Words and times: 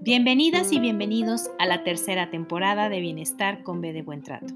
Bienvenidas 0.00 0.70
y 0.70 0.80
bienvenidos 0.80 1.50
a 1.58 1.64
la 1.64 1.82
tercera 1.82 2.30
temporada 2.30 2.90
de 2.90 3.00
Bienestar 3.00 3.62
con 3.62 3.80
B 3.80 3.94
de 3.94 4.02
Buen 4.02 4.22
Trato. 4.22 4.52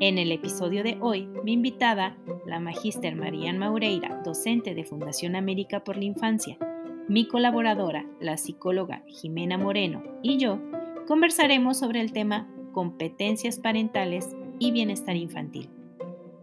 En 0.00 0.18
el 0.18 0.32
episodio 0.32 0.82
de 0.82 0.98
hoy, 1.00 1.28
mi 1.44 1.52
invitada, 1.52 2.16
la 2.44 2.58
magíster 2.58 3.14
Marían 3.14 3.58
Maureira, 3.58 4.20
docente 4.24 4.74
de 4.74 4.84
Fundación 4.84 5.36
América 5.36 5.84
por 5.84 5.96
la 5.96 6.04
Infancia, 6.04 6.58
mi 7.06 7.28
colaboradora, 7.28 8.04
la 8.18 8.36
psicóloga 8.36 9.04
Jimena 9.06 9.58
Moreno 9.58 10.02
y 10.22 10.38
yo, 10.38 10.58
conversaremos 11.06 11.78
sobre 11.78 12.00
el 12.00 12.12
tema 12.12 12.48
competencias 12.72 13.60
parentales 13.60 14.28
y 14.58 14.72
bienestar 14.72 15.14
infantil. 15.14 15.70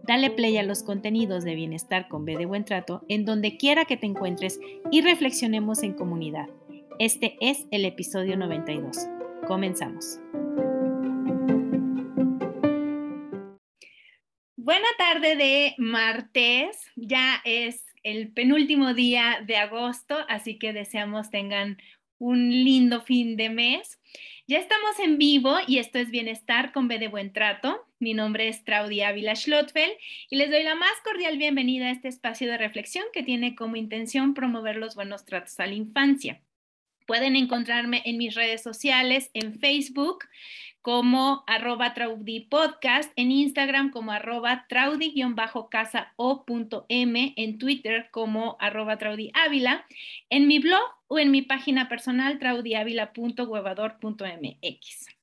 Dale 0.08 0.30
play 0.30 0.56
a 0.56 0.62
los 0.62 0.82
contenidos 0.82 1.44
de 1.44 1.54
Bienestar 1.54 2.08
con 2.08 2.24
B 2.24 2.38
de 2.38 2.46
Buen 2.46 2.64
Trato 2.64 3.04
en 3.10 3.26
donde 3.26 3.58
quiera 3.58 3.84
que 3.84 3.98
te 3.98 4.06
encuentres 4.06 4.58
y 4.90 5.02
reflexionemos 5.02 5.82
en 5.82 5.92
comunidad. 5.92 6.48
Este 6.98 7.36
es 7.42 7.66
el 7.70 7.84
episodio 7.84 8.38
92. 8.38 9.06
Comenzamos. 9.46 10.18
Buena 14.56 14.88
tarde 14.96 15.36
de 15.36 15.74
martes. 15.76 16.78
Ya 16.96 17.42
es 17.44 17.84
el 18.02 18.32
penúltimo 18.32 18.94
día 18.94 19.44
de 19.46 19.58
agosto, 19.58 20.16
así 20.30 20.58
que 20.58 20.72
deseamos 20.72 21.28
tengan 21.28 21.76
un 22.16 22.48
lindo 22.48 23.02
fin 23.02 23.36
de 23.36 23.50
mes. 23.50 24.00
Ya 24.46 24.56
estamos 24.56 24.98
en 25.00 25.18
vivo 25.18 25.54
y 25.66 25.76
esto 25.76 25.98
es 25.98 26.10
Bienestar 26.10 26.72
con 26.72 26.88
B 26.88 26.98
de 26.98 27.08
Buen 27.08 27.34
Trato. 27.34 27.87
Mi 28.00 28.14
nombre 28.14 28.46
es 28.46 28.62
Traudy 28.62 29.00
Ávila 29.00 29.34
Schlotfeld 29.34 29.90
y 30.30 30.36
les 30.36 30.52
doy 30.52 30.62
la 30.62 30.76
más 30.76 30.92
cordial 31.02 31.36
bienvenida 31.36 31.86
a 31.86 31.90
este 31.90 32.06
espacio 32.06 32.48
de 32.48 32.56
reflexión 32.56 33.04
que 33.12 33.24
tiene 33.24 33.56
como 33.56 33.74
intención 33.74 34.34
promover 34.34 34.76
los 34.76 34.94
buenos 34.94 35.24
tratos 35.24 35.58
a 35.58 35.66
la 35.66 35.74
infancia. 35.74 36.40
Pueden 37.08 37.34
encontrarme 37.34 38.02
en 38.04 38.16
mis 38.16 38.36
redes 38.36 38.62
sociales, 38.62 39.32
en 39.34 39.58
Facebook 39.58 40.26
como 40.80 41.42
arroba 41.48 41.92
Traudy 41.92 42.38
Podcast, 42.40 43.10
en 43.16 43.32
Instagram 43.32 43.90
como 43.90 44.12
arroba 44.12 44.66
Traudy-casa 44.68 46.12
o.m, 46.14 47.34
en 47.36 47.58
Twitter 47.58 48.10
como 48.12 48.56
arroba 48.60 48.96
Traudy 48.96 49.32
Ávila, 49.34 49.84
en 50.30 50.46
mi 50.46 50.60
blog 50.60 50.84
o 51.08 51.18
en 51.18 51.32
mi 51.32 51.42
página 51.42 51.88
personal 51.88 52.38
traudyavila.huevador.mx. 52.38 55.17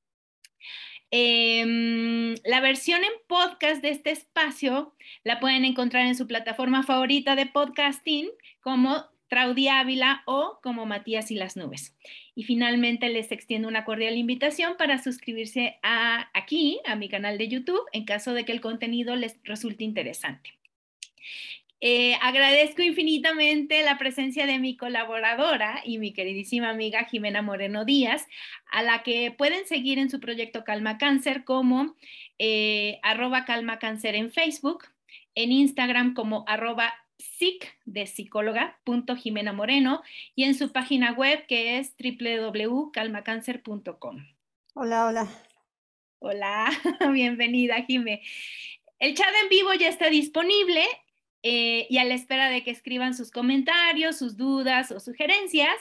Em, 1.10 2.34
la 2.44 2.60
versión 2.60 3.02
en 3.04 3.12
podcast 3.28 3.80
de 3.80 3.90
este 3.90 4.10
espacio 4.10 4.94
la 5.22 5.38
pueden 5.38 5.64
encontrar 5.64 6.06
en 6.06 6.16
su 6.16 6.26
plataforma 6.26 6.82
favorita 6.82 7.36
de 7.36 7.46
podcasting 7.46 8.28
como 8.60 9.06
Traudy 9.28 9.68
Ávila 9.68 10.22
o 10.26 10.58
como 10.62 10.86
Matías 10.86 11.30
y 11.30 11.36
las 11.36 11.56
nubes. 11.56 11.96
Y 12.34 12.44
finalmente 12.44 13.08
les 13.08 13.32
extiendo 13.32 13.68
una 13.68 13.84
cordial 13.84 14.16
invitación 14.16 14.76
para 14.76 15.02
suscribirse 15.02 15.78
aquí, 16.34 16.80
a 16.84 16.96
mi 16.96 17.08
canal 17.08 17.38
de 17.38 17.48
YouTube, 17.48 17.82
en 17.92 18.04
caso 18.04 18.34
de 18.34 18.44
que 18.44 18.52
el 18.52 18.60
contenido 18.60 19.16
les 19.16 19.38
resulte 19.44 19.84
interesante. 19.84 20.54
Eh, 21.80 22.14
agradezco 22.22 22.82
infinitamente 22.82 23.82
la 23.82 23.98
presencia 23.98 24.46
de 24.46 24.58
mi 24.58 24.78
colaboradora 24.78 25.82
y 25.84 25.98
mi 25.98 26.14
queridísima 26.14 26.70
amiga 26.70 27.04
Jimena 27.04 27.42
Moreno 27.42 27.84
Díaz, 27.84 28.26
a 28.70 28.82
la 28.82 29.02
que 29.02 29.34
pueden 29.36 29.66
seguir 29.66 29.98
en 29.98 30.08
su 30.08 30.18
proyecto 30.18 30.64
Calma 30.64 30.96
Cáncer 30.96 31.44
como 31.44 31.94
eh, 32.38 32.98
arroba 33.02 33.44
Calma 33.44 33.78
Cáncer 33.78 34.14
en 34.14 34.32
Facebook, 34.32 34.84
en 35.34 35.52
Instagram 35.52 36.14
como 36.14 36.46
arroba 36.48 36.94
psic 37.18 37.78
de 37.84 38.06
psicóloga 38.06 38.78
Jimena 39.18 39.52
Moreno 39.52 40.02
y 40.34 40.44
en 40.44 40.54
su 40.54 40.72
página 40.72 41.12
web 41.12 41.44
que 41.46 41.78
es 41.78 41.94
www.calmacancer.com. 41.98 44.26
Hola, 44.74 45.06
hola. 45.06 45.28
Hola, 46.18 46.70
bienvenida 47.12 47.84
Jime. 47.86 48.22
El 48.98 49.14
chat 49.14 49.28
en 49.42 49.50
vivo 49.50 49.74
ya 49.74 49.88
está 49.88 50.08
disponible 50.08 50.82
eh, 51.48 51.86
y 51.88 51.98
a 51.98 52.04
la 52.04 52.14
espera 52.14 52.50
de 52.50 52.64
que 52.64 52.72
escriban 52.72 53.14
sus 53.14 53.30
comentarios, 53.30 54.18
sus 54.18 54.36
dudas 54.36 54.90
o 54.90 54.98
sugerencias 54.98 55.76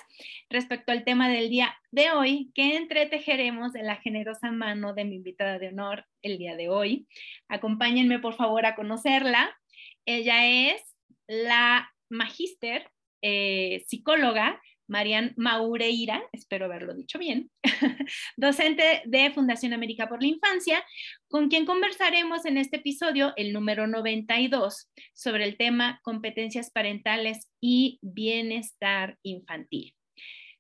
respecto 0.48 0.92
al 0.92 1.04
tema 1.04 1.28
del 1.28 1.50
día 1.50 1.76
de 1.90 2.12
hoy, 2.12 2.52
que 2.54 2.78
entretejeremos 2.78 3.74
de 3.74 3.82
la 3.82 3.96
generosa 3.96 4.52
mano 4.52 4.94
de 4.94 5.06
mi 5.06 5.16
invitada 5.16 5.58
de 5.58 5.70
honor 5.70 6.06
el 6.22 6.38
día 6.38 6.56
de 6.56 6.70
hoy. 6.70 7.08
Acompáñenme 7.48 8.20
por 8.20 8.36
favor 8.36 8.68
a 8.68 8.76
conocerla. 8.76 9.58
Ella 10.06 10.46
es 10.46 10.84
la 11.26 11.92
magíster 12.10 12.92
eh, 13.24 13.84
psicóloga 13.88 14.62
Marian 14.88 15.34
Maureira, 15.38 16.24
espero 16.32 16.66
haberlo 16.66 16.94
dicho 16.94 17.20
bien, 17.20 17.50
docente 18.38 19.02
de 19.06 19.32
Fundación 19.32 19.74
América 19.74 20.08
por 20.08 20.22
la 20.22 20.28
Infancia, 20.28 20.84
con 21.28 21.50
quien 21.50 21.66
conversaremos 21.66 22.46
en 22.46 22.58
este 22.58 22.78
episodio, 22.78 23.34
el 23.36 23.54
número 23.54 23.88
92, 23.88 24.92
sobre 25.14 25.46
el 25.46 25.58
tema 25.58 26.00
competencias 26.04 26.72
parentales 26.72 27.52
y 27.60 28.00
bienestar 28.02 29.18
infantil. 29.24 29.94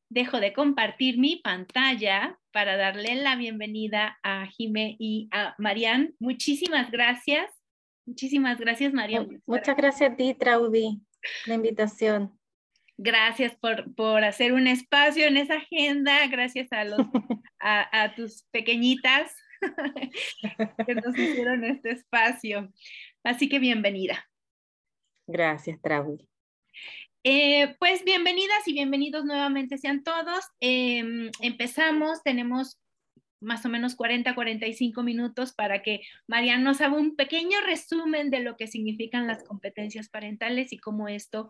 Dejo 0.09 0.39
de 0.39 0.53
compartir 0.53 1.17
mi 1.17 1.37
pantalla 1.37 2.37
para 2.51 2.77
darle 2.77 3.15
la 3.15 3.35
bienvenida 3.35 4.17
a 4.23 4.47
Jime 4.47 4.95
y 4.99 5.27
a 5.31 5.55
Marian. 5.57 6.13
Muchísimas 6.19 6.91
gracias 6.91 7.49
Muchísimas 8.05 8.59
gracias, 8.59 8.93
María. 8.93 9.25
Muchas 9.47 9.75
gracias 9.75 10.11
a 10.11 10.15
ti, 10.15 10.35
Traudy, 10.35 11.01
la 11.47 11.55
invitación. 11.55 12.39
Gracias 12.97 13.55
por, 13.55 13.93
por, 13.93 14.23
hacer 14.23 14.53
un 14.53 14.67
espacio 14.67 15.27
en 15.27 15.37
esa 15.37 15.55
agenda, 15.55 16.25
gracias 16.27 16.71
a, 16.71 16.85
los, 16.85 16.99
a, 17.59 18.13
tus 18.15 18.43
pequeñitas 18.51 19.35
que 20.87 20.95
nos 20.95 21.17
hicieron 21.17 21.63
este 21.65 21.91
espacio. 21.91 22.71
Así 23.23 23.49
que 23.49 23.59
bienvenida. 23.59 24.25
Gracias, 25.27 25.81
Traudy. 25.81 26.27
Eh, 27.23 27.75
pues 27.79 28.03
bienvenidas 28.03 28.67
y 28.67 28.73
bienvenidos 28.73 29.25
nuevamente 29.25 29.77
sean 29.77 30.03
todos. 30.03 30.45
Em, 30.59 31.31
empezamos, 31.41 32.21
tenemos 32.23 32.79
más 33.45 33.65
o 33.65 33.69
menos 33.69 33.95
40, 33.95 34.35
45 34.35 35.03
minutos 35.03 35.53
para 35.53 35.81
que 35.81 36.01
Mariana 36.27 36.63
nos 36.63 36.81
haga 36.81 36.95
un 36.95 37.15
pequeño 37.15 37.61
resumen 37.65 38.29
de 38.29 38.41
lo 38.41 38.57
que 38.57 38.67
significan 38.67 39.27
las 39.27 39.43
competencias 39.43 40.09
parentales 40.09 40.73
y 40.73 40.77
cómo 40.77 41.07
esto 41.07 41.49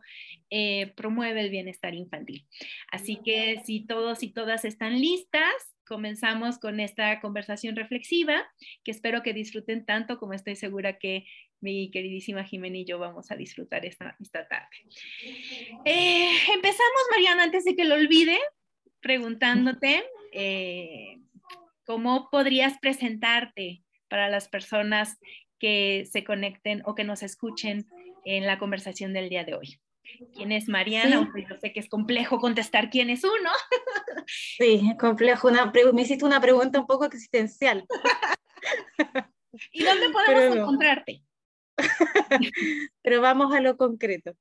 eh, 0.50 0.94
promueve 0.96 1.42
el 1.42 1.50
bienestar 1.50 1.96
infantil. 1.96 2.46
Así 2.92 3.20
que 3.24 3.62
si 3.66 3.86
todos 3.86 4.22
y 4.24 4.30
todas 4.30 4.66
están 4.66 5.00
listas, 5.00 5.54
comenzamos 5.88 6.60
con 6.60 6.80
esta 6.80 7.20
conversación 7.22 7.76
reflexiva 7.76 8.46
que 8.84 8.92
espero 8.92 9.24
que 9.24 9.34
disfruten 9.34 9.86
tanto 9.86 10.20
como 10.20 10.34
estoy 10.34 10.56
segura 10.56 10.98
que 10.98 11.26
mi 11.62 11.90
queridísima 11.92 12.44
Jimena 12.44 12.78
y 12.78 12.86
yo 12.86 13.00
vamos 13.00 13.32
a 13.32 13.36
disfrutar 13.36 13.86
esta, 13.86 14.16
esta 14.20 14.48
tarde. 14.48 14.68
Eh, 15.86 16.32
empezamos, 16.54 17.02
Mariana, 17.12 17.44
antes 17.44 17.64
de 17.64 17.76
que 17.76 17.86
lo 17.86 17.96
olvide, 17.96 18.38
preguntándote 19.02 20.04
eh, 20.32 21.20
¿Cómo 21.86 22.30
podrías 22.32 22.80
presentarte 22.80 23.84
para 24.10 24.28
las 24.28 24.48
personas 24.48 25.20
que 25.60 26.08
se 26.12 26.24
conecten 26.24 26.82
o 26.86 26.96
que 26.96 27.04
nos 27.04 27.22
escuchen 27.22 27.88
en 28.26 28.48
la 28.48 28.58
conversación 28.58 29.14
del 29.14 29.30
día 29.30 29.44
de 29.44 29.54
hoy? 29.54 29.80
¿Quién 30.36 30.52
es 30.52 30.68
Mariana? 30.68 31.32
yo 31.36 31.58
sé 31.60 31.74
que 31.74 31.80
es 31.80 31.90
complejo 31.90 32.40
contestar 32.40 32.90
quién 32.90 33.10
es 33.10 33.24
uno. 33.24 33.50
Sí, 34.28 34.92
complejo. 35.00 35.52
me 35.94 36.02
hiciste 36.02 36.26
una 36.26 36.42
pregunta 36.42 36.80
un 36.80 36.88
poco 36.88 37.06
existencial. 37.06 37.86
¿Y 39.72 39.84
dónde 39.84 40.10
podemos 40.10 40.58
encontrarte? 40.58 41.22
Pero 43.04 43.22
vamos 43.22 43.54
a 43.54 43.62
lo 43.62 43.78
concreto. 43.78 44.34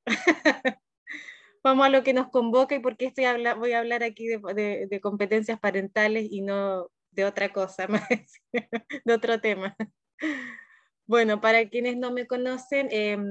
Vamos 1.62 1.84
a 1.84 1.90
lo 1.90 2.02
que 2.02 2.14
nos 2.14 2.30
convoca 2.30 2.74
y 2.74 2.78
por 2.78 2.96
qué 2.96 3.06
estoy 3.06 3.26
voy 3.58 3.72
a 3.72 3.80
hablar 3.80 4.02
aquí 4.02 4.26
de 4.26 5.00
competencias 5.02 5.60
parentales 5.60 6.28
y 6.30 6.40
no 6.40 6.88
de 7.14 7.24
otra 7.24 7.52
cosa 7.52 7.86
más, 7.88 8.08
de 9.04 9.12
otro 9.12 9.40
tema. 9.40 9.76
Bueno, 11.06 11.40
para 11.40 11.68
quienes 11.68 11.96
no 11.96 12.10
me 12.12 12.26
conocen, 12.26 12.88
em, 12.90 13.22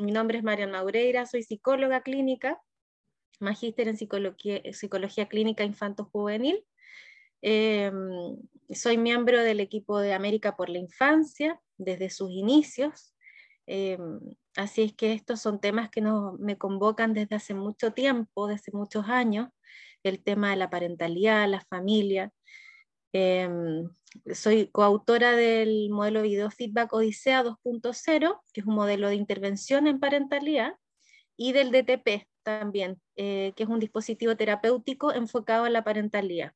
mi 0.00 0.12
nombre 0.12 0.38
es 0.38 0.44
Mariana 0.44 0.78
Maureira, 0.78 1.26
soy 1.26 1.42
psicóloga 1.42 2.02
clínica, 2.02 2.60
magíster 3.40 3.88
en 3.88 3.96
psicología, 3.96 4.62
psicología 4.72 5.26
clínica 5.26 5.64
infanto-juvenil. 5.64 6.64
Em, 7.42 8.36
soy 8.70 8.98
miembro 8.98 9.42
del 9.42 9.60
equipo 9.60 9.98
de 10.00 10.12
América 10.12 10.56
por 10.56 10.68
la 10.68 10.78
Infancia 10.78 11.60
desde 11.76 12.10
sus 12.10 12.30
inicios. 12.30 13.14
Em, 13.66 14.20
así 14.56 14.82
es 14.82 14.94
que 14.94 15.12
estos 15.12 15.40
son 15.40 15.60
temas 15.60 15.90
que 15.90 16.02
me 16.38 16.56
convocan 16.56 17.14
desde 17.14 17.36
hace 17.36 17.54
mucho 17.54 17.92
tiempo, 17.92 18.46
desde 18.46 18.72
muchos 18.72 19.06
años, 19.08 19.48
el 20.04 20.22
tema 20.22 20.50
de 20.50 20.56
la 20.56 20.70
parentalidad, 20.70 21.48
la 21.48 21.60
familia, 21.62 22.32
Em, 23.12 23.88
soy 24.34 24.68
coautora 24.68 25.32
del 25.32 25.90
modelo 25.90 26.22
Video 26.22 26.50
Feedback 26.50 26.92
Odisea 26.92 27.42
2.0, 27.42 28.40
que 28.52 28.60
es 28.60 28.66
un 28.66 28.74
modelo 28.74 29.08
de 29.08 29.14
intervención 29.14 29.86
en 29.86 29.98
parentalidad, 30.00 30.74
y 31.36 31.52
del 31.52 31.70
DTP 31.70 32.28
también, 32.42 33.00
eh, 33.16 33.52
que 33.56 33.62
es 33.62 33.68
un 33.68 33.78
dispositivo 33.80 34.36
terapéutico 34.36 35.12
enfocado 35.12 35.66
en 35.66 35.72
la 35.72 35.84
parentalidad. 35.84 36.52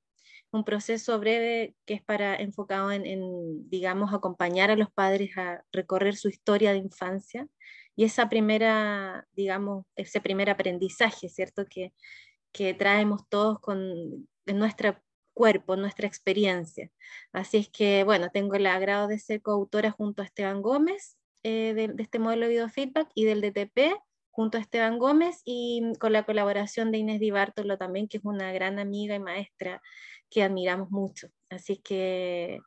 Un 0.50 0.64
proceso 0.64 1.19
breve 1.19 1.75
que 1.87 1.94
es 1.94 2.02
para 2.02 2.37
enfocado 2.37 2.90
en, 2.93 3.70
digamos, 3.70 4.12
acompañar 4.12 4.70
a 4.70 4.76
los 4.76 4.90
padres 4.93 5.37
a 5.38 5.64
recorrer 5.72 6.16
su 6.16 6.28
historia 6.28 6.72
de 6.72 6.78
infancia 6.78 7.49
y 7.96 8.04
esa 8.04 8.28
primera, 8.28 9.26
digamos, 9.32 9.87
ese 9.96 10.20
primer 10.20 10.50
aprendizaje, 10.50 11.28
¿cierto? 11.28 11.64
Que, 11.66 11.93
que 12.52 12.75
traemos 12.75 13.28
todos 13.28 13.60
con, 13.60 14.28
en 14.46 14.58
nuestro 14.58 14.96
cuerpo, 15.32 15.76
nuestra 15.76 16.06
experiencia. 16.06 16.90
Así 17.32 17.58
es 17.58 17.69
que, 17.69 18.05
bueno, 18.05 18.29
tengo 18.31 18.55
el 18.55 18.67
agrado 18.67 19.08
de 19.08 19.19
ser 19.19 19.43
coautora 19.43 19.90
junto 19.90 20.23
a 20.23 20.25
Esteban 20.25 20.62
Gómez 20.62 21.17
eh, 21.43 21.75
de, 21.75 21.94
este 22.02 22.19
modelo 22.19 22.46
de 22.46 22.52
biofeedback 22.52 23.11
y 23.14 23.25
del 23.25 23.40
DTP 23.40 23.96
junto 24.31 24.58
a 24.58 24.61
Esteban 24.61 24.99
Gómez 24.99 25.43
y 25.44 25.93
con 25.99 26.12
la 26.12 26.25
colaboración 26.25 26.90
de 26.90 26.99
Inés 26.99 27.20
Di 27.20 27.31
Bartolo 27.31 27.76
también, 27.79 28.08
que 28.08 28.19
es 28.19 28.25
una 28.25 28.52
gran 28.52 28.79
amiga 28.79 29.14
y 29.14 29.20
maestra 29.20 29.82
que 30.31 30.43
admiramos 30.43 30.90
mucho. 30.90 31.29
Así 31.50 31.76
que 31.76 32.61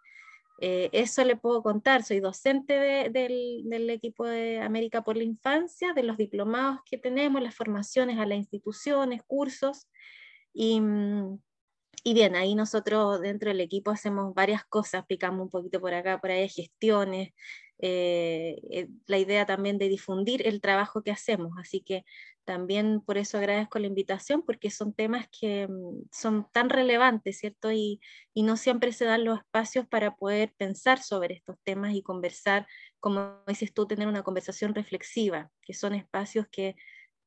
eh, 0.62 0.90
eso 0.94 1.24
le 1.26 1.36
puedo 1.36 1.62
contar, 1.62 2.04
soy 2.04 2.20
docente 2.20 3.10
del, 3.10 3.90
equipo 3.90 4.26
de 4.26 4.62
América 4.62 5.04
por 5.04 5.18
la 5.18 5.24
Infancia, 5.24 5.94
de 5.94 6.04
los 6.04 6.18
diplomados 6.18 6.80
que 6.86 6.98
tenemos, 6.98 7.42
las 7.42 7.56
formaciones 7.56 8.20
a 8.20 8.26
las 8.26 8.38
instituciones, 8.38 9.22
cursos, 9.28 9.90
y, 10.54 10.82
y 12.08 12.14
bien, 12.14 12.36
ahí 12.36 12.54
nosotros 12.54 13.20
dentro 13.20 13.50
del 13.50 13.62
equipo 13.62 13.90
hacemos 13.90 14.36
varias 14.36 14.64
cosas, 14.64 15.06
picamos 15.08 15.42
un 15.42 15.50
poquito 15.50 15.82
por 15.82 15.92
acá, 15.96 16.22
por 16.22 16.30
ahí, 16.30 16.48
gestiones, 16.48 17.34
eh, 17.80 18.62
eh, 18.70 18.90
la 19.08 19.18
idea 19.18 19.48
también 19.48 19.80
de 19.80 19.90
difundir 19.90 20.48
el 20.48 20.62
trabajo 20.62 21.02
que 21.02 21.10
hacemos. 21.10 21.54
Así 21.60 21.82
que 21.82 22.06
también 22.44 23.02
por 23.02 23.18
eso 23.18 23.40
agradezco 23.40 23.80
la 23.80 23.88
invitación, 23.88 24.44
porque 24.44 24.70
son 24.70 24.94
temas 24.94 25.28
que 25.32 25.68
mm, 25.68 26.04
son 26.12 26.48
tan 26.52 26.70
relevantes, 26.70 27.40
¿cierto? 27.40 27.72
Y, 27.72 28.00
y 28.36 28.44
no 28.44 28.56
siempre 28.56 28.94
se 28.94 29.06
dan 29.06 29.26
los 29.26 29.40
espacios 29.40 29.88
para 29.88 30.16
poder 30.16 30.54
pensar 30.58 31.02
sobre 31.02 31.34
estos 31.34 31.58
temas 31.64 31.96
y 31.96 32.04
conversar, 32.04 32.68
como 33.00 33.44
dices 33.48 33.74
tú, 33.74 33.88
tener 33.88 34.08
una 34.08 34.22
conversación 34.22 34.76
reflexiva, 34.76 35.50
que 35.64 35.74
son 35.74 35.96
espacios 35.96 36.46
que 36.52 36.76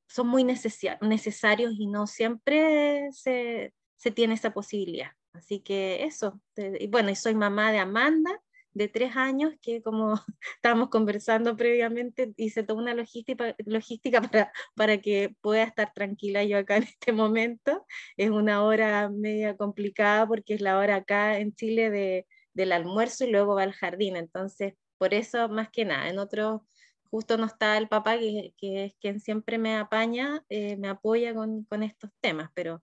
son 0.06 0.28
muy 0.28 0.44
necesarios 0.44 1.72
y 1.76 1.86
no 1.88 2.06
siempre 2.06 3.08
se, 3.12 3.74
se 3.98 4.10
tiene 4.10 4.34
esa 4.34 4.52
posibilidad. 4.52 5.10
Así 5.34 5.60
que 5.60 6.04
eso, 6.04 6.40
y 6.56 6.86
bueno, 6.88 7.14
soy 7.14 7.34
mamá 7.34 7.70
de 7.70 7.78
Amanda, 7.78 8.40
de 8.72 8.88
tres 8.88 9.16
años 9.16 9.54
que 9.60 9.82
como 9.82 10.14
estábamos 10.56 10.88
conversando 10.88 11.56
previamente, 11.56 12.32
hice 12.36 12.62
toda 12.62 12.80
una 12.80 12.94
logística, 12.94 13.54
logística 13.66 14.22
para, 14.22 14.52
para 14.74 14.98
que 14.98 15.34
pueda 15.40 15.64
estar 15.64 15.92
tranquila 15.92 16.44
yo 16.44 16.58
acá 16.58 16.76
en 16.78 16.84
este 16.84 17.12
momento. 17.12 17.84
Es 18.16 18.30
una 18.30 18.64
hora 18.64 19.10
media 19.10 19.56
complicada 19.56 20.26
porque 20.26 20.54
es 20.54 20.60
la 20.60 20.78
hora 20.78 20.96
acá 20.96 21.38
en 21.38 21.54
Chile 21.54 21.90
de, 21.90 22.26
del 22.54 22.72
almuerzo 22.72 23.24
y 23.24 23.30
luego 23.30 23.54
va 23.56 23.64
al 23.64 23.72
jardín. 23.72 24.16
Entonces, 24.16 24.74
por 24.98 25.14
eso 25.14 25.48
más 25.48 25.70
que 25.70 25.84
nada, 25.84 26.08
en 26.08 26.18
otro 26.18 26.66
justo 27.10 27.38
no 27.38 27.46
está 27.46 27.78
el 27.78 27.88
papá 27.88 28.18
que, 28.18 28.54
que 28.58 28.84
es 28.86 28.94
quien 29.00 29.20
siempre 29.20 29.58
me 29.58 29.76
apaña, 29.76 30.44
eh, 30.48 30.76
me 30.76 30.88
apoya 30.88 31.34
con, 31.34 31.64
con 31.64 31.82
estos 31.82 32.10
temas, 32.20 32.50
pero 32.54 32.82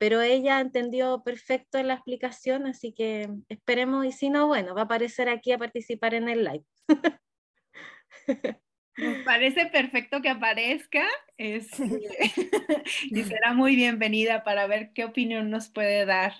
pero 0.00 0.22
ella 0.22 0.60
entendió 0.60 1.22
perfecto 1.22 1.82
la 1.82 1.92
explicación, 1.92 2.66
así 2.66 2.94
que 2.94 3.28
esperemos, 3.50 4.06
y 4.06 4.12
si 4.12 4.30
no, 4.30 4.46
bueno, 4.46 4.74
va 4.74 4.80
a 4.80 4.84
aparecer 4.84 5.28
aquí 5.28 5.52
a 5.52 5.58
participar 5.58 6.14
en 6.14 6.30
el 6.30 6.42
live. 6.42 6.64
Me 8.96 9.22
parece 9.26 9.66
perfecto 9.66 10.22
que 10.22 10.30
aparezca 10.30 11.06
es, 11.36 11.68
y 13.10 13.24
será 13.24 13.52
muy 13.52 13.76
bienvenida 13.76 14.42
para 14.42 14.66
ver 14.66 14.92
qué 14.94 15.04
opinión 15.04 15.50
nos 15.50 15.68
puede 15.68 16.06
dar 16.06 16.32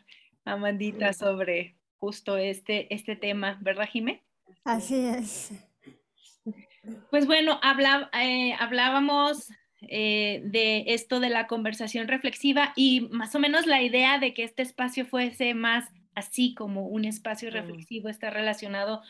Amandita 0.46 1.12
sobre 1.12 1.76
justo 1.98 2.38
este, 2.38 2.94
este 2.94 3.14
tema, 3.14 3.58
¿verdad, 3.60 3.86
Jimé? 3.86 4.24
Así 4.64 5.04
es. 5.04 5.52
Pues 7.10 7.26
bueno, 7.26 7.60
habla, 7.62 8.08
eh, 8.14 8.54
hablábamos 8.58 9.50
eh, 9.82 10.42
de 10.44 10.84
esto 10.88 11.20
de 11.20 11.30
la 11.30 11.46
conversación 11.46 12.08
reflexiva 12.08 12.72
y 12.76 13.08
más 13.10 13.34
o 13.34 13.38
menos 13.38 13.66
la 13.66 13.82
idea 13.82 14.18
de 14.18 14.34
que 14.34 14.44
este 14.44 14.62
espacio 14.62 15.06
fuese 15.06 15.54
más 15.54 15.88
así 16.14 16.54
como 16.54 16.86
un 16.86 17.04
espacio 17.04 17.50
reflexivo 17.50 18.08
está 18.08 18.30
relacionado 18.30 19.02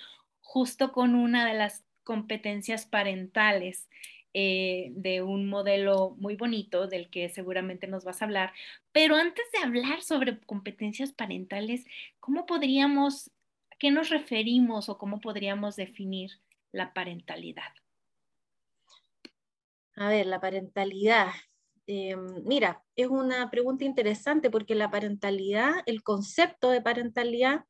justo 0.42 0.92
con 0.92 1.14
una 1.14 1.46
de 1.46 1.54
las 1.54 1.84
competencias 2.04 2.86
parentales 2.86 3.88
eh, 4.32 4.92
de 4.94 5.22
un 5.22 5.48
modelo 5.48 6.14
muy 6.18 6.36
bonito 6.36 6.86
del 6.86 7.10
que 7.10 7.28
seguramente 7.30 7.88
nos 7.88 8.04
vas 8.04 8.22
a 8.22 8.26
hablar. 8.26 8.52
Pero 8.92 9.16
antes 9.16 9.44
de 9.52 9.58
hablar 9.58 10.02
sobre 10.02 10.38
competencias 10.38 11.12
parentales, 11.12 11.84
¿cómo 12.20 12.46
podríamos, 12.46 13.30
a 13.72 13.76
qué 13.78 13.90
nos 13.90 14.08
referimos 14.08 14.88
o 14.88 14.98
cómo 14.98 15.20
podríamos 15.20 15.74
definir 15.74 16.38
la 16.70 16.92
parentalidad? 16.94 17.72
A 19.96 20.08
ver, 20.08 20.26
la 20.26 20.40
parentalidad. 20.40 21.28
Eh, 21.86 22.16
mira, 22.44 22.84
es 22.96 23.08
una 23.08 23.50
pregunta 23.50 23.84
interesante 23.84 24.50
porque 24.50 24.74
la 24.74 24.90
parentalidad, 24.90 25.74
el 25.86 26.02
concepto 26.02 26.70
de 26.70 26.80
parentalidad 26.80 27.64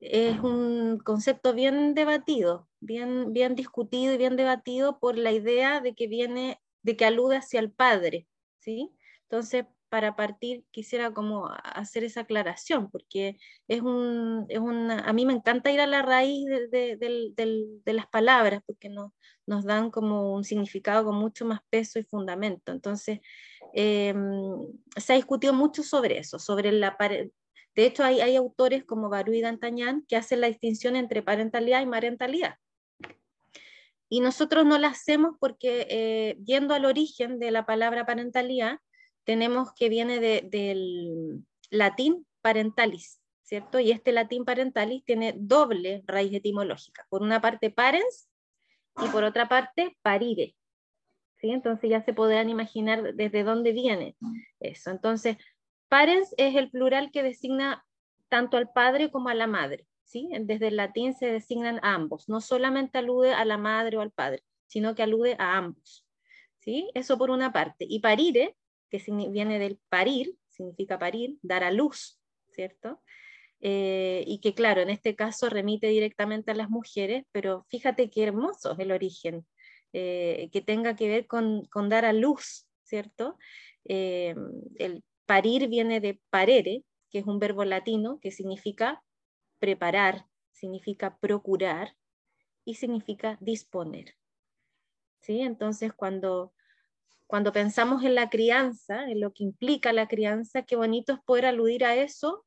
es 0.00 0.38
un 0.40 0.98
concepto 0.98 1.54
bien 1.54 1.94
debatido, 1.94 2.68
bien, 2.80 3.32
bien 3.32 3.54
discutido 3.54 4.12
y 4.14 4.18
bien 4.18 4.36
debatido 4.36 4.98
por 4.98 5.16
la 5.16 5.32
idea 5.32 5.80
de 5.80 5.94
que 5.94 6.08
viene, 6.08 6.60
de 6.82 6.96
que 6.96 7.06
alude 7.06 7.38
hacia 7.38 7.60
el 7.60 7.72
padre, 7.72 8.28
¿sí? 8.58 8.94
Entonces, 9.22 9.64
para 9.94 10.16
partir 10.16 10.64
quisiera 10.72 11.12
como 11.12 11.48
hacer 11.62 12.02
esa 12.02 12.22
aclaración, 12.22 12.90
porque 12.90 13.36
es 13.68 13.80
un, 13.80 14.44
es 14.48 14.58
una, 14.58 14.98
a 14.98 15.12
mí 15.12 15.24
me 15.24 15.34
encanta 15.34 15.70
ir 15.70 15.80
a 15.80 15.86
la 15.86 16.02
raíz 16.02 16.44
de, 16.72 16.96
de, 16.96 17.92
las 17.92 18.08
palabras, 18.08 18.60
porque 18.66 18.88
nos, 18.88 19.12
nos 19.46 19.64
dan 19.64 19.92
como 19.92 20.34
un 20.34 20.42
significado 20.42 21.04
con 21.04 21.14
mucho 21.14 21.44
más 21.44 21.60
peso 21.70 22.00
y 22.00 22.02
fundamento. 22.02 22.72
Entonces, 22.72 23.20
em, 23.72 24.16
se 24.96 25.12
ha 25.12 25.16
discutido 25.16 25.52
mucho 25.52 25.84
sobre 25.84 26.18
eso, 26.18 26.40
sobre 26.40 26.72
la 26.72 26.96
de 26.98 27.86
hecho, 27.86 28.02
hay, 28.02 28.20
hay 28.20 28.34
autores 28.34 28.82
como 28.82 29.10
Barú 29.10 29.32
y 29.32 29.42
D'Antañán 29.42 30.04
que 30.08 30.16
hacen 30.16 30.40
la 30.40 30.48
distinción 30.48 30.96
entre 30.96 31.22
parentalidad 31.22 31.82
y 31.82 31.86
marentalidad. 31.86 32.56
Y 34.08 34.18
nosotros 34.18 34.66
no 34.66 34.76
la 34.76 34.88
hacemos 34.88 35.36
porque, 35.38 35.86
eh, 35.88 36.36
yendo 36.44 36.74
al 36.74 36.84
origen 36.84 37.38
de 37.38 37.52
la 37.52 37.64
palabra 37.64 38.04
parentalidad, 38.06 38.80
tenemos 39.24 39.72
que 39.74 39.88
viene 39.88 40.20
del 40.20 41.44
latín 41.70 42.26
parentalis, 42.42 43.20
¿cierto? 43.42 43.80
Y 43.80 43.90
este 43.90 44.12
latín 44.12 44.44
parentalis 44.44 45.04
tiene 45.04 45.34
doble 45.36 46.02
raíz 46.06 46.32
etimológica. 46.32 47.06
Por 47.08 47.22
una 47.22 47.40
parte 47.40 47.70
parens 47.70 48.28
y 49.02 49.08
por 49.08 49.24
otra 49.24 49.48
parte 49.48 49.96
parire. 50.02 50.54
¿sí? 51.36 51.50
Entonces 51.50 51.90
ya 51.90 52.02
se 52.02 52.14
podrán 52.14 52.48
imaginar 52.48 53.14
desde 53.14 53.44
dónde 53.44 53.72
viene 53.72 54.16
eso. 54.60 54.90
Entonces, 54.90 55.36
parens 55.88 56.34
es 56.36 56.54
el 56.54 56.70
plural 56.70 57.10
que 57.10 57.22
designa 57.22 57.84
tanto 58.28 58.56
al 58.56 58.70
padre 58.72 59.10
como 59.10 59.28
a 59.28 59.34
la 59.34 59.46
madre. 59.46 59.86
¿sí? 60.04 60.28
Desde 60.40 60.68
el 60.68 60.76
latín 60.76 61.14
se 61.14 61.26
designan 61.26 61.80
a 61.82 61.94
ambos. 61.94 62.28
No 62.28 62.40
solamente 62.40 62.98
alude 62.98 63.32
a 63.32 63.44
la 63.44 63.58
madre 63.58 63.96
o 63.96 64.00
al 64.00 64.10
padre, 64.10 64.42
sino 64.66 64.94
que 64.94 65.02
alude 65.02 65.36
a 65.38 65.56
ambos. 65.56 66.06
¿sí? 66.58 66.90
Eso 66.94 67.18
por 67.18 67.30
una 67.30 67.52
parte. 67.52 67.86
Y 67.88 68.00
parire 68.00 68.56
que 69.02 69.28
viene 69.28 69.58
del 69.58 69.80
parir, 69.88 70.36
significa 70.48 70.98
parir, 70.98 71.38
dar 71.42 71.64
a 71.64 71.72
luz, 71.72 72.20
¿cierto? 72.50 73.02
Eh, 73.60 74.24
y 74.26 74.40
que 74.40 74.54
claro, 74.54 74.82
en 74.82 74.90
este 74.90 75.16
caso 75.16 75.48
remite 75.48 75.88
directamente 75.88 76.52
a 76.52 76.54
las 76.54 76.70
mujeres, 76.70 77.24
pero 77.32 77.66
fíjate 77.70 78.10
qué 78.10 78.22
hermoso 78.22 78.72
es 78.72 78.78
el 78.78 78.92
origen, 78.92 79.46
eh, 79.92 80.48
que 80.52 80.60
tenga 80.60 80.94
que 80.94 81.08
ver 81.08 81.26
con, 81.26 81.68
dar 81.88 82.04
a 82.04 82.12
luz, 82.12 82.68
¿cierto? 82.82 83.36
Eh, 83.84 84.34
el 84.76 85.02
parir 85.26 85.68
viene 85.68 86.00
de 86.00 86.20
parere, 86.30 86.84
que 87.10 87.18
es 87.18 87.26
un 87.26 87.38
verbo 87.38 87.64
latino 87.64 88.20
que 88.20 88.30
significa 88.30 89.02
preparar, 89.58 90.26
significa 90.52 91.16
procurar 91.18 91.96
y 92.64 92.74
significa 92.74 93.38
disponer. 93.40 94.14
¿Sí? 95.20 95.40
Entonces, 95.40 95.92
cuando 95.94 96.52
cuando 97.26 97.52
pensamos 97.52 98.04
en 98.04 98.14
la 98.14 98.28
crianza, 98.30 99.04
en 99.10 99.20
lo 99.20 99.32
que 99.32 99.44
implica 99.44 99.92
la 99.92 100.08
crianza, 100.08 100.62
qué 100.62 100.76
bonito 100.76 101.14
es 101.14 101.20
poder 101.24 101.46
aludir 101.46 101.84
a 101.84 101.96
eso. 101.96 102.44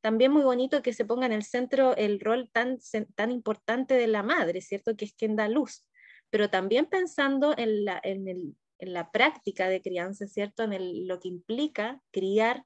También 0.00 0.32
muy 0.32 0.42
bonito 0.42 0.82
que 0.82 0.92
se 0.92 1.04
ponga 1.04 1.26
en 1.26 1.32
el 1.32 1.42
centro 1.42 1.96
el 1.96 2.20
rol 2.20 2.50
tan, 2.52 2.78
tan 3.14 3.30
importante 3.30 3.94
de 3.94 4.06
la 4.06 4.22
madre, 4.22 4.60
¿cierto? 4.60 4.96
Que 4.96 5.06
es 5.06 5.14
quien 5.14 5.34
da 5.34 5.48
luz. 5.48 5.86
Pero 6.30 6.50
también 6.50 6.86
pensando 6.86 7.54
en 7.56 7.84
la, 7.84 8.00
en 8.02 8.28
el, 8.28 8.54
en 8.78 8.92
la 8.92 9.10
práctica 9.10 9.68
de 9.68 9.80
crianza, 9.80 10.26
¿cierto? 10.26 10.62
En 10.62 11.08
lo 11.08 11.18
que 11.20 11.28
implica 11.28 12.00
criar 12.12 12.64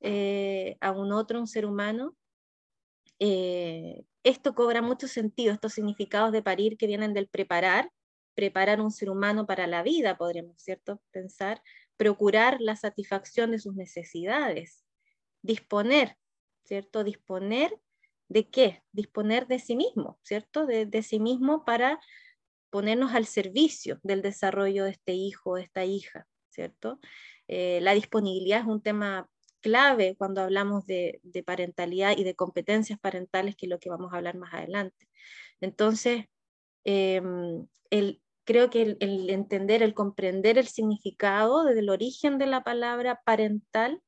eh, 0.00 0.76
a 0.80 0.92
un 0.92 1.12
otro, 1.12 1.38
un 1.38 1.46
ser 1.46 1.66
humano. 1.66 2.16
Eh, 3.18 4.04
esto 4.24 4.54
cobra 4.54 4.82
mucho 4.82 5.08
sentido, 5.08 5.52
estos 5.52 5.74
significados 5.74 6.32
de 6.32 6.42
parir 6.42 6.76
que 6.76 6.86
vienen 6.86 7.14
del 7.14 7.28
preparar, 7.28 7.90
preparar 8.36 8.80
un 8.80 8.92
ser 8.92 9.10
humano 9.10 9.46
para 9.46 9.66
la 9.66 9.82
vida, 9.82 10.16
podríamos, 10.16 10.62
¿cierto? 10.62 11.02
Pensar, 11.10 11.62
procurar 11.96 12.60
la 12.60 12.76
satisfacción 12.76 13.50
de 13.50 13.58
sus 13.58 13.74
necesidades, 13.74 14.84
disponer, 15.42 16.16
¿cierto? 16.62 17.02
Disponer 17.02 17.80
de 18.28 18.48
qué? 18.50 18.82
Disponer 18.92 19.46
de 19.46 19.58
sí 19.58 19.74
mismo, 19.74 20.20
¿cierto? 20.22 20.66
De, 20.66 21.02
sí 21.02 21.18
mismo 21.18 21.64
para 21.64 21.98
ponernos 22.70 23.14
al 23.14 23.24
servicio 23.24 23.98
del 24.02 24.20
desarrollo 24.20 24.84
de 24.84 24.90
este 24.90 25.14
hijo, 25.14 25.56
de 25.56 25.62
esta 25.62 25.86
hija, 25.86 26.26
¿cierto? 26.50 27.00
Eh, 27.48 27.80
la 27.80 27.94
disponibilidad 27.94 28.60
es 28.60 28.66
un 28.66 28.82
tema 28.82 29.30
clave 29.62 30.14
cuando 30.18 30.42
hablamos 30.42 30.84
de, 30.86 31.20
parentalidad 31.46 32.16
y 32.18 32.24
de 32.24 32.34
competencias 32.34 32.98
parentales, 32.98 33.56
que 33.56 33.64
es 33.64 33.70
lo 33.70 33.78
que 33.78 33.88
vamos 33.88 34.12
a 34.12 34.18
hablar 34.18 34.36
más 34.36 34.52
adelante. 34.52 35.08
Entonces, 35.60 36.26
em, 36.84 37.66
creo 38.46 38.70
que 38.70 38.96
el, 39.00 39.28
entender, 39.30 39.82
el 39.82 39.92
comprender 39.92 40.56
el 40.56 40.68
significado 40.68 41.64
desde 41.64 41.80
el 41.80 41.90
origen 41.90 42.38
de 42.38 42.46
la 42.46 42.62
palabra 42.62 43.20
parental 43.24 44.00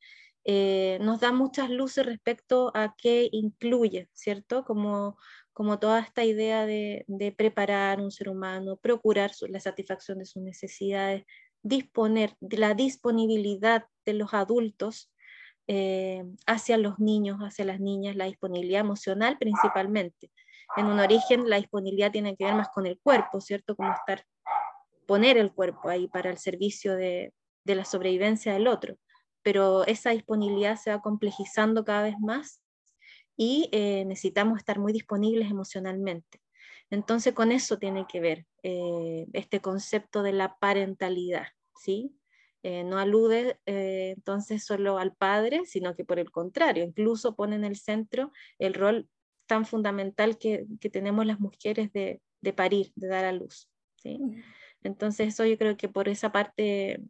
eh, 0.45 0.99
nos 1.03 1.21
da 1.21 1.33
muchas 1.33 1.69
luces 1.69 2.07
respecto 2.07 2.71
a 2.75 2.95
qué 2.97 3.29
incluye, 3.33 4.09
¿cierto? 4.15 4.65
Como, 4.65 5.19
como 5.53 5.79
toda 5.79 6.01
esta 6.01 6.25
idea 6.25 6.65
de, 6.65 7.05
preparar 7.37 8.01
un 8.01 8.11
ser 8.11 8.31
humano, 8.31 8.77
procurar 8.77 9.33
la 9.49 9.61
satisfacción 9.61 10.21
de 10.21 10.25
sus 10.25 10.43
necesidades, 10.43 11.25
disponer 11.63 12.35
de 12.41 12.59
la 12.59 12.75
disponibilidad 12.75 13.85
de 14.07 14.15
los 14.15 14.33
adultos 14.33 15.13
eh, 15.67 16.25
hacia 16.47 16.79
los 16.79 16.99
niños, 16.99 17.41
hacia 17.41 17.65
las 17.65 17.81
niñas, 17.81 18.17
la 18.17 18.27
disponibilidad 18.27 18.81
emocional 18.81 19.37
principalmente. 19.37 20.31
En 20.77 20.87
un 20.87 21.01
origen 21.01 21.49
la 21.49 21.57
disponibilidad 21.57 22.13
tiene 22.13 22.37
que 22.37 22.45
ver 22.45 22.55
más 22.55 22.69
con 22.69 22.87
el 22.87 22.99
cuerpo, 23.01 23.41
¿cierto? 23.41 23.75
Como 23.75 23.93
estar, 23.93 24.25
poner 25.07 25.39
el 25.39 25.53
cuerpo 25.53 25.89
ahí 25.89 26.09
para 26.09 26.31
el 26.31 26.39
servicio 26.39 26.95
de, 26.95 27.33
de 27.65 27.75
la 27.75 27.85
sobrevivencia 27.85 28.53
del 28.53 28.67
otro. 28.67 28.97
Pero 29.43 29.87
esa 29.87 30.11
disponibilidad 30.11 30.77
se 30.77 30.91
va 30.91 31.01
complejizando 31.01 31.85
cada 31.85 32.03
vez 32.03 32.17
más 32.21 32.61
y 33.39 33.69
eh, 33.73 34.05
necesitamos 34.05 34.59
estar 34.59 34.79
muy 34.81 34.93
disponibles 34.93 35.51
emocionalmente. 35.51 36.43
Entonces 36.91 37.33
con 37.35 37.53
eso 37.53 37.79
tiene 37.79 38.07
que 38.07 38.21
ver 38.21 38.47
eh, 38.63 39.27
este 39.33 39.61
concepto 39.61 40.23
de 40.23 40.33
la 40.33 40.57
parentalidad, 40.59 41.47
¿sí? 41.77 42.15
Eh, 42.65 42.83
no 42.83 42.99
alude 42.99 43.61
entonces 43.67 44.65
solo 44.65 44.99
al 44.99 45.15
padre, 45.15 45.65
sino 45.65 45.95
que 45.95 46.05
por 46.05 46.19
el 46.19 46.33
contrario, 46.33 46.83
incluso 46.83 47.37
pone 47.37 47.55
en 47.55 47.65
el 47.65 47.77
centro 47.77 48.33
el 48.59 48.75
rol 48.75 49.09
tan 49.49 49.67
fundamental 49.67 50.39
que, 50.39 50.67
tenemos 50.93 51.27
las 51.27 51.41
mujeres 51.41 51.93
de, 51.93 52.21
parir, 52.55 52.93
de 52.95 53.09
dar 53.09 53.25
a 53.25 53.33
luz. 53.33 53.69
¿sí? 53.97 54.21
Entonces 54.85 55.29
eso 55.29 55.45
yo 55.45 55.59
creo 55.59 55.77
que 55.77 55.89
por 55.89 56.09
esa 56.09 56.31
parte 56.31 57.01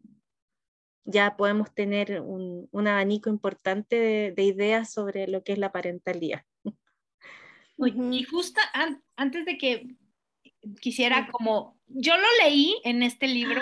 ya 1.04 1.36
podemos 1.36 1.74
tener 1.74 2.22
un, 2.22 2.68
abanico 2.72 3.28
importante 3.28 4.32
de, 4.34 4.42
ideas 4.42 4.90
sobre 4.90 5.28
lo 5.28 5.42
que 5.42 5.52
es 5.52 5.58
la 5.58 5.72
parentalidad. 5.72 6.44
y 7.76 8.22
justo 8.22 8.60
antes 9.16 9.44
de 9.44 9.58
que 9.58 9.96
quisiera 10.80 11.28
como, 11.30 11.78
yo 11.86 12.16
lo 12.16 12.26
leí 12.42 12.80
en 12.84 13.02
este 13.02 13.26
libro, 13.28 13.60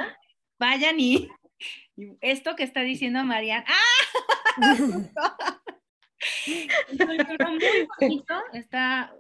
vayan 0.59 1.01
y 1.01 1.29
esto 2.21 2.57
que 2.57 2.65
está 2.65 2.83
diciendo 2.83 3.25
Marian, 3.25 3.65
¡ah! 3.67 3.77
muy 6.93 7.19
bonito, 8.01 8.35
está, 8.53 9.15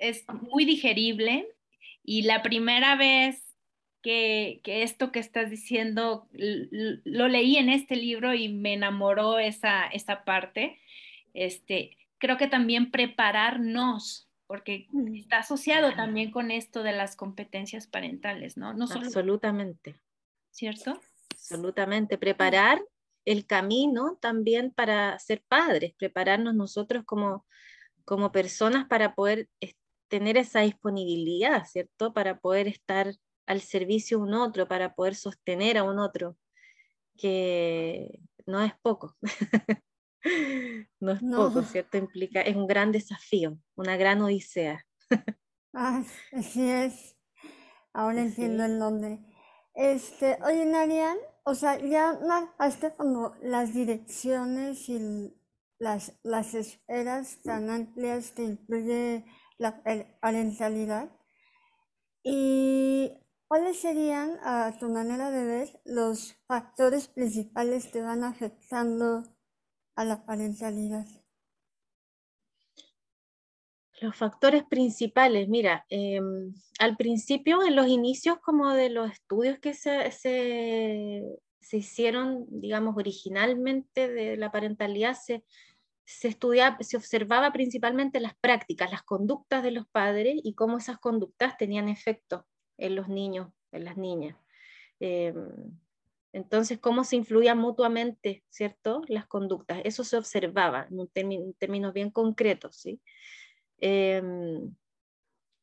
es, 0.00 0.24
muy 0.28 0.64
digerible 0.64 1.48
y 2.02 2.22
la 2.22 2.42
primera 2.42 2.96
vez 2.96 3.42
que, 4.02 4.60
esto 4.64 5.10
que 5.10 5.18
estás 5.18 5.50
diciendo 5.50 6.28
lo 6.32 7.28
leí 7.28 7.56
en 7.56 7.68
este 7.68 7.96
libro 7.96 8.34
y 8.34 8.48
me 8.48 8.74
enamoró 8.74 9.38
esa, 9.40 9.86
esa 9.86 10.24
parte. 10.24 10.78
Este, 11.34 11.96
creo 12.18 12.36
que 12.36 12.46
también 12.46 12.92
prepararnos, 12.92 14.28
porque 14.46 14.86
mm. 14.90 15.16
está 15.16 15.38
asociado 15.38 15.92
también 15.94 16.30
con 16.30 16.52
esto 16.52 16.84
de 16.84 16.92
las 16.92 17.16
competencias 17.16 17.88
parentales, 17.88 18.56
¿no? 18.56 18.74
no 18.74 18.84
Absolutamente. 18.84 19.96
¿Cierto? 20.52 21.00
Absolutamente. 21.32 22.16
Preparar 22.16 22.80
el 23.26 23.44
camino 23.44 24.16
también 24.20 24.70
para 24.70 25.18
ser 25.18 25.44
padres, 25.48 25.92
prepararnos 25.98 26.54
nosotros 26.54 27.04
como, 27.04 27.44
como 28.04 28.32
personas 28.32 28.86
para 28.86 29.14
poder 29.14 29.48
tener 30.08 30.36
esa 30.36 30.60
disponibilidad, 30.60 31.66
¿cierto? 31.66 32.14
Para 32.14 32.38
poder 32.38 32.68
estar 32.68 33.12
al 33.46 33.60
servicio 33.60 34.18
de 34.18 34.24
un 34.24 34.34
otro, 34.34 34.68
para 34.68 34.94
poder 34.94 35.16
sostener 35.16 35.76
a 35.76 35.82
un 35.82 35.98
otro, 35.98 36.36
que 37.18 38.20
no 38.46 38.62
es 38.62 38.72
poco. 38.80 39.16
no 41.00 41.12
es 41.12 41.20
poco, 41.20 41.62
¿cierto? 41.62 41.98
Implica, 41.98 42.40
es 42.42 42.54
un 42.54 42.68
gran 42.68 42.92
desafío, 42.92 43.58
una 43.74 43.96
gran 43.96 44.22
odisea. 44.22 44.86
así 45.72 46.70
es. 46.70 47.16
Ahora 47.92 48.22
entiendo 48.22 48.64
el 48.64 48.78
nombre. 48.78 49.18
Este, 49.76 50.38
oye, 50.42 50.64
Narian, 50.64 51.18
o 51.44 51.54
sea, 51.54 51.78
ya 51.78 52.18
hasta 52.58 52.96
como 52.96 53.34
las 53.42 53.74
direcciones 53.74 54.88
y 54.88 55.34
las, 55.78 56.18
las 56.22 56.54
esferas 56.54 57.40
tan 57.44 57.70
amplias 57.70 58.32
que 58.32 58.42
incluye 58.44 59.24
la 59.58 59.82
parentalidad. 60.20 61.10
¿Y 62.24 63.12
cuáles 63.48 63.78
serían, 63.80 64.38
a 64.42 64.76
tu 64.78 64.88
manera 64.88 65.30
de 65.30 65.44
ver, 65.44 65.80
los 65.84 66.34
factores 66.48 67.08
principales 67.08 67.86
que 67.86 68.02
van 68.02 68.24
afectando 68.24 69.22
a 69.94 70.04
la 70.04 70.24
parentalidad? 70.26 71.06
Los 74.00 74.14
factores 74.14 74.64
principales, 74.64 75.48
mira, 75.48 75.86
em, 75.88 76.52
al 76.78 76.96
principio, 76.96 77.62
en 77.62 77.74
los 77.76 77.86
inicios 77.86 78.38
como 78.40 78.74
de 78.74 78.90
los 78.90 79.10
estudios 79.10 79.58
que 79.58 79.72
se, 79.72 80.10
se, 80.10 81.76
hicieron, 81.76 82.46
digamos, 82.50 82.96
originalmente 82.96 84.08
de 84.08 84.36
la 84.36 84.52
parentalidad, 84.52 85.14
se, 85.14 85.44
se, 86.04 86.28
estudiaba, 86.28 86.76
se 86.80 86.98
observaba 86.98 87.52
principalmente 87.52 88.20
las 88.20 88.36
prácticas, 88.36 88.90
las 88.90 89.02
conductas 89.02 89.62
de 89.62 89.70
los 89.70 89.88
padres 89.88 90.34
y 90.44 90.54
cómo 90.54 90.76
esas 90.76 90.98
conductas 90.98 91.56
tenían 91.56 91.88
efecto 91.88 92.46
en 92.76 92.96
los 92.96 93.08
niños, 93.08 93.48
en 93.72 93.84
las 93.86 93.96
niñas. 93.96 94.36
Em, 95.00 95.34
entonces, 96.32 96.78
cómo 96.78 97.02
se 97.04 97.16
influían 97.16 97.56
mutuamente, 97.58 98.44
¿cierto? 98.50 99.00
Las 99.08 99.26
conductas. 99.26 99.80
Eso 99.84 100.04
se 100.04 100.18
observaba 100.18 100.86
en 100.90 101.54
términos 101.54 101.94
bien 101.94 102.10
concretos, 102.10 102.76
¿sí? 102.76 103.00
Em, 103.80 104.74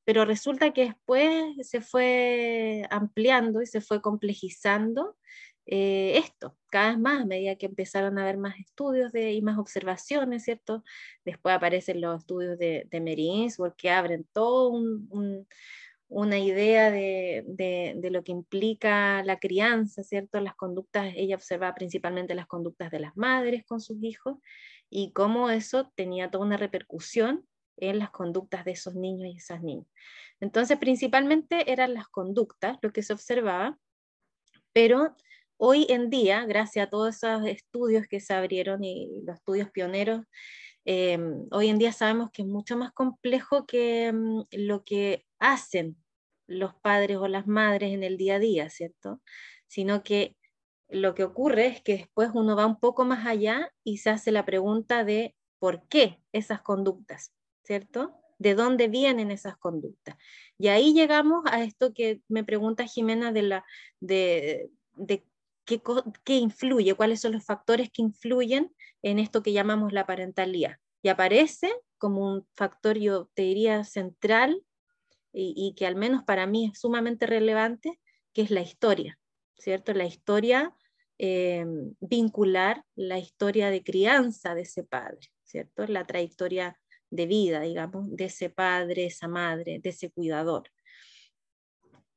pero 0.05 0.25
resulta 0.25 0.73
que 0.73 0.85
después 0.85 1.55
se 1.67 1.81
fue 1.81 2.83
ampliando 2.89 3.61
y 3.61 3.65
se 3.67 3.81
fue 3.81 4.01
complejizando 4.01 5.17
eh, 5.65 6.17
esto, 6.17 6.57
cada 6.69 6.89
vez 6.89 6.99
más, 6.99 7.21
a 7.21 7.25
medida 7.25 7.55
que 7.55 7.67
empezaron 7.67 8.17
a 8.17 8.23
haber 8.23 8.37
más 8.37 8.59
estudios 8.59 9.11
de, 9.13 9.33
y 9.33 9.41
más 9.41 9.57
observaciones, 9.57 10.43
¿cierto? 10.43 10.83
Después 11.23 11.55
aparecen 11.55 12.01
los 12.01 12.19
estudios 12.19 12.57
de, 12.59 12.87
de 12.91 13.53
porque 13.57 13.89
abren 13.89 14.27
todo 14.33 14.71
una 16.09 16.37
idea 16.39 16.91
de, 16.91 17.43
de, 17.47 18.09
lo 18.11 18.23
que 18.23 18.33
implica 18.33 19.23
la 19.23 19.39
crianza, 19.39 20.03
¿cierto? 20.03 20.39
Las 20.41 20.55
conductas, 20.55 21.13
ella 21.15 21.35
observaba 21.35 21.75
principalmente 21.75 22.35
las 22.35 22.47
conductas 22.47 22.91
de 22.91 22.99
las 22.99 23.15
madres 23.15 23.63
con 23.65 23.79
sus 23.79 24.03
hijos 24.03 24.37
y 24.89 25.13
cómo 25.13 25.49
eso 25.49 25.91
tenía 25.95 26.29
toda 26.29 26.45
una 26.45 26.57
repercusión 26.57 27.47
en 27.89 27.99
las 27.99 28.11
conductas 28.11 28.65
de 28.65 28.71
esos 28.71 28.95
niños 28.95 29.33
y 29.33 29.37
esas 29.37 29.61
niñas. 29.61 29.87
Entonces, 30.39 30.77
principalmente 30.77 31.71
eran 31.71 31.93
las 31.93 32.07
conductas 32.07 32.77
lo 32.81 32.91
que 32.91 33.03
se 33.03 33.13
observaba, 33.13 33.79
pero 34.73 35.15
hoy 35.57 35.85
en 35.89 36.09
día, 36.09 36.45
gracias 36.45 36.87
a 36.87 36.89
todos 36.89 37.15
esos 37.15 37.45
estudios 37.47 38.07
que 38.07 38.19
se 38.19 38.33
abrieron 38.33 38.83
y 38.83 39.21
los 39.25 39.37
estudios 39.37 39.71
pioneros, 39.71 40.25
eh, 40.85 41.17
hoy 41.51 41.69
en 41.69 41.79
día 41.79 41.93
sabemos 41.93 42.29
que 42.31 42.41
es 42.41 42.47
mucho 42.47 42.75
más 42.75 42.91
complejo 42.91 43.65
que 43.65 44.11
mm, 44.11 44.41
lo 44.51 44.83
que 44.83 45.25
hacen 45.39 45.97
los 46.47 46.75
padres 46.75 47.17
o 47.17 47.27
las 47.27 47.47
madres 47.47 47.93
en 47.93 48.03
el 48.03 48.17
día 48.17 48.35
a 48.35 48.39
día, 48.39 48.69
¿cierto? 48.69 49.21
Sino 49.67 50.03
que 50.03 50.35
lo 50.89 51.15
que 51.15 51.23
ocurre 51.23 51.67
es 51.67 51.81
que 51.81 51.97
después 51.97 52.31
uno 52.33 52.55
va 52.55 52.65
un 52.65 52.79
poco 52.79 53.05
más 53.05 53.25
allá 53.25 53.71
y 53.83 53.97
se 53.99 54.09
hace 54.09 54.31
la 54.31 54.45
pregunta 54.45 55.03
de 55.03 55.35
por 55.59 55.87
qué 55.87 56.21
esas 56.33 56.61
conductas. 56.61 57.33
¿Cierto? 57.63 58.13
¿De 58.37 58.55
dónde 58.55 58.87
vienen 58.87 59.31
esas 59.31 59.57
conductas? 59.57 60.15
Y 60.57 60.67
ahí 60.67 60.93
llegamos 60.93 61.43
a 61.45 61.63
esto 61.63 61.93
que 61.93 62.21
me 62.27 62.43
pregunta 62.43 62.85
Jimena 62.85 63.31
de, 63.31 63.41
la, 63.43 63.65
de, 63.99 64.69
qué, 65.65 65.81
qué 66.23 66.35
influye, 66.35 66.95
cuáles 66.95 67.21
son 67.21 67.33
los 67.33 67.45
factores 67.45 67.89
que 67.91 68.01
influyen 68.01 68.73
en 69.01 69.19
esto 69.19 69.43
que 69.43 69.53
llamamos 69.53 69.93
la 69.93 70.05
parentalidad. 70.05 70.77
Y 71.01 71.09
aparece 71.09 71.71
como 71.97 72.33
un 72.33 72.47
factor, 72.53 72.97
yo 72.97 73.29
te 73.33 73.43
diría, 73.43 73.83
central, 73.83 74.63
y, 75.33 75.73
que 75.75 75.87
al 75.87 75.95
menos 75.95 76.23
para 76.23 76.45
mí 76.45 76.69
es 76.71 76.79
sumamente 76.79 77.25
relevante, 77.25 77.99
que 78.33 78.43
es 78.43 78.51
la 78.51 78.61
historia, 78.61 79.19
¿cierto? 79.57 79.93
La 79.93 80.05
historia 80.05 80.75
eh, 81.17 81.65
vincular, 81.99 82.83
la 82.95 83.17
historia 83.17 83.69
de 83.69 83.83
crianza 83.83 84.53
de 84.53 84.61
ese 84.61 84.83
padre, 84.83 85.27
¿cierto? 85.43 85.87
La 85.87 86.05
trayectoria 86.05 86.79
de 87.13 87.27
vida, 87.27 87.61
digamos, 87.61 88.15
de 88.15 88.25
ese 88.25 88.49
padre, 88.49 89.05
esa 89.05 89.27
madre, 89.27 89.79
de 89.79 89.89
ese 89.89 90.09
cuidador. 90.09 90.63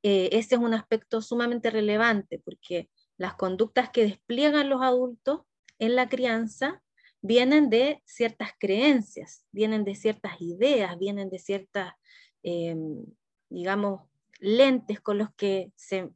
Eh, 0.02 0.30
ese 0.32 0.54
es 0.54 0.60
un 0.60 0.72
aspecto 0.72 1.20
sumamente 1.20 1.70
relevante 1.70 2.40
porque 2.44 2.88
las 3.18 3.34
conductas 3.34 3.90
que 3.90 4.04
despliegan 4.04 4.70
los 4.70 4.82
adultos 4.82 5.42
en 5.78 5.96
la 5.96 6.08
crianza 6.08 6.82
vienen 7.20 7.68
de 7.70 8.02
ciertas 8.06 8.50
creencias, 8.58 9.44
vienen 9.52 9.84
de 9.84 9.94
ciertas 9.94 10.40
ideas, 10.40 10.98
vienen 10.98 11.28
de 11.28 11.38
ciertas, 11.38 11.92
em, 12.42 13.04
digamos, 13.50 14.02
lentes 14.38 15.00
con 15.00 15.18
los 15.18 15.28
que 15.34 15.72
se, 15.76 16.08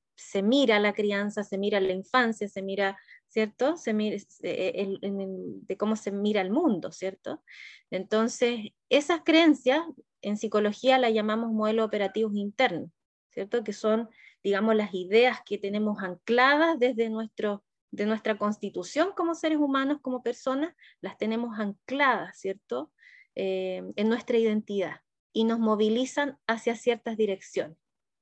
mira 0.42 0.78
la 0.78 0.92
crianza, 0.92 1.42
se 1.42 1.58
mira 1.58 1.80
la 1.80 1.92
infancia, 1.92 2.48
se 2.48 2.62
mira, 2.62 2.96
¿cierto? 3.30 3.76
Se 3.76 3.94
mira, 3.94 4.16
eh, 4.42 4.98
de 5.00 5.76
cómo 5.76 5.96
se 5.96 6.10
mira 6.10 6.40
el 6.42 6.50
mundo, 6.50 6.90
¿cierto? 6.90 7.42
Entonces, 7.90 8.72
esas 8.88 9.22
creencias 9.24 9.80
en 10.20 10.36
psicología 10.36 10.98
las 10.98 11.14
llamamos 11.14 11.52
modelos 11.52 11.86
operativos 11.86 12.34
internos, 12.34 12.90
¿cierto? 13.30 13.62
Que 13.64 13.72
son, 13.72 14.08
digamos, 14.42 14.74
las 14.74 14.92
ideas 14.94 15.38
que 15.46 15.58
tenemos 15.58 16.02
ancladas 16.02 16.78
desde 16.78 17.08
nuestro 17.08 17.64
de 17.92 18.06
nuestra 18.06 18.38
constitución 18.38 19.10
como 19.16 19.34
seres 19.34 19.58
humanos, 19.58 19.98
como 20.00 20.22
personas, 20.22 20.76
las 21.00 21.18
tenemos 21.18 21.58
ancladas, 21.58 22.38
¿cierto? 22.38 22.92
Eh, 23.34 23.82
en 23.96 24.08
nuestra 24.08 24.38
identidad 24.38 25.00
y 25.32 25.42
nos 25.42 25.58
movilizan 25.58 26.38
hacia 26.46 26.76
ciertas 26.76 27.16
direcciones, 27.16 27.76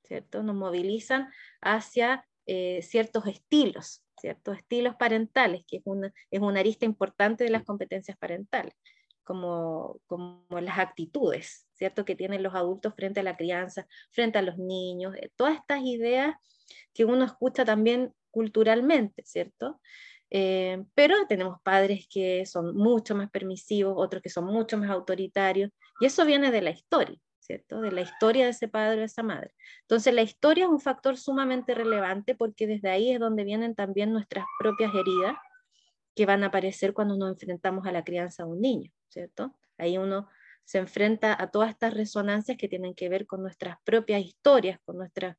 ¿cierto? 0.04 0.42
Nos 0.42 0.56
movilizan 0.56 1.28
hacia 1.60 2.26
eh, 2.50 2.80
ciertos 2.80 3.26
estilos, 3.26 4.02
ciertos 4.18 4.56
estilos 4.56 4.96
parentales, 4.96 5.64
que 5.66 5.76
es 5.76 5.82
una, 5.84 6.10
es 6.30 6.40
una 6.40 6.60
arista 6.60 6.86
importante 6.86 7.44
de 7.44 7.50
las 7.50 7.62
competencias 7.62 8.16
parentales, 8.16 8.74
como, 9.22 10.00
como 10.06 10.46
las 10.62 10.78
actitudes, 10.78 11.66
¿cierto? 11.74 12.06
Que 12.06 12.16
tienen 12.16 12.42
los 12.42 12.54
adultos 12.54 12.94
frente 12.96 13.20
a 13.20 13.22
la 13.22 13.36
crianza, 13.36 13.86
frente 14.10 14.38
a 14.38 14.42
los 14.42 14.56
niños, 14.56 15.14
eh, 15.16 15.30
todas 15.36 15.56
estas 15.56 15.82
ideas 15.82 16.36
que 16.94 17.04
uno 17.04 17.26
escucha 17.26 17.66
también 17.66 18.14
culturalmente, 18.30 19.22
¿cierto? 19.26 19.78
Eh, 20.30 20.82
pero 20.94 21.16
tenemos 21.28 21.60
padres 21.62 22.06
que 22.10 22.46
son 22.46 22.74
mucho 22.74 23.14
más 23.14 23.30
permisivos, 23.30 23.92
otros 23.94 24.22
que 24.22 24.30
son 24.30 24.46
mucho 24.46 24.78
más 24.78 24.88
autoritarios, 24.88 25.70
y 26.00 26.06
eso 26.06 26.24
viene 26.24 26.50
de 26.50 26.62
la 26.62 26.70
historia, 26.70 27.18
¿cierto? 27.48 27.80
De 27.80 27.90
la 27.90 28.02
historia 28.02 28.44
de 28.44 28.50
ese 28.50 28.68
padre 28.68 28.96
o 28.96 29.00
de 29.00 29.04
esa 29.06 29.22
madre. 29.22 29.54
Entonces, 29.80 30.12
la 30.12 30.20
historia 30.20 30.64
es 30.64 30.70
un 30.70 30.80
factor 30.80 31.16
sumamente 31.16 31.74
relevante 31.74 32.34
porque 32.34 32.66
desde 32.66 32.90
ahí 32.90 33.10
es 33.10 33.18
donde 33.18 33.42
vienen 33.42 33.74
también 33.74 34.12
nuestras 34.12 34.44
propias 34.58 34.94
heridas 34.94 35.34
que 36.14 36.26
van 36.26 36.44
a 36.44 36.48
aparecer 36.48 36.92
cuando 36.92 37.16
nos 37.16 37.30
enfrentamos 37.30 37.86
a 37.86 37.92
la 37.92 38.04
crianza 38.04 38.44
de 38.44 38.50
un 38.50 38.60
niño, 38.60 38.92
¿cierto? 39.08 39.56
Ahí 39.78 39.96
uno 39.96 40.28
se 40.64 40.76
enfrenta 40.76 41.34
a 41.40 41.50
todas 41.50 41.70
estas 41.70 41.94
resonancias 41.94 42.58
que 42.58 42.68
tienen 42.68 42.94
que 42.94 43.08
ver 43.08 43.26
con 43.26 43.40
nuestras 43.40 43.78
propias 43.82 44.20
historias, 44.20 44.78
con 44.84 44.98
nuestro 44.98 45.34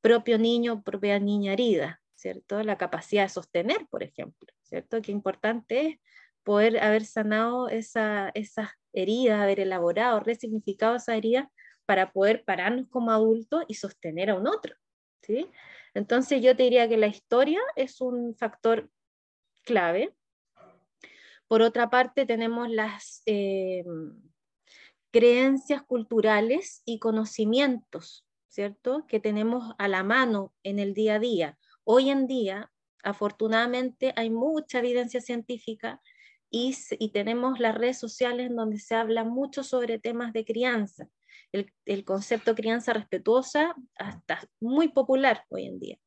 propio 0.00 0.38
niño, 0.38 0.82
propia 0.82 1.20
niña 1.20 1.52
herida, 1.52 2.00
¿cierto? 2.16 2.60
La 2.64 2.76
capacidad 2.76 3.22
de 3.22 3.28
sostener, 3.28 3.86
por 3.88 4.02
ejemplo, 4.02 4.52
¿cierto? 4.62 5.00
Qué 5.00 5.12
importante 5.12 5.86
es 5.86 5.96
poder 6.42 6.82
haber 6.82 7.04
sanado 7.04 7.68
esa, 7.68 8.32
esas 8.34 8.70
heridas, 8.92 9.40
haber 9.40 9.60
elaborado, 9.60 10.20
resignificado 10.20 10.96
esa 10.96 11.16
herida 11.16 11.50
para 11.86 12.12
poder 12.12 12.44
pararnos 12.44 12.88
como 12.88 13.10
adultos 13.10 13.64
y 13.68 13.74
sostener 13.74 14.30
a 14.30 14.34
un 14.34 14.46
otro, 14.46 14.74
¿sí? 15.22 15.48
Entonces 15.94 16.42
yo 16.42 16.56
te 16.56 16.64
diría 16.64 16.88
que 16.88 16.96
la 16.96 17.06
historia 17.06 17.60
es 17.76 18.00
un 18.00 18.34
factor 18.34 18.90
clave. 19.64 20.14
Por 21.48 21.62
otra 21.62 21.90
parte, 21.90 22.24
tenemos 22.24 22.70
las 22.70 23.22
eh, 23.26 23.84
creencias 25.10 25.82
culturales 25.82 26.82
y 26.86 26.98
conocimientos, 26.98 28.26
¿cierto? 28.48 29.06
Que 29.06 29.20
tenemos 29.20 29.74
a 29.78 29.88
la 29.88 30.02
mano 30.02 30.54
en 30.62 30.78
el 30.78 30.94
día 30.94 31.16
a 31.16 31.18
día. 31.18 31.58
Hoy 31.84 32.10
en 32.10 32.26
día, 32.26 32.72
afortunadamente, 33.02 34.14
hay 34.16 34.30
mucha 34.30 34.78
evidencia 34.78 35.20
científica 35.20 36.00
y, 36.52 37.08
tenemos 37.12 37.58
las 37.58 37.74
redes 37.74 37.98
sociales 37.98 38.48
en 38.48 38.56
donde 38.56 38.78
se 38.78 38.94
habla 38.94 39.24
mucho 39.24 39.64
sobre 39.64 39.98
temas 39.98 40.34
de 40.34 40.44
crianza. 40.44 41.08
El, 41.50 42.04
concepto 42.04 42.54
crianza 42.54 42.92
respetuosa 42.92 43.74
hasta 43.96 44.48
muy 44.60 44.88
popular 44.88 45.44
hoy 45.48 45.66
en 45.66 45.80
día 45.80 45.98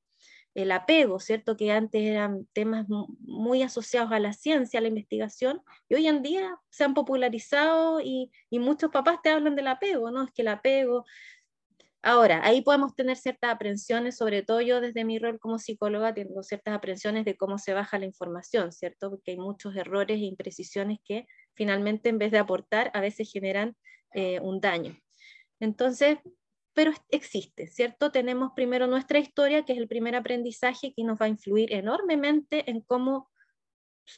el 0.53 0.71
apego, 0.71 1.19
¿cierto? 1.19 1.57
Que 1.57 1.73
antes 1.73 2.01
eran 2.01 2.47
temas 2.53 2.87
muy 2.87 3.61
asociados 3.61 4.13
a 4.13 4.19
la 4.19 4.31
ciencia, 4.31 4.79
a 4.79 4.81
la 4.81 4.87
investigación, 4.87 5.61
y 5.89 5.95
hoy 5.95 6.07
en 6.07 6.21
día 6.23 6.57
se 6.69 6.85
han 6.85 6.93
popularizado 6.93 7.99
y, 7.99 8.31
y, 8.49 8.59
muchos 8.59 8.89
papás 8.89 9.21
te 9.21 9.31
hablan 9.31 9.57
del 9.57 9.67
apego, 9.67 10.11
¿no? 10.11 10.23
Es 10.23 10.31
que 10.31 10.43
el 10.43 10.47
apego 10.47 11.03
Ahora, 12.07 12.41
ahí 12.43 12.61
podemos 12.61 12.93
tener 12.93 13.17
ciertas 13.17 13.49
aprensiones, 13.51 14.15
sobre 14.15 14.43
todo 14.43 14.61
yo 14.61 14.79
desde 14.79 15.03
mi 15.03 15.17
rol 15.17 15.39
como 15.39 15.57
psicóloga 15.57 16.13
tengo 16.13 16.43
ciertas 16.43 16.75
aprensiones 16.75 17.25
de 17.25 17.35
cómo 17.35 17.57
se 17.57 17.73
baja 17.73 17.97
la 17.97 18.05
información, 18.05 18.71
¿cierto? 18.71 19.09
Porque 19.09 19.31
hay 19.31 19.37
muchos 19.37 19.75
errores 19.75 20.17
e 20.17 20.25
imprecisiones 20.25 20.99
que 21.03 21.25
finalmente 21.55 22.09
en 22.09 22.19
vez 22.19 22.31
de 22.31 22.37
aportar 22.37 22.91
a 22.93 23.01
veces 23.01 23.31
generan 23.31 23.75
eh, 24.13 24.39
un 24.39 24.61
daño. 24.61 24.95
Entonces, 25.59 26.19
pero 26.73 26.91
existe, 27.09 27.65
¿cierto? 27.65 28.11
Tenemos 28.11 28.51
primero 28.55 28.85
nuestra 28.85 29.17
historia, 29.17 29.65
que 29.65 29.73
es 29.73 29.79
el 29.79 29.87
primer 29.87 30.15
aprendizaje 30.15 30.93
que 30.95 31.03
nos 31.03 31.19
va 31.19 31.25
a 31.25 31.29
influir 31.29 31.73
enormemente 31.73 32.69
en 32.69 32.81
cómo, 32.81 33.31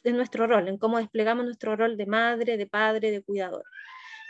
en 0.04 0.14
nuestro 0.14 0.46
rol, 0.46 0.68
en 0.68 0.76
cómo 0.76 0.98
desplegamos 0.98 1.46
nuestro 1.46 1.74
rol 1.74 1.96
de 1.96 2.04
madre, 2.04 2.58
de 2.58 2.66
padre, 2.66 3.12
de 3.12 3.22
cuidador. 3.22 3.64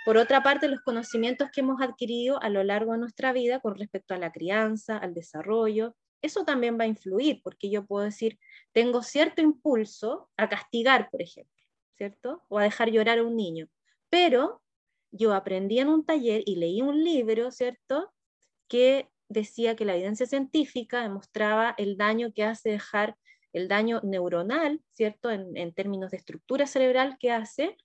Por 0.04 0.16
otra 0.16 0.42
parte, 0.42 0.68
los 0.68 0.80
conocimientos 0.80 1.50
que 1.50 1.60
hemos 1.60 1.80
adquirido 1.82 2.42
a 2.42 2.48
lo 2.48 2.64
largo 2.64 2.92
de 2.92 2.98
nuestra 2.98 3.32
vida 3.32 3.60
con 3.60 3.76
respecto 3.76 4.14
a 4.14 4.18
la 4.18 4.32
crianza, 4.32 4.96
al 4.96 5.14
desarrollo, 5.14 5.94
eso 6.22 6.44
también 6.44 6.78
va 6.78 6.84
a 6.84 6.88
influir, 6.88 7.40
porque 7.42 7.70
yo 7.70 7.86
puedo 7.86 8.04
decir, 8.04 8.38
tengo 8.72 9.02
cierto 9.02 9.42
impulso 9.42 10.30
a 10.36 10.48
castigar, 10.48 11.10
por 11.10 11.22
ejemplo, 11.22 11.64
¿cierto? 11.96 12.42
O 12.48 12.58
a 12.58 12.64
dejar 12.64 12.90
llorar 12.90 13.18
a 13.18 13.24
un 13.24 13.36
niño, 13.36 13.68
pero 14.10 14.62
yo 15.10 15.34
aprendí 15.34 15.78
en 15.78 15.88
un 15.88 16.04
taller 16.04 16.42
y 16.46 16.56
leí 16.56 16.82
un 16.82 17.02
libro, 17.02 17.50
¿cierto? 17.50 18.12
Que 18.68 19.08
decía 19.28 19.76
que 19.76 19.84
la 19.84 19.94
evidencia 19.94 20.26
científica 20.26 21.02
demostraba 21.02 21.74
el 21.78 21.96
daño 21.96 22.32
que 22.32 22.44
hace 22.44 22.70
dejar, 22.70 23.16
el 23.52 23.68
daño 23.68 24.00
neuronal, 24.02 24.82
¿cierto? 24.92 25.30
En, 25.30 25.72
términos 25.72 26.10
de 26.10 26.18
estructura 26.18 26.66
cerebral 26.66 27.16
que 27.18 27.30
hace 27.30 27.76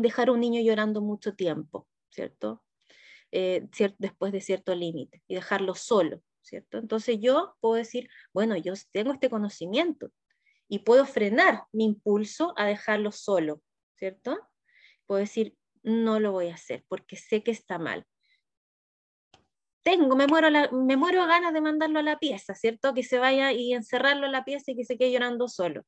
dejar 0.00 0.28
a 0.28 0.32
un 0.32 0.40
niño 0.40 0.60
llorando 0.62 1.00
mucho 1.00 1.34
tiempo, 1.34 1.88
¿cierto? 2.10 2.62
Eh, 3.32 3.68
después 3.98 4.32
de 4.32 4.40
cierto 4.40 4.74
límite 4.74 5.22
y 5.28 5.36
dejarlo 5.36 5.74
solo, 5.74 6.22
¿cierto? 6.42 6.78
Entonces 6.78 7.18
yo 7.20 7.56
puedo 7.60 7.76
decir, 7.76 8.08
bueno, 8.32 8.56
yo 8.56 8.74
tengo 8.92 9.12
este 9.12 9.30
conocimiento 9.30 10.10
y 10.68 10.80
puedo 10.80 11.06
frenar 11.06 11.64
mi 11.72 11.84
impulso 11.84 12.52
a 12.56 12.66
dejarlo 12.66 13.12
solo, 13.12 13.62
¿cierto? 13.94 14.38
Puedo 15.06 15.20
decir, 15.20 15.56
no 15.82 16.20
lo 16.20 16.32
voy 16.32 16.48
a 16.48 16.54
hacer 16.54 16.84
porque 16.88 17.16
sé 17.16 17.42
que 17.42 17.52
está 17.52 17.78
mal. 17.78 18.04
Tengo, 19.82 20.14
me 20.14 20.26
muero, 20.26 20.48
me 20.72 20.96
muero 20.96 21.22
a 21.22 21.26
ganas 21.26 21.54
de 21.54 21.60
mandarlo 21.60 22.00
a 22.00 22.02
la 22.02 22.18
pieza, 22.18 22.54
¿cierto? 22.54 22.94
Que 22.94 23.02
se 23.02 23.18
vaya 23.18 23.52
y 23.52 23.72
encerrarlo 23.72 24.26
en 24.26 24.32
la 24.32 24.44
pieza 24.44 24.72
y 24.72 24.76
que 24.76 24.84
se 24.84 24.98
quede 24.98 25.12
llorando 25.12 25.48
solo. 25.48 25.84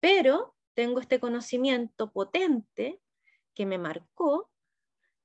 Pero 0.00 0.54
tengo 0.74 1.00
este 1.00 1.20
conocimiento 1.20 2.12
potente 2.12 3.00
que 3.54 3.66
me 3.66 3.78
marcó 3.78 4.50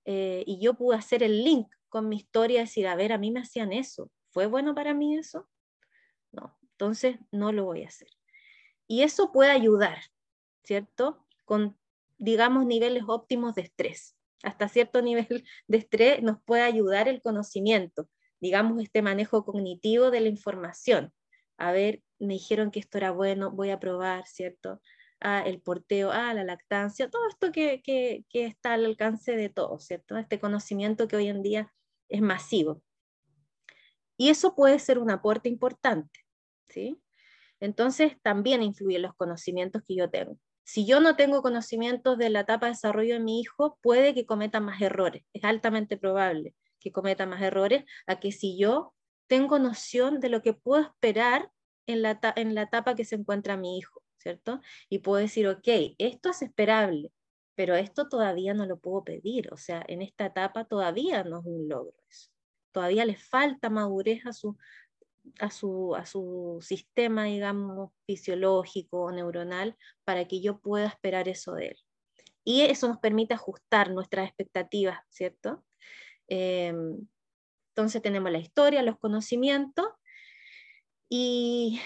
eh, 0.05 0.43
y 0.47 0.59
yo 0.59 0.73
pude 0.75 0.97
hacer 0.97 1.23
el 1.23 1.43
link 1.43 1.67
con 1.89 2.09
mi 2.09 2.17
historia, 2.17 2.61
decir, 2.61 2.87
a 2.87 2.95
ver, 2.95 3.13
a 3.13 3.17
mí 3.17 3.31
me 3.31 3.41
hacían 3.41 3.73
eso, 3.73 4.11
¿fue 4.29 4.45
bueno 4.45 4.75
para 4.75 4.93
mí 4.93 5.17
eso? 5.17 5.49
No, 6.31 6.57
entonces 6.61 7.17
no 7.31 7.51
lo 7.51 7.65
voy 7.65 7.83
a 7.83 7.87
hacer. 7.87 8.09
Y 8.87 9.03
eso 9.03 9.31
puede 9.31 9.51
ayudar, 9.51 9.99
¿cierto? 10.63 11.25
Con, 11.45 11.77
digamos, 12.17 12.65
niveles 12.65 13.03
óptimos 13.07 13.55
de 13.55 13.63
estrés. 13.63 14.15
Hasta 14.43 14.69
cierto 14.69 15.01
nivel 15.03 15.45
de 15.67 15.77
estrés 15.77 16.21
nos 16.23 16.41
puede 16.43 16.61
ayudar 16.61 17.07
el 17.07 17.21
conocimiento, 17.21 18.09
digamos, 18.39 18.81
este 18.81 19.01
manejo 19.01 19.43
cognitivo 19.43 20.11
de 20.11 20.21
la 20.21 20.29
información. 20.29 21.13
A 21.57 21.71
ver, 21.71 22.03
me 22.19 22.35
dijeron 22.35 22.71
que 22.71 22.79
esto 22.79 22.97
era 22.97 23.11
bueno, 23.11 23.51
voy 23.51 23.71
a 23.71 23.79
probar, 23.79 24.27
¿cierto? 24.27 24.79
El 25.19 25.61
porteo, 25.61 26.11
a 26.11 26.33
la 26.33 26.43
lactancia, 26.43 27.09
todo 27.09 27.27
esto 27.27 27.51
que, 27.51 27.81
que, 27.83 28.25
está 28.31 28.73
al 28.73 28.85
alcance 28.85 29.35
de 29.35 29.49
todos, 29.49 29.85
¿cierto? 29.85 30.17
Este 30.17 30.39
conocimiento 30.39 31.07
que 31.07 31.15
hoy 31.15 31.27
en 31.27 31.41
día 31.41 31.73
es 32.09 32.21
masivo. 32.21 32.81
Y 34.15 34.29
eso 34.29 34.55
puede 34.55 34.79
ser 34.79 34.99
un 34.99 35.11
aporte 35.11 35.49
importante, 35.49 36.21
¿sí? 36.69 37.01
Entonces 37.59 38.17
también 38.21 38.61
influyen 38.63 39.01
los 39.03 39.15
conocimientos 39.15 39.83
que 39.87 39.95
yo 39.95 40.09
tengo. 40.09 40.37
Si 40.63 40.85
yo 40.85 40.99
no 40.99 41.15
tengo 41.15 41.41
conocimientos 41.41 42.17
de 42.17 42.29
la 42.29 42.41
etapa 42.41 42.67
de 42.67 42.73
desarrollo 42.73 43.15
de 43.15 43.19
mi 43.19 43.39
hijo, 43.39 43.79
puede 43.81 44.13
que 44.13 44.25
cometa 44.25 44.59
más 44.59 44.81
errores. 44.81 45.23
Es 45.33 45.43
altamente 45.43 45.97
probable 45.97 46.55
que 46.79 46.91
cometa 46.91 47.25
más 47.25 47.41
errores, 47.41 47.85
a 48.05 48.19
que 48.19 48.31
si 48.31 48.57
yo 48.57 48.93
tengo 49.27 49.57
noción 49.59 50.19
de 50.19 50.29
lo 50.29 50.41
que 50.43 50.53
puedo 50.53 50.83
esperar 50.83 51.51
en 51.87 52.01
la 52.03 52.61
etapa 52.61 52.95
que 52.95 53.05
se 53.05 53.15
encuentra 53.15 53.57
mi 53.57 53.77
hijo, 53.77 54.03
¿cierto? 54.27 54.59
Y 54.89 54.99
puedo 54.99 55.21
decir, 55.21 55.47
ok, 55.47 55.95
esto 55.97 56.31
es 56.31 56.41
esperable, 56.41 57.13
pero 57.55 57.75
esto 57.75 58.09
todavía 58.09 58.53
no 58.53 58.65
lo 58.65 58.77
puedo 58.77 59.05
pedir, 59.05 59.53
o 59.53 59.57
sea, 59.57 59.83
en 59.87 60.01
esta 60.01 60.25
etapa 60.25 60.65
todavía 60.65 61.23
no 61.23 61.39
es 61.39 61.45
un 61.45 61.69
logro 61.69 61.95
eso. 62.09 62.29
Todavía 62.73 63.05
le 63.05 63.15
falta 63.15 63.69
madurez 63.69 64.25
a 64.25 64.33
su, 64.33 64.57
a 65.39 65.49
su, 65.49 65.95
a 65.95 66.05
su 66.05 66.59
sistema, 66.61 67.23
digamos, 67.23 67.91
fisiológico, 68.05 69.11
neuronal, 69.13 69.77
para 70.03 70.27
que 70.27 70.41
yo 70.41 70.59
pueda 70.59 70.87
esperar 70.87 71.29
eso 71.29 71.53
de 71.53 71.67
él. 71.67 71.77
Y 72.43 72.61
eso 72.63 72.89
nos 72.89 72.99
permite 72.99 73.33
ajustar 73.33 73.91
nuestras 73.91 74.27
expectativas, 74.27 74.99
¿cierto? 75.09 75.63
Em, 76.27 77.07
entonces 77.69 78.01
tenemos 78.01 78.31
la 78.31 78.39
historia, 78.39 78.83
los 78.83 78.99
conocimientos. 78.99 79.87
Y, 81.09 81.79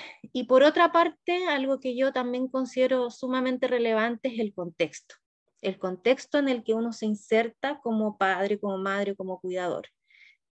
por 0.48 0.64
otra 0.64 0.92
parte, 0.92 1.46
algo 1.48 1.80
que 1.80 1.96
yo 1.96 2.12
también 2.12 2.48
considero 2.48 3.12
sumamente 3.12 3.68
relevante 3.68 4.30
es 4.30 4.40
el 4.40 4.54
contexto. 4.54 5.16
El 5.62 5.78
contexto 5.78 6.40
en 6.40 6.50
el 6.50 6.64
que 6.64 6.74
uno 6.74 6.92
se 6.92 7.06
inserta 7.06 7.80
como 7.82 8.18
padre, 8.18 8.60
como 8.60 8.78
madre, 8.80 9.16
como 9.16 9.40
cuidador. 9.40 9.88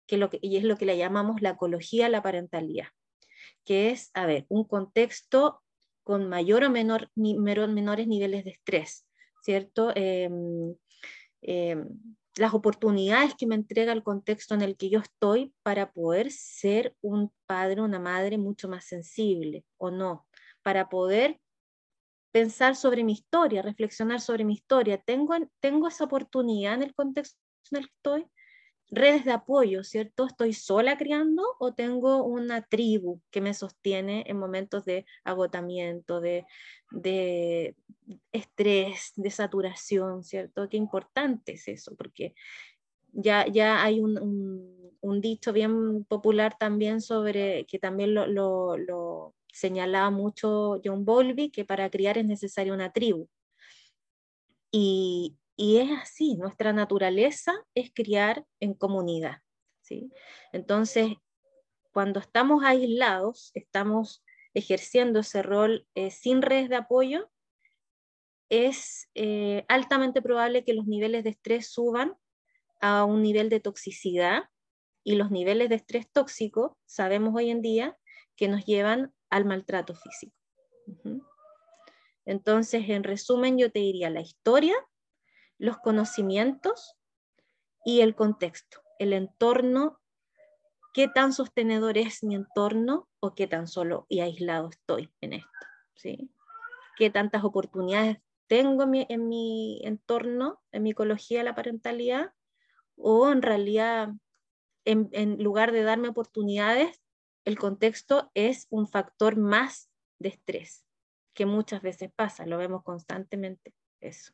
Que 0.05 0.17
lo 0.17 0.29
que, 0.29 0.39
y 0.41 0.57
es 0.57 0.63
lo 0.63 0.77
que 0.77 0.85
le 0.85 0.97
llamamos 0.97 1.41
la 1.41 1.51
ecología, 1.51 2.09
la 2.09 2.21
parentalidad. 2.21 2.87
Que 3.63 3.89
es, 3.91 4.11
a 4.13 4.25
ver, 4.25 4.45
un 4.49 4.65
contexto 4.65 5.61
con 6.03 6.27
mayor 6.27 6.63
o 6.63 6.69
menor, 6.69 7.09
menores 7.15 8.07
niveles 8.07 8.43
de 8.45 8.51
estrés, 8.51 9.05
¿cierto? 9.43 9.91
Eh, 9.95 10.29
las 12.37 12.53
oportunidades 12.53 13.35
que 13.35 13.47
me 13.47 13.55
entrega 13.55 13.93
el 13.93 14.03
contexto 14.03 14.53
en 14.53 14.61
el 14.61 14.77
que 14.77 14.89
yo 14.89 14.99
estoy 14.99 15.53
para 15.63 15.91
poder 15.91 16.31
ser 16.31 16.95
un 17.01 17.31
padre, 17.45 17.81
una 17.81 17.99
madre 17.99 18.37
mucho 18.37 18.67
más 18.67 18.85
sensible 18.85 19.65
o 19.77 19.91
no, 19.91 20.27
para 20.63 20.89
poder 20.89 21.39
pensar 22.31 22.75
sobre 22.75 23.03
mi 23.03 23.13
historia, 23.13 23.61
reflexionar 23.61 24.21
sobre 24.21 24.45
mi 24.45 24.53
historia. 24.53 24.97
¿Tengo, 24.99 25.33
tengo 25.59 25.87
esa 25.87 26.03
oportunidad 26.03 26.75
en 26.75 26.83
el 26.83 26.93
contexto 26.93 27.39
en 27.71 27.79
el 27.79 27.87
que 27.87 27.93
estoy? 27.95 28.27
Redes 28.89 29.25
de 29.25 29.31
apoyo, 29.31 29.83
¿cierto? 29.83 30.25
¿Estoy 30.25 30.53
sola 30.53 30.97
criando 30.97 31.43
o 31.59 31.73
tengo 31.73 32.23
una 32.23 32.61
tribu 32.61 33.21
que 33.31 33.41
me 33.41 33.53
sostiene 33.53 34.23
en 34.27 34.37
momentos 34.37 34.85
de 34.85 35.05
agotamiento, 35.23 36.21
de, 36.21 36.45
de 36.91 37.75
estrés, 38.31 39.11
de 39.15 39.31
saturación, 39.31 40.23
¿cierto? 40.23 40.69
Qué 40.69 40.77
importante 40.77 41.53
es 41.53 41.67
eso, 41.67 41.95
porque 41.95 42.33
ya, 43.11 43.45
ya 43.47 43.83
hay 43.83 43.99
un, 43.99 44.95
un, 45.01 45.21
dicho 45.21 45.51
bien 45.51 46.05
popular 46.05 46.55
también 46.57 47.01
sobre, 47.01 47.65
que 47.65 47.79
también 47.79 48.13
lo, 48.13 48.27
lo, 48.27 48.77
lo 48.77 49.35
señalaba 49.51 50.11
mucho 50.11 50.79
John 50.83 51.03
Bowlby, 51.03 51.49
que 51.49 51.65
para 51.65 51.89
criar 51.89 52.17
es 52.17 52.25
necesaria 52.25 52.73
una 52.73 52.91
tribu. 52.91 53.27
Y, 54.71 55.35
y 55.57 55.79
es 55.79 55.89
así, 55.99 56.35
nuestra 56.35 56.71
naturaleza 56.71 57.51
es 57.73 57.91
criar 57.91 58.45
en 58.59 58.75
comunidad. 58.75 59.41
¿sí? 59.81 60.11
Entonces, 60.53 61.13
cuando 61.91 62.19
estamos 62.19 62.63
aislados, 62.63 63.49
estamos 63.55 64.23
ejerciendo 64.53 65.19
ese 65.19 65.41
rol 65.41 65.87
eh, 65.95 66.11
sin 66.11 66.43
redes 66.43 66.69
de 66.69 66.75
apoyo, 66.75 67.31
es 68.49 69.09
eh, 69.15 69.65
altamente 69.67 70.21
probable 70.21 70.63
que 70.63 70.75
los 70.75 70.85
niveles 70.85 71.23
de 71.23 71.31
estrés 71.31 71.71
suban 71.71 72.15
a 72.79 73.03
un 73.03 73.23
nivel 73.23 73.49
de 73.49 73.59
toxicidad 73.59 74.43
y 75.03 75.15
los 75.15 75.31
niveles 75.31 75.69
de 75.69 75.75
estrés 75.75 76.07
tóxico 76.11 76.77
sabemos 76.85 77.33
hoy 77.35 77.49
en 77.49 77.63
día 77.63 77.97
que 78.35 78.47
nos 78.47 78.63
llevan 78.65 79.11
al 79.31 79.45
maltrato 79.45 79.95
físico. 79.95 80.35
Entonces, 82.25 82.87
en 82.89 83.03
resumen, 83.03 83.57
yo 83.57 83.71
te 83.71 83.79
diría 83.79 84.11
la 84.11 84.21
historia 84.21 84.75
los 85.57 85.77
conocimientos 85.77 86.95
y 87.85 88.01
el 88.01 88.15
contexto, 88.15 88.81
el 88.99 89.13
entorno, 89.13 89.99
qué 90.93 91.07
tan 91.07 91.33
sostenedor 91.33 91.97
es 91.97 92.23
mi 92.23 92.35
entorno 92.35 93.07
o 93.19 93.35
qué 93.35 93.47
tan 93.47 93.67
solo 93.67 94.05
y 94.09 94.19
aislado 94.19 94.69
estoy 94.69 95.11
en 95.21 95.33
esto, 95.33 95.67
¿sí? 95.95 96.31
qué 96.97 97.09
tantas 97.09 97.43
oportunidades 97.43 98.17
tengo 98.47 98.83
en 98.83 99.27
mi, 99.27 99.81
entorno, 99.83 100.61
en 100.71 100.83
mi 100.83 100.91
ecología 100.91 101.39
de 101.39 101.43
la 101.43 101.55
parentalidad, 101.55 102.33
o 102.95 103.29
en 103.29 103.41
realidad, 103.41 104.09
en, 104.85 105.09
en 105.11 105.43
lugar 105.43 105.71
de 105.71 105.83
darme 105.83 106.07
oportunidades, 106.07 107.01
el 107.45 107.59
contexto 107.59 108.31
es 108.33 108.67
un 108.69 108.87
factor 108.87 109.35
más 109.37 109.89
de 110.19 110.29
estrés, 110.29 110.85
que 111.33 111.45
muchas 111.45 111.81
veces 111.81 112.09
pasa, 112.15 112.45
lo 112.45 112.57
vemos 112.57 112.83
constantemente, 112.83 113.73
eso. 114.01 114.33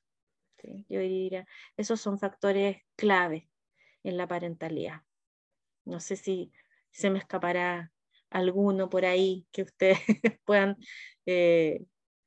Yo 0.90 1.00
diría, 1.00 1.48
esos 1.78 2.02
son 2.02 2.20
factores 2.20 2.78
clave 2.96 3.50
en 4.04 4.18
la 4.18 4.28
parentalidad. 4.28 5.02
No 5.86 6.00
sé 6.00 6.16
si 6.16 6.52
se 6.92 7.10
me 7.10 7.20
escapará 7.20 7.92
alguno 8.30 8.90
por 8.90 9.06
ahí 9.06 9.46
que 9.52 9.64
ustedes 9.64 10.00
puedan 10.46 10.78
eh, 11.26 11.84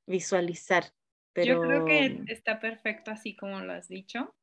visualizar. 0.07 0.85
Pero... 1.33 1.55
Yo 1.55 1.61
creo 1.61 1.85
que 1.85 2.33
está 2.33 2.61
perfecto 2.61 3.11
así 3.11 3.37
como 3.37 3.61
lo 3.61 3.73
has 3.73 3.89
dicho, 3.89 4.35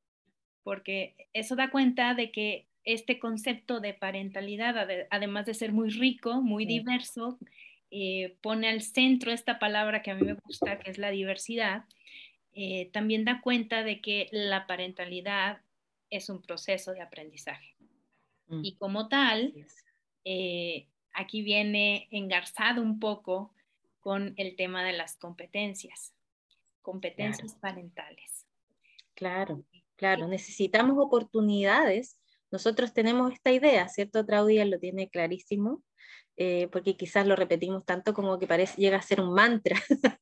porque 0.63 1.15
eso 1.33 1.55
da 1.55 1.71
cuenta 1.71 2.13
de 2.13 2.31
que 2.31 2.67
este 2.83 3.19
concepto 3.19 3.79
de 3.79 3.93
parentalidad, 3.93 4.75
además 5.09 5.45
de 5.45 5.53
ser 5.53 5.71
muy 5.71 5.89
rico, 5.89 6.41
muy 6.41 6.65
diverso, 6.65 7.39
eh, 7.91 8.37
pone 8.41 8.69
al 8.69 8.81
centro 8.81 9.31
esta 9.31 9.59
palabra 9.59 10.01
que 10.01 10.11
a 10.11 10.15
mí 10.15 10.23
me 10.23 10.33
gusta, 10.33 10.79
que 10.79 10.91
es 10.91 10.97
la 10.97 11.11
diversidad, 11.11 11.85
eh, 12.53 12.89
también 12.91 13.25
da 13.25 13.41
cuenta 13.41 13.83
de 13.83 14.01
que 14.01 14.27
la 14.31 14.67
parentalidad 14.67 15.61
es 16.09 16.29
un 16.29 16.41
proceso 16.41 16.93
de 16.93 17.01
aprendizaje. 17.01 17.75
Mm. 18.47 18.61
Y 18.63 18.75
como 18.75 19.07
tal, 19.07 19.53
eh, 20.25 20.87
aquí 21.13 21.41
viene 21.41 22.07
engarzado 22.11 22.81
un 22.81 22.99
poco 22.99 23.53
con 23.99 24.33
el 24.37 24.55
tema 24.55 24.83
de 24.83 24.93
las 24.93 25.17
competencias, 25.17 26.13
competencias 26.81 27.55
parentales. 27.55 28.45
Claro, 29.15 29.63
claro, 29.95 30.27
necesitamos 30.27 30.97
oportunidades. 30.99 32.19
Nosotros 32.51 32.93
tenemos 32.93 33.33
esta 33.33 33.51
idea, 33.51 33.87
¿cierto? 33.87 34.25
Claudia 34.25 34.65
lo 34.65 34.79
tiene 34.79 35.09
clarísimo, 35.09 35.83
eh, 36.35 36.67
porque 36.71 36.97
quizás 36.97 37.25
lo 37.25 37.35
repetimos 37.35 37.85
tanto 37.85 38.13
como 38.13 38.37
que 38.39 38.47
parece, 38.47 38.81
llega 38.81 38.97
a 38.97 39.01
ser 39.01 39.21
un 39.21 39.33
mantra, 39.33 39.75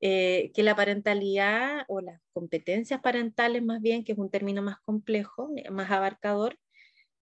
Eh, 0.00 0.52
que 0.54 0.62
la 0.62 0.76
parentalidad 0.76 1.84
o 1.88 2.00
las 2.00 2.20
competencias 2.32 3.00
parentales 3.00 3.64
más 3.64 3.80
bien, 3.80 4.04
que 4.04 4.12
es 4.12 4.18
un 4.18 4.30
término 4.30 4.62
más 4.62 4.78
complejo, 4.84 5.50
eh, 5.56 5.70
más 5.70 5.90
abarcador, 5.90 6.56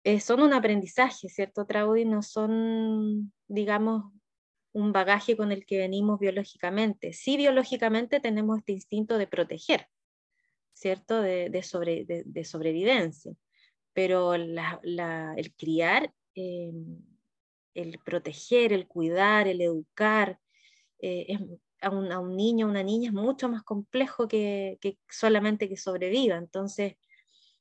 eh, 0.04 0.20
son 0.20 0.42
un 0.42 0.52
aprendizaje, 0.52 1.30
¿cierto, 1.30 1.64
Traudy? 1.64 2.04
No 2.04 2.22
son, 2.22 3.32
digamos, 3.46 4.12
un 4.72 4.92
bagaje 4.92 5.34
con 5.34 5.50
el 5.50 5.64
que 5.64 5.78
venimos 5.78 6.20
biológicamente. 6.20 7.14
Sí, 7.14 7.38
biológicamente 7.38 8.20
tenemos 8.20 8.58
este 8.58 8.72
instinto 8.72 9.16
de 9.16 9.26
proteger, 9.26 9.86
¿cierto? 10.74 11.22
De, 11.22 11.62
sobre, 11.62 12.04
de, 12.04 12.44
sobrevivencia, 12.44 13.32
pero 13.94 14.34
el 14.34 14.60
criar, 15.56 16.12
el 16.34 17.98
proteger, 18.04 18.72
el 18.74 18.86
cuidar, 18.86 19.48
el 19.48 19.62
educar, 19.62 20.38
es 20.98 21.40
a 21.80 21.90
un, 21.90 22.36
niño, 22.36 22.66
a 22.66 22.70
una 22.70 22.82
niña, 22.82 23.08
es 23.08 23.14
mucho 23.14 23.48
más 23.48 23.62
complejo 23.62 24.28
que, 24.28 24.78
solamente 25.08 25.68
que 25.68 25.76
sobreviva. 25.76 26.36
Entonces, 26.36 26.96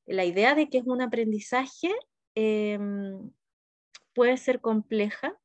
la 0.06 0.26
idea 0.26 0.56
de 0.56 0.70
que 0.70 0.80
es 0.80 0.88
un 0.88 1.02
aprendizaje 1.02 1.92
em, 2.36 3.32
puede 4.14 4.38
ser 4.38 4.62
compleja, 4.62 5.38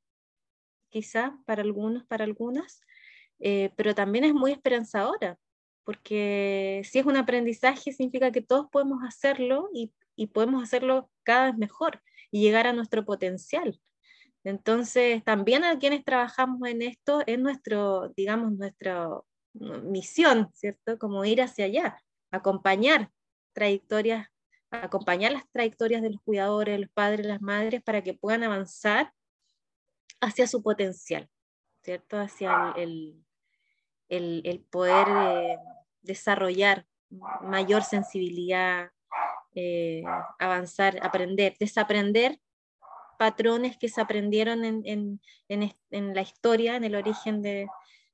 quizá 0.89 1.39
para 1.47 1.63
algunos, 1.63 2.05
para 2.05 2.25
algunas, 2.25 2.81
eh, 3.41 3.71
pero 3.77 3.95
también 3.95 4.25
es 4.25 4.35
muy 4.35 4.53
esperanzadora, 4.53 5.39
porque 5.85 6.83
si 6.85 6.99
es 6.99 7.07
un 7.07 7.17
aprendizaje 7.17 7.93
significa 7.93 8.31
que 8.31 8.43
todos 8.43 8.69
podemos 8.71 9.03
hacerlo 9.05 9.69
y 9.73 10.27
podemos 10.29 10.63
hacerlo 10.63 11.11
cada 11.25 11.47
vez 11.47 11.57
mejor 11.59 12.03
y 12.31 12.41
llegar 12.41 12.67
a 12.67 12.73
nuestro 12.73 13.05
potencial. 13.05 13.81
Entonces, 14.45 15.23
también 15.25 15.65
a 15.65 15.79
quienes 15.79 16.05
trabajamos 16.05 16.69
en 16.69 16.83
esto 16.83 17.23
es 17.27 17.39
nuestro, 17.39 18.09
digamos, 18.17 18.53
nuestra 18.53 19.09
misión, 19.55 20.51
¿cierto? 20.55 20.99
Como 20.99 21.25
ir 21.25 21.43
hacia 21.43 21.67
allá, 21.67 22.03
acompañar 22.31 23.11
trayectorias, 23.53 24.29
acompañar 24.71 25.33
las 25.33 25.49
trayectorias 25.51 26.03
de 26.03 26.11
los 26.11 26.23
cuidadores, 26.23 26.81
los 26.81 26.91
padres, 26.91 27.27
las 27.27 27.41
madres, 27.41 27.83
para 27.83 28.03
que 28.03 28.15
puedan 28.15 28.43
avanzar 28.43 29.13
hacia 30.21 30.47
su 30.47 30.63
potencial, 30.63 31.29
¿cierto? 31.83 32.19
Hacia 32.19 32.73
el, 32.77 33.23
el, 34.09 34.67
poder 34.71 35.59
desarrollar 36.01 36.87
mayor 37.43 37.83
sensibilidad, 37.85 38.91
eh, 39.55 40.03
avanzar, 40.39 40.99
aprender, 41.05 41.57
desaprender 41.61 42.41
patrones 43.23 43.77
que 43.77 43.89
se 43.89 44.01
aprendieron 44.01 44.65
en, 44.65 44.83
en, 44.85 45.21
en, 45.91 46.13
la 46.13 46.23
historia, 46.23 46.75
en 46.75 46.83
el 46.83 46.97
origen 46.97 47.41
de, 47.41 47.69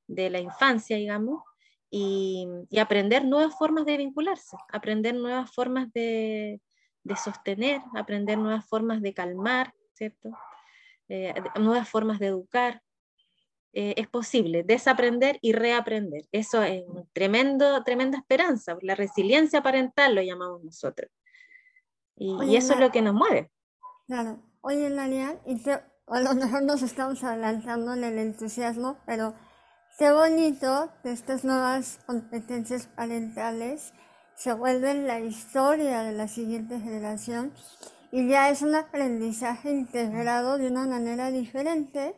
de 0.06 0.28
la 0.28 0.38
infancia, 0.38 0.98
digamos, 0.98 1.42
y, 1.90 2.46
y, 2.68 2.78
aprender 2.78 3.24
nuevas 3.24 3.56
formas 3.56 3.86
de 3.86 3.96
vincularse, 3.96 4.58
aprender 4.70 5.14
nuevas 5.14 5.50
formas 5.50 5.90
de, 5.94 6.60
de 7.04 7.16
sostener, 7.16 7.80
aprender 7.96 8.36
nuevas 8.36 8.68
formas 8.68 9.00
de 9.00 9.14
calmar, 9.14 9.72
¿cierto? 9.94 10.28
Eh, 11.08 11.32
nuevas 11.58 11.88
formas 11.88 12.18
de 12.18 12.26
educar. 12.26 12.82
Eh, 13.72 13.94
es 13.96 14.08
posible 14.08 14.62
desaprender 14.62 15.38
y 15.40 15.52
reaprender. 15.52 16.26
Eso 16.32 16.62
es 16.62 16.84
tremendo, 17.14 17.82
tremenda 17.82 18.18
esperanza, 18.18 18.76
la 18.82 18.94
resiliencia 18.94 19.62
parental 19.62 20.14
lo 20.14 20.20
llamamos 20.20 20.62
nosotros. 20.62 21.10
Y, 22.14 22.36
y 22.44 22.56
eso 22.56 22.74
es 22.74 22.80
lo 22.80 22.90
que 22.90 23.00
nos 23.00 23.14
mueve. 23.14 23.50
Claro. 24.06 24.47
Oye, 24.70 24.90
Nadia, 24.90 25.40
y 25.46 25.58
a 25.70 26.20
lo 26.20 26.34
mejor 26.34 26.62
nos 26.62 26.82
estamos 26.82 27.24
adelantando 27.24 27.94
en 27.94 28.04
el 28.04 28.18
entusiasmo, 28.18 28.98
pero 29.06 29.34
qué 29.98 30.12
bonito 30.12 30.92
que 31.02 31.10
estas 31.10 31.42
nuevas 31.42 32.00
competencias 32.04 32.86
parentales 32.88 33.94
se 34.36 34.52
vuelven 34.52 35.06
la 35.06 35.20
historia 35.20 36.02
de 36.02 36.12
la 36.12 36.28
siguiente 36.28 36.78
generación 36.80 37.54
y 38.12 38.28
ya 38.28 38.50
es 38.50 38.60
un 38.60 38.74
aprendizaje 38.74 39.70
integrado 39.70 40.58
de 40.58 40.66
una 40.66 40.86
manera 40.86 41.30
diferente. 41.30 42.14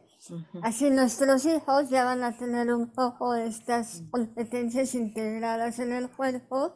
Así 0.65 0.91
nuestros 0.91 1.47
hijos 1.47 1.89
ya 1.89 2.05
van 2.05 2.25
a 2.25 2.37
tener 2.37 2.75
un 2.75 2.91
poco 2.91 3.33
de 3.33 3.47
estas 3.47 4.03
competencias 4.11 4.97
integradas 4.97 5.79
en 5.79 5.93
el 5.93 6.11
cuerpo 6.11 6.75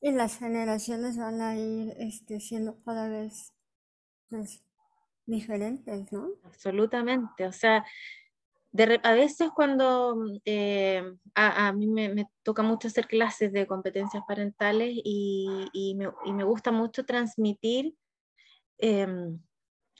y 0.00 0.10
las 0.10 0.36
generaciones 0.36 1.16
van 1.16 1.40
a 1.42 1.54
ir 1.54 1.94
este, 2.00 2.40
siendo 2.40 2.82
cada 2.82 3.06
vez 3.08 3.52
pues, 4.28 4.65
diferentes, 5.26 6.12
¿no? 6.12 6.30
Absolutamente, 6.44 7.46
o 7.46 7.52
sea, 7.52 7.84
de, 8.72 9.00
a 9.02 9.12
veces 9.14 9.50
cuando 9.54 10.16
eh, 10.44 11.02
a, 11.34 11.68
a, 11.68 11.72
mí 11.72 11.86
me, 11.86 12.08
me, 12.10 12.28
toca 12.42 12.62
mucho 12.62 12.88
hacer 12.88 13.06
clases 13.06 13.52
de 13.52 13.66
competencias 13.66 14.22
parentales 14.26 14.92
y, 14.92 15.68
y, 15.72 15.94
me, 15.94 16.10
y 16.24 16.32
me, 16.32 16.44
gusta 16.44 16.72
mucho 16.72 17.04
transmitir 17.04 17.94
eh, 18.78 19.06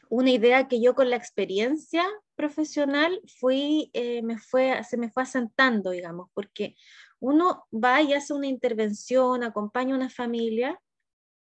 una 0.08 0.30
idea 0.30 0.68
que 0.68 0.80
yo 0.80 0.94
con 0.94 1.10
la 1.10 1.16
experiencia 1.16 2.04
profesional 2.34 3.20
fui, 3.40 3.90
eh, 3.94 4.22
me 4.22 4.38
fue, 4.38 4.82
se 4.84 4.96
me 4.96 5.10
fue 5.10 5.22
asentando, 5.22 5.90
digamos, 5.90 6.28
porque 6.34 6.76
uno 7.18 7.66
va 7.72 8.02
y 8.02 8.12
hace 8.12 8.34
una 8.34 8.46
intervención, 8.46 9.42
acompaña 9.42 9.94
a 9.94 9.96
una 9.96 10.10
familia 10.10 10.78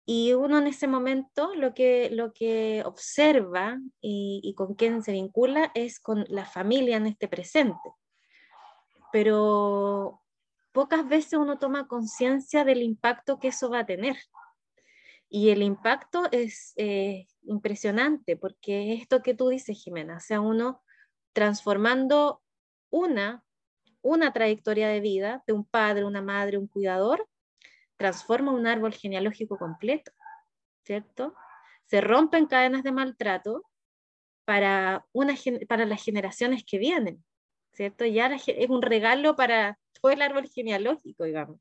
y 0.07 0.35
uno 0.35 0.59
en 0.59 0.67
ese 0.67 0.87
momento 0.87 1.55
lo 1.55 1.73
que, 1.73 2.11
lo 2.11 2.33
que 2.33 2.83
observa 2.85 3.79
y, 4.01 4.55
con 4.55 4.75
quién 4.75 5.03
se 5.03 5.13
vincula 5.13 5.71
es 5.75 5.99
con 5.99 6.27
la 6.29 6.45
familia 6.45 6.99
en 6.99 7.07
este 7.07 7.27
presente. 7.27 7.91
Pero 9.13 10.21
pocas 10.73 11.09
veces 11.09 11.35
uno 11.35 11.59
toma 11.59 11.89
conciencia 11.89 12.65
del 12.65 12.83
impacto 12.83 13.39
que 13.39 13.49
eso 13.49 13.71
va 13.71 13.81
a 13.81 13.87
tener. 13.87 14.17
Y 15.31 15.51
el 15.51 15.63
impacto 15.63 16.25
es 16.33 16.75
eh, 16.77 17.27
impresionante 17.43 18.37
porque 18.37 18.93
esto 18.93 19.23
que 19.23 19.35
tú 19.35 19.49
dices, 19.49 19.83
Jimena, 19.83 20.21
sea, 20.21 20.41
uno 20.41 20.83
transformando 21.33 22.43
una, 22.91 23.43
una 24.03 24.33
trayectoria 24.35 24.89
de 24.89 25.01
vida 25.01 25.43
de 25.47 25.55
un 25.55 25.65
padre, 25.65 26.05
una 26.05 26.21
madre, 26.21 26.59
un 26.59 26.69
cuidador, 26.69 27.27
transforma 27.97 28.53
un 28.53 28.67
árbol 28.67 28.93
genealógico 28.93 29.57
completo, 29.57 30.13
¿cierto? 30.85 31.35
Se 31.87 32.01
rompen 32.01 32.47
cadenas 32.47 32.83
de 32.83 32.93
maltrato 32.93 33.65
para, 34.45 35.07
una, 35.13 35.35
para 35.69 35.87
las 35.87 36.03
generaciones 36.03 36.65
que 36.65 36.79
vienen, 36.79 37.25
¿cierto? 37.73 38.05
Y 38.05 38.19
ahora 38.21 38.37
es 38.37 38.71
un 38.71 38.83
regalo 38.83 39.37
para 39.37 39.79
todo 40.01 40.13
el 40.13 40.23
árbol 40.23 40.49
genealógico, 40.49 41.25
digamos. 41.25 41.61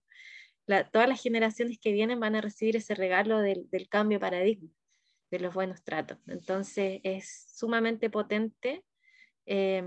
La, 0.66 0.90
todas 0.90 1.10
las 1.10 1.22
generaciones 1.22 1.78
que 1.80 1.92
vienen 1.92 2.20
van 2.20 2.36
a 2.36 2.42
recibir 2.42 2.78
ese 2.78 2.96
regalo 2.96 3.40
del, 3.40 3.70
del 3.70 3.90
cambio 3.90 4.18
de 4.18 4.22
paradigma, 4.22 4.70
de 5.30 5.40
los 5.40 5.54
buenos 5.54 5.84
tratos. 5.84 6.18
Entonces 6.28 7.02
es 7.04 7.48
sumamente 7.54 8.10
potente 8.10 8.84
eh, 9.46 9.84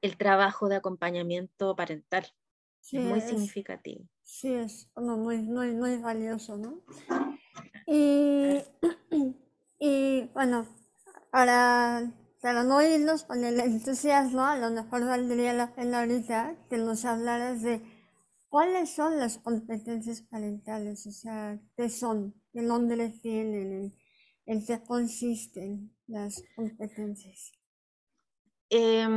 el 0.00 0.16
trabajo 0.16 0.68
de 0.68 0.76
acompañamiento 0.76 1.76
parental. 1.76 2.26
Sí, 2.80 2.96
es 2.96 3.04
muy 3.04 3.20
significativo. 3.20 4.08
Sí, 4.28 4.52
es 4.52 4.90
muy, 4.94 5.38
muy, 5.38 5.74
muy 5.74 5.96
valioso, 5.96 6.58
¿no? 6.58 6.82
Y, 7.86 8.58
y 9.80 10.24
bueno, 10.34 10.68
para, 11.30 12.12
para 12.42 12.62
no 12.62 12.82
irnos 12.82 13.24
con 13.24 13.42
el 13.42 13.58
entusiasmo, 13.58 14.42
a 14.42 14.58
lo 14.58 14.70
mejor 14.70 15.06
valdría 15.06 15.54
la 15.54 15.74
pena 15.74 16.00
ahorita 16.00 16.58
que 16.68 16.76
nos 16.76 17.06
hablaras 17.06 17.62
de 17.62 17.80
cuáles 18.50 18.90
son 18.90 19.18
las 19.18 19.38
competencias 19.38 20.20
parentales, 20.20 21.06
o 21.06 21.10
sea, 21.10 21.58
qué 21.74 21.88
son, 21.88 22.34
qué 22.52 22.60
nombre 22.60 23.08
tienen, 23.08 23.72
en, 23.72 23.96
en 24.44 24.66
qué 24.66 24.82
consisten 24.82 25.96
las 26.06 26.44
competencias. 26.54 27.52
Eh, 28.68 29.08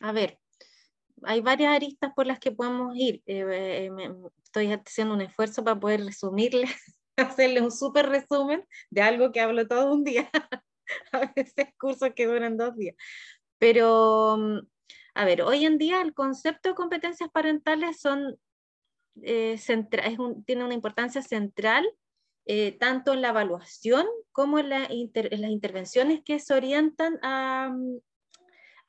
a 0.00 0.12
ver, 0.12 0.38
hay 1.24 1.40
varias 1.40 1.74
aristas 1.74 2.12
por 2.14 2.26
las 2.26 2.38
que 2.38 2.52
podemos 2.52 2.94
ir. 2.96 3.22
Eh, 3.26 3.86
eh, 3.86 3.90
me, 3.90 4.10
estoy 4.44 4.72
haciendo 4.72 5.14
un 5.14 5.20
esfuerzo 5.20 5.64
para 5.64 5.78
poder 5.78 6.04
resumirle, 6.04 6.66
hacerle 7.16 7.60
un 7.60 7.70
súper 7.70 8.08
resumen 8.08 8.66
de 8.90 9.02
algo 9.02 9.32
que 9.32 9.40
hablo 9.40 9.66
todo 9.66 9.92
un 9.92 10.04
día. 10.04 10.30
a 11.12 11.32
veces 11.34 11.66
cursos 11.78 12.10
que 12.14 12.26
duran 12.26 12.56
dos 12.56 12.76
días. 12.76 12.96
Pero, 13.58 14.36
mm, 14.38 14.58
a 15.14 15.24
ver, 15.24 15.42
hoy 15.42 15.64
en 15.64 15.78
día 15.78 16.02
el 16.02 16.14
concepto 16.14 16.70
de 16.70 16.74
competencias 16.74 17.30
parentales 17.30 18.00
son, 18.00 18.36
eh, 19.22 19.58
centra, 19.58 20.06
es 20.06 20.18
un, 20.18 20.44
tiene 20.44 20.64
una 20.64 20.74
importancia 20.74 21.22
central 21.22 21.86
eh, 22.46 22.72
tanto 22.72 23.12
en 23.12 23.22
la 23.22 23.28
evaluación 23.28 24.06
como 24.32 24.58
en, 24.58 24.70
la 24.70 24.92
inter, 24.92 25.32
en, 25.32 25.42
las 25.42 25.50
intervenciones 25.50 26.22
que 26.24 26.40
se 26.40 26.54
orientan 26.54 27.18
a, 27.22 27.70
mm, 27.72 27.98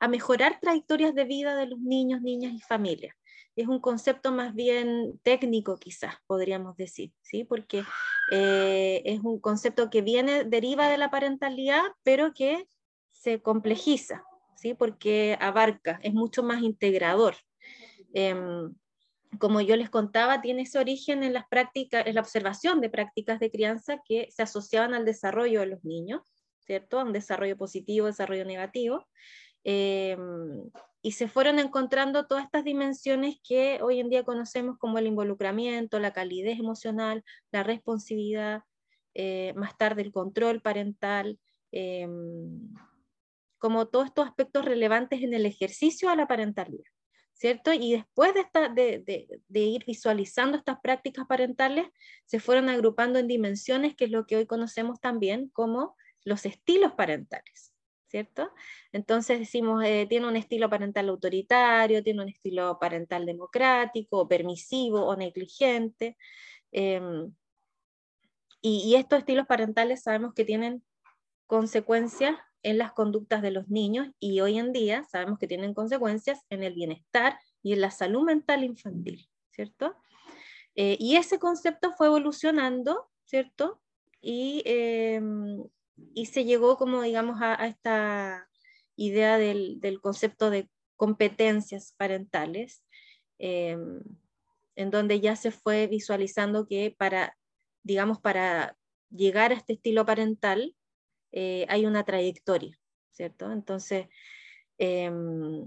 a 0.04 0.08
mejorar 0.08 0.58
trayectorias 0.60 1.14
de 1.14 1.24
vida 1.24 1.56
de 1.56 1.66
los 1.66 1.80
niños, 1.80 2.20
niñas 2.20 2.52
y 2.52 2.60
familias. 2.60 3.16
Es 3.56 3.68
un 3.68 3.80
concepto 3.80 4.32
más 4.32 4.54
bien 4.54 5.18
técnico, 5.22 5.78
quizás 5.78 6.16
podríamos 6.26 6.76
decir, 6.76 7.12
¿sí? 7.22 7.44
porque 7.44 7.84
eh, 8.30 9.00
es 9.06 9.20
un 9.20 9.40
concepto 9.40 9.88
que 9.88 10.02
viene, 10.02 10.44
deriva 10.44 10.88
de 10.88 10.98
la 10.98 11.10
parentalidad, 11.10 11.82
pero 12.02 12.34
que 12.34 12.68
se 13.12 13.40
complejiza, 13.40 14.24
¿sí? 14.56 14.74
porque 14.74 15.38
abarca, 15.40 15.98
es 16.02 16.12
mucho 16.12 16.42
más 16.42 16.62
integrador. 16.62 17.36
Eh, 18.12 18.34
como 19.38 19.62
yo 19.62 19.74
les 19.76 19.88
contaba, 19.88 20.42
tiene 20.42 20.62
ese 20.62 20.78
origen 20.78 21.22
en 21.22 21.32
las 21.32 21.46
prácticas, 21.48 22.06
en 22.06 22.16
la 22.16 22.20
observación 22.20 22.82
de 22.82 22.90
prácticas 22.90 23.40
de 23.40 23.50
crianza 23.50 24.02
que 24.06 24.28
se 24.30 24.42
asociaban 24.42 24.92
al 24.92 25.06
desarrollo 25.06 25.60
de 25.60 25.66
los 25.66 25.82
niños, 25.82 26.20
¿cierto? 26.60 27.00
A 27.00 27.04
un 27.04 27.12
desarrollo 27.12 27.56
positivo, 27.56 28.06
desarrollo 28.06 28.44
negativo, 28.44 29.06
eh, 29.64 30.16
y 31.04 31.12
se 31.12 31.28
fueron 31.28 31.58
encontrando 31.58 32.26
todas 32.26 32.44
estas 32.44 32.64
dimensiones 32.64 33.36
que 33.46 33.80
hoy 33.82 34.00
en 34.00 34.08
día 34.08 34.24
conocemos 34.24 34.78
como 34.78 34.98
el 34.98 35.06
involucramiento, 35.06 35.98
la 35.98 36.14
calidez 36.14 36.58
emocional, 36.58 37.22
la 37.50 37.62
responsabilidad, 37.62 38.62
eh, 39.12 39.52
más 39.54 39.76
tarde 39.76 40.00
el 40.00 40.12
control 40.12 40.62
parental, 40.62 41.38
eh, 41.72 42.08
como 43.58 43.86
todos 43.86 44.06
estos 44.06 44.26
aspectos 44.26 44.64
relevantes 44.64 45.22
en 45.22 45.34
el 45.34 45.44
ejercicio 45.44 46.08
de 46.08 46.16
la 46.16 46.26
parentalidad. 46.26 46.90
¿Cierto? 47.34 47.74
Y 47.74 47.92
después 47.92 48.32
de, 48.32 48.40
esta, 48.40 48.68
de, 48.70 49.26
ir 49.52 49.84
visualizando 49.84 50.56
estas 50.56 50.78
prácticas 50.80 51.26
parentales, 51.26 51.86
se 52.24 52.40
fueron 52.40 52.70
agrupando 52.70 53.18
en 53.18 53.26
dimensiones, 53.26 53.94
que 53.94 54.06
es 54.06 54.10
lo 54.10 54.24
que 54.24 54.36
hoy 54.36 54.46
conocemos 54.46 55.00
también 55.00 55.50
como 55.50 55.96
los 56.24 56.46
estilos 56.46 56.92
parentales. 56.92 57.73
¿Cierto? 58.14 58.52
Entonces 58.92 59.40
decimos, 59.40 59.82
eh, 59.84 60.06
tiene 60.08 60.28
un 60.28 60.36
estilo 60.36 60.70
parental 60.70 61.08
autoritario, 61.08 62.04
tiene 62.04 62.22
un 62.22 62.28
estilo 62.28 62.78
parental 62.78 63.26
democrático, 63.26 64.20
o 64.20 64.28
permisivo 64.28 65.04
o 65.04 65.16
negligente. 65.16 66.16
Eh, 66.70 67.00
y, 68.62 68.84
y, 68.86 68.94
estos 68.94 69.18
estilos 69.18 69.48
parentales 69.48 70.04
sabemos 70.04 70.32
que 70.32 70.44
tienen 70.44 70.84
consecuencias 71.48 72.36
en 72.62 72.78
las 72.78 72.92
conductas 72.92 73.42
de 73.42 73.50
los 73.50 73.68
niños 73.68 74.06
y 74.20 74.40
hoy 74.40 74.58
en 74.58 74.72
día 74.72 75.02
sabemos 75.10 75.40
que 75.40 75.48
tienen 75.48 75.74
consecuencias 75.74 76.40
en 76.50 76.62
el 76.62 76.74
bienestar 76.74 77.36
y 77.64 77.72
en 77.72 77.80
la 77.80 77.90
salud 77.90 78.22
mental 78.22 78.62
infantil, 78.62 79.28
¿cierto? 79.50 79.96
Eh, 80.76 80.96
y 81.00 81.16
ese 81.16 81.40
concepto 81.40 81.90
fue 81.94 82.06
evolucionando, 82.06 83.10
¿cierto? 83.24 83.80
Y 84.20 84.62
em, 84.66 85.64
y 86.14 86.26
se 86.26 86.44
llegó 86.44 86.76
como, 86.76 87.02
digamos, 87.02 87.40
a, 87.40 87.66
esta 87.66 88.48
idea 88.96 89.38
del, 89.38 89.80
del, 89.80 90.00
concepto 90.00 90.50
de 90.50 90.68
competencias 90.96 91.94
parentales, 91.96 92.84
eh, 93.38 93.76
en 94.76 94.90
donde 94.90 95.20
ya 95.20 95.36
se 95.36 95.50
fue 95.50 95.86
visualizando 95.86 96.66
que 96.66 96.94
para 96.96 97.36
digamos, 97.84 98.18
para 98.20 98.76
llegar 99.10 99.52
a 99.52 99.54
este 99.54 99.74
estilo 99.74 100.04
parental, 100.04 100.74
eh, 101.30 101.66
hay 101.68 101.86
una 101.86 102.04
trayectoria, 102.04 102.76
¿cierto? 103.12 103.52
Entonces, 103.52 104.08
em, 104.78 105.66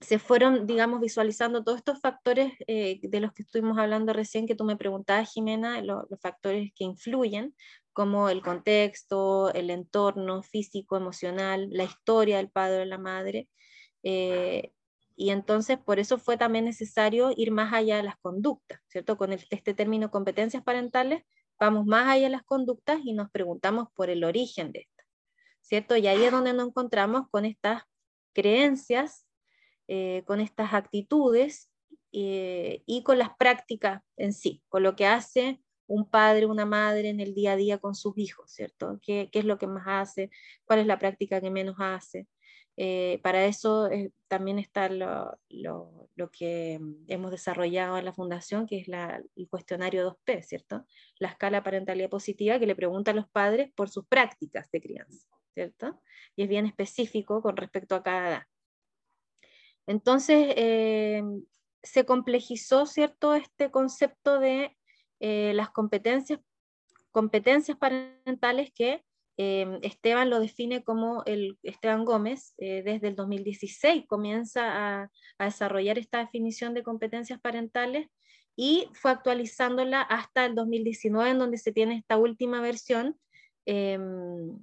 se 0.00 0.18
fueron, 0.18 0.66
digamos, 0.66 1.00
visualizando 1.00 1.62
todos 1.62 1.78
estos 1.78 2.00
factores 2.00 2.52
eh, 2.66 2.98
de 3.02 3.20
los 3.20 3.32
que 3.32 3.42
estuvimos 3.42 3.78
hablando 3.78 4.12
recién, 4.12 4.46
que 4.46 4.54
tú 4.54 4.64
me 4.64 4.76
preguntabas, 4.76 5.32
Jimena, 5.32 5.80
los 5.82 6.04
factores 6.20 6.72
que 6.74 6.84
influyen, 6.84 7.54
como 8.00 8.30
el 8.30 8.40
contexto, 8.40 9.52
el 9.52 9.68
entorno 9.68 10.42
físico, 10.42 10.96
emocional, 10.96 11.68
la 11.70 11.84
historia 11.84 12.38
del 12.38 12.48
padre 12.48 12.80
o 12.80 12.84
la 12.86 12.96
madre. 12.96 13.46
Eh, 14.02 14.72
y 15.16 15.28
entonces 15.28 15.76
por 15.76 15.98
eso 15.98 16.16
fue 16.16 16.38
también 16.38 16.64
necesario 16.64 17.30
ir 17.36 17.50
más 17.50 17.74
allá 17.74 17.98
de 17.98 18.04
las 18.04 18.16
conductas, 18.16 18.80
¿cierto? 18.86 19.18
Con 19.18 19.34
este 19.34 19.74
término 19.74 20.10
competencias 20.10 20.62
parentales, 20.62 21.24
vamos 21.58 21.84
más 21.84 22.08
allá 22.08 22.24
de 22.24 22.30
las 22.30 22.42
conductas 22.42 23.00
y 23.04 23.12
nos 23.12 23.30
preguntamos 23.30 23.88
por 23.94 24.08
el 24.08 24.24
origen 24.24 24.72
de 24.72 24.78
esto, 24.88 25.04
¿cierto? 25.60 25.94
Y 25.98 26.06
ahí 26.06 26.24
es 26.24 26.32
donde 26.32 26.54
nos 26.54 26.68
encontramos 26.68 27.28
con 27.30 27.44
estas 27.44 27.82
creencias, 28.32 29.26
eh, 29.88 30.22
con 30.26 30.40
estas 30.40 30.72
actitudes 30.72 31.70
eh, 32.12 32.82
y 32.86 33.02
con 33.02 33.18
las 33.18 33.36
prácticas 33.36 34.02
en 34.16 34.32
sí, 34.32 34.62
con 34.70 34.84
lo 34.84 34.96
que 34.96 35.04
hace 35.04 35.60
un 35.90 36.08
padre, 36.08 36.46
una 36.46 36.66
madre 36.66 37.08
en 37.08 37.18
el 37.18 37.34
día 37.34 37.52
a 37.52 37.56
día 37.56 37.78
con 37.78 37.96
sus 37.96 38.16
hijos, 38.16 38.52
¿cierto? 38.52 39.00
¿Qué, 39.02 39.28
es 39.32 39.44
lo 39.44 39.58
que 39.58 39.66
más 39.66 39.84
hace? 39.86 40.30
¿Cuál 40.64 40.78
es 40.78 40.86
la 40.86 41.00
práctica 41.00 41.40
que 41.40 41.50
menos 41.50 41.74
hace? 41.80 42.28
Eh, 42.76 43.18
para 43.24 43.44
eso 43.46 43.90
eh, 43.90 44.12
también 44.28 44.60
está 44.60 44.88
lo, 44.88 45.36
que 46.32 46.80
hemos 47.08 47.32
desarrollado 47.32 47.98
en 47.98 48.04
la 48.04 48.12
fundación, 48.12 48.68
que 48.68 48.78
es 48.78 48.88
el 48.88 49.48
cuestionario 49.48 50.16
2P, 50.24 50.42
¿cierto? 50.44 50.86
La 51.18 51.28
escala 51.28 51.64
parentalidad 51.64 52.08
positiva 52.08 52.60
que 52.60 52.68
le 52.68 52.76
pregunta 52.76 53.10
a 53.10 53.14
los 53.14 53.28
padres 53.28 53.72
por 53.74 53.90
sus 53.90 54.06
prácticas 54.06 54.70
de 54.70 54.80
crianza, 54.80 55.26
¿cierto? 55.54 56.00
Y 56.36 56.44
es 56.44 56.48
bien 56.48 56.66
específico 56.66 57.42
con 57.42 57.56
respecto 57.56 57.96
a 57.96 58.04
cada 58.04 58.28
edad. 58.28 58.42
Entonces, 59.88 60.54
eh, 60.56 61.24
se 61.82 62.04
complejizó, 62.04 62.86
¿cierto?, 62.86 63.34
este 63.34 63.72
concepto 63.72 64.38
de 64.38 64.76
eh, 65.20 65.52
las 65.54 65.70
competencias, 65.70 66.40
competencias 67.12 67.76
parentales 67.76 68.72
que 68.74 69.04
eh, 69.36 69.78
Esteban 69.82 70.28
lo 70.28 70.38
define 70.38 70.84
como 70.84 71.22
el 71.24 71.58
Esteban 71.62 72.04
Gómez, 72.04 72.52
eh, 72.58 72.82
desde 72.82 73.08
el 73.08 73.16
2016 73.16 74.04
comienza 74.06 75.02
a, 75.02 75.10
desarrollar 75.38 75.98
esta 75.98 76.18
definición 76.18 76.74
de 76.74 76.82
competencias 76.82 77.40
parentales 77.40 78.08
y 78.54 78.88
fue 78.92 79.10
actualizándola 79.10 80.02
hasta 80.02 80.44
el 80.44 80.54
2019, 80.54 81.30
en 81.30 81.38
donde 81.38 81.56
se 81.56 81.72
tiene 81.72 81.96
esta 81.96 82.18
última 82.18 82.60
versión, 82.60 83.18
em, 83.64 84.58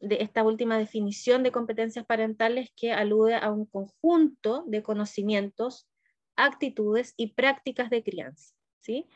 de 0.00 0.22
esta 0.22 0.42
última 0.44 0.78
definición 0.78 1.42
de 1.42 1.52
competencias 1.52 2.06
parentales 2.06 2.70
que 2.74 2.92
alude 2.92 3.34
a 3.34 3.50
un 3.50 3.66
conjunto 3.66 4.64
de 4.66 4.82
conocimientos, 4.82 5.88
actitudes 6.36 7.12
y 7.18 7.34
prácticas 7.34 7.90
de 7.90 8.02
crianza. 8.02 8.54
¿sí? 8.80 9.08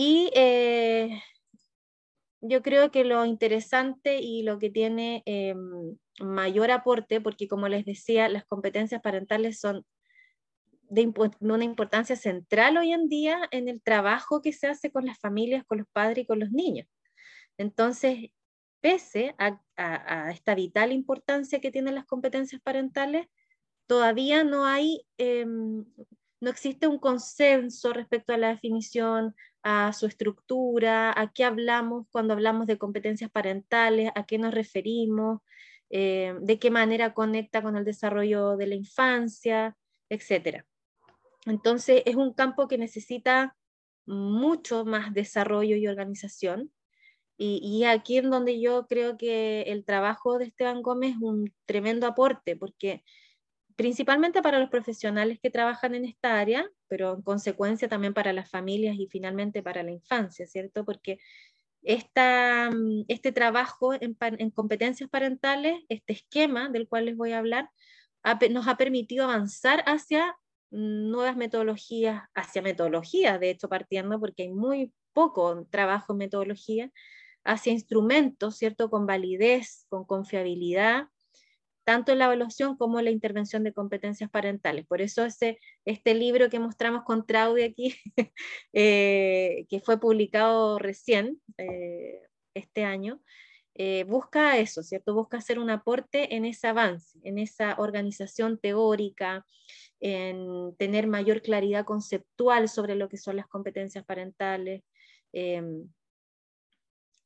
Y 0.00 0.30
eh, 0.36 1.20
yo 2.40 2.62
creo 2.62 2.92
que 2.92 3.02
lo 3.02 3.24
interesante 3.24 4.20
y 4.20 4.44
lo 4.44 4.60
que 4.60 4.70
tiene 4.70 5.24
eh, 5.26 5.56
mayor 6.20 6.70
aporte, 6.70 7.20
porque 7.20 7.48
como 7.48 7.66
les 7.66 7.84
decía, 7.84 8.28
las 8.28 8.44
competencias 8.44 9.02
parentales 9.02 9.58
son 9.58 9.84
de 10.88 11.12
una 11.40 11.64
importancia 11.64 12.14
central 12.14 12.76
hoy 12.76 12.92
en 12.92 13.08
día 13.08 13.40
en 13.50 13.68
el 13.68 13.82
trabajo 13.82 14.40
que 14.40 14.52
se 14.52 14.68
hace 14.68 14.92
con 14.92 15.04
las 15.04 15.18
familias, 15.18 15.64
con 15.66 15.78
los 15.78 15.88
padres 15.88 16.18
y 16.22 16.26
con 16.28 16.38
los 16.38 16.52
niños. 16.52 16.86
Entonces, 17.56 18.30
pese 18.80 19.34
a, 19.36 20.30
esta 20.30 20.54
vital 20.54 20.92
importancia 20.92 21.60
que 21.60 21.72
tienen 21.72 21.96
las 21.96 22.06
competencias 22.06 22.62
parentales, 22.62 23.26
todavía 23.88 24.44
no 24.44 24.64
hay, 24.64 25.04
em, 25.16 25.84
no 26.40 26.50
existe 26.50 26.86
un 26.86 26.98
consenso 26.98 27.92
respecto 27.92 28.32
a 28.32 28.38
la 28.38 28.48
definición, 28.48 29.34
a 29.62 29.92
su 29.92 30.06
estructura, 30.06 31.12
a 31.18 31.32
qué 31.32 31.44
hablamos 31.44 32.06
cuando 32.10 32.34
hablamos 32.34 32.66
de 32.66 32.78
competencias 32.78 33.30
parentales, 33.30 34.10
a 34.14 34.24
qué 34.24 34.38
nos 34.38 34.54
referimos, 34.54 35.40
eh, 35.90 36.34
de 36.40 36.58
qué 36.58 36.70
manera 36.70 37.14
conecta 37.14 37.62
con 37.62 37.76
el 37.76 37.84
desarrollo 37.84 38.56
de 38.56 38.66
la 38.66 38.74
infancia, 38.76 39.76
etc. 40.08 40.64
Entonces 41.46 42.02
es 42.06 42.16
un 42.16 42.32
campo 42.34 42.68
que 42.68 42.78
necesita 42.78 43.56
mucho 44.06 44.84
más 44.84 45.12
desarrollo 45.12 45.76
y 45.76 45.88
organización. 45.88 46.72
Y, 47.36 47.60
y 47.62 47.84
aquí 47.84 48.18
es 48.18 48.24
donde 48.28 48.60
yo 48.60 48.86
creo 48.88 49.16
que 49.16 49.62
el 49.62 49.84
trabajo 49.84 50.38
de 50.38 50.46
Esteban 50.46 50.82
Gómez 50.82 51.12
es 51.16 51.22
un 51.22 51.52
tremendo 51.66 52.06
aporte, 52.06 52.56
porque 52.56 53.04
principalmente 53.78 54.42
para 54.42 54.58
los 54.58 54.70
profesionales 54.70 55.38
que 55.40 55.50
trabajan 55.50 55.94
en 55.94 56.04
esta 56.04 56.40
área, 56.40 56.68
pero 56.88 57.14
en 57.14 57.22
consecuencia 57.22 57.88
también 57.88 58.12
para 58.12 58.32
las 58.32 58.50
familias 58.50 58.96
y 58.98 59.06
finalmente 59.06 59.62
para 59.62 59.84
la 59.84 59.92
infancia, 59.92 60.48
¿cierto? 60.48 60.84
Porque 60.84 61.20
esta, 61.82 62.72
mm, 62.72 63.04
este 63.06 63.30
trabajo 63.30 63.92
en, 63.94 64.50
competencias 64.50 65.08
parentales, 65.08 65.84
este 65.88 66.14
esquema 66.14 66.68
del 66.70 66.88
cual 66.88 67.04
les 67.04 67.16
voy 67.16 67.30
a 67.30 67.38
hablar, 67.38 67.70
nos 68.50 68.66
ha 68.66 68.76
permitido 68.76 69.22
avanzar 69.24 69.84
hacia 69.86 70.36
nuevas 70.70 71.36
metodologías, 71.36 72.24
hacia 72.34 72.62
metodologías, 72.62 73.38
de 73.38 73.50
hecho 73.50 73.68
partiendo 73.68 74.18
porque 74.18 74.42
hay 74.42 74.50
muy 74.52 74.92
poco 75.12 75.68
trabajo 75.70 76.14
en 76.14 76.18
metodología, 76.18 76.90
hacia 77.44 77.72
instrumentos, 77.72 78.56
¿cierto? 78.56 78.90
Con 78.90 79.06
validez, 79.06 79.86
con 79.88 80.04
confiabilidad, 80.04 81.06
tanto 81.88 82.12
en 82.12 82.18
la 82.18 82.26
evaluación 82.26 82.76
como 82.76 82.98
en 82.98 83.06
la 83.06 83.10
intervención 83.10 83.64
de 83.64 83.72
competencias 83.72 84.28
parentales. 84.28 84.84
Por 84.86 85.00
eso 85.00 85.24
ese, 85.24 85.58
este 85.86 86.12
libro 86.12 86.50
que 86.50 86.58
mostramos 86.58 87.02
con 87.04 87.24
Traude 87.24 87.64
aquí, 87.64 87.96
eh, 88.74 89.64
que 89.70 89.80
fue 89.80 89.98
publicado 89.98 90.78
recién, 90.78 91.40
eh, 91.56 92.20
este 92.52 92.84
año, 92.84 93.22
eh, 93.72 94.04
busca 94.04 94.58
eso, 94.58 94.82
¿cierto? 94.82 95.14
Busca 95.14 95.38
hacer 95.38 95.58
un 95.58 95.70
aporte 95.70 96.36
en 96.36 96.44
ese 96.44 96.66
avance, 96.66 97.18
en 97.22 97.38
esa 97.38 97.76
organización 97.78 98.58
teórica, 98.58 99.46
en 99.98 100.76
tener 100.76 101.06
mayor 101.06 101.40
claridad 101.40 101.86
conceptual 101.86 102.68
sobre 102.68 102.96
lo 102.96 103.08
que 103.08 103.16
son 103.16 103.36
las 103.36 103.46
competencias 103.46 104.04
parentales, 104.04 104.82
em, 105.32 105.88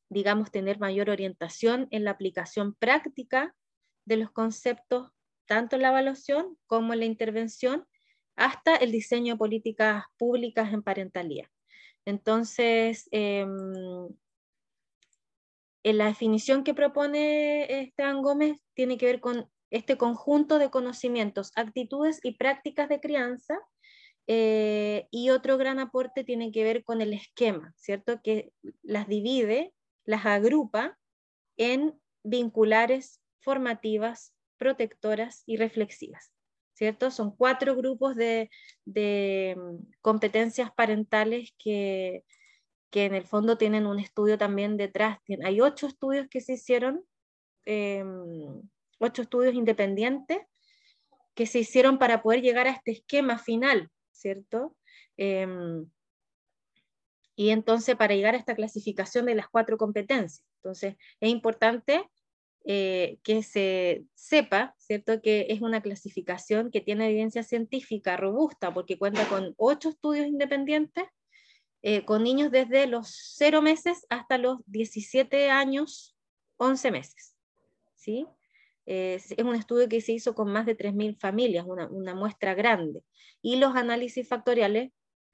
digamos, 0.07 0.51
tener 0.51 0.79
mayor 0.79 1.09
orientación 1.09 1.89
en 1.91 2.05
la 2.05 2.11
aplicación 2.11 2.75
práctica 2.75 3.53
de 4.05 4.17
los 4.17 4.31
conceptos, 4.31 5.11
tanto 5.45 5.75
en 5.75 5.83
la 5.83 5.89
evaluación 5.89 6.57
como 6.67 6.93
en 6.93 6.99
la 6.99 7.05
intervención, 7.05 7.85
hasta 8.35 8.75
el 8.75 8.91
diseño 8.91 9.33
de 9.33 9.37
políticas 9.37 10.05
públicas 10.17 10.73
en 10.73 10.83
parentalía. 10.83 11.51
Entonces, 12.05 13.07
em, 13.11 14.07
en 15.83 15.97
la 15.97 16.05
definición 16.05 16.63
que 16.63 16.73
propone 16.73 17.81
Esteban 17.81 18.21
Gómez 18.21 18.57
tiene 18.73 18.97
que 18.97 19.05
ver 19.05 19.19
con 19.19 19.49
este 19.69 19.97
conjunto 19.97 20.59
de 20.59 20.69
conocimientos, 20.69 21.51
actitudes 21.55 22.19
y 22.23 22.37
prácticas 22.37 22.89
de 22.89 22.99
crianza, 22.99 23.59
eh, 24.27 25.07
y 25.11 25.31
otro 25.31 25.57
gran 25.57 25.79
aporte 25.79 26.23
tiene 26.23 26.51
que 26.51 26.63
ver 26.63 26.83
con 26.83 27.01
el 27.01 27.13
esquema, 27.13 27.73
¿cierto? 27.75 28.21
Que 28.23 28.53
las 28.81 29.07
divide, 29.07 29.73
las 30.05 30.25
agrupa 30.25 30.97
en 31.57 31.99
vinculares 32.23 33.19
formativas, 33.43 34.33
protectoras 34.57 35.43
y 35.45 35.57
reflexivas. 35.57 36.31
¿Cierto? 36.73 37.11
Son 37.11 37.35
cuatro 37.35 37.75
grupos 37.75 38.15
de, 38.15 38.49
mm, 38.85 39.91
competencias 40.01 40.71
parentales 40.73 41.53
que, 41.59 42.23
en 42.91 43.13
el 43.15 43.25
fondo 43.25 43.57
tienen 43.57 43.85
un 43.85 43.99
estudio 43.99 44.37
también 44.37 44.77
detrás. 44.77 45.19
Hay 45.43 45.61
ocho 45.61 45.87
estudios 45.87 46.27
que 46.29 46.41
se 46.41 46.53
hicieron, 46.53 47.03
em, 47.65 48.61
ocho 48.99 49.23
estudios 49.23 49.55
independientes 49.55 50.39
que 51.35 51.45
se 51.47 51.59
hicieron 51.59 51.97
para 51.97 52.21
poder 52.21 52.41
llegar 52.41 52.67
a 52.67 52.71
este 52.71 52.91
esquema 52.91 53.37
final, 53.39 53.89
¿cierto? 54.11 54.75
Em, 55.17 55.87
y 57.35 57.49
entonces 57.49 57.95
para 57.95 58.15
llegar 58.15 58.35
a 58.35 58.37
esta 58.37 58.55
clasificación 58.55 59.25
de 59.25 59.35
las 59.35 59.47
cuatro 59.49 59.77
competencias. 59.77 60.45
Entonces 60.57 60.95
es 61.19 61.29
importante 61.29 62.09
eh, 62.65 63.17
que 63.23 63.43
se 63.43 64.05
sepa, 64.13 64.75
¿cierto? 64.77 65.21
Que 65.21 65.47
es 65.49 65.61
una 65.61 65.81
clasificación 65.81 66.71
que 66.71 66.81
tiene 66.81 67.09
evidencia 67.09 67.43
científica 67.43 68.17
robusta 68.17 68.73
porque 68.73 68.97
cuenta 68.97 69.27
con 69.27 69.53
ocho 69.57 69.89
estudios 69.89 70.27
independientes 70.27 71.05
eh, 71.81 72.05
con 72.05 72.23
niños 72.23 72.51
desde 72.51 72.87
los 72.87 73.35
0 73.37 73.61
meses 73.61 74.05
hasta 74.09 74.37
los 74.37 74.59
17 74.67 75.49
años, 75.49 76.15
11 76.57 76.91
meses. 76.91 77.35
¿sí? 77.95 78.25
es 78.85 79.33
un 79.37 79.55
estudio 79.55 79.87
que 79.87 80.01
se 80.01 80.11
hizo 80.11 80.35
con 80.35 80.51
más 80.51 80.65
de 80.65 80.75
3.000 80.75 81.17
familias, 81.17 81.65
una, 81.65 81.87
una 81.87 82.13
muestra 82.13 82.53
grande. 82.53 83.01
Y 83.41 83.55
los 83.55 83.75
análisis 83.75 84.27
factoriales 84.27 84.91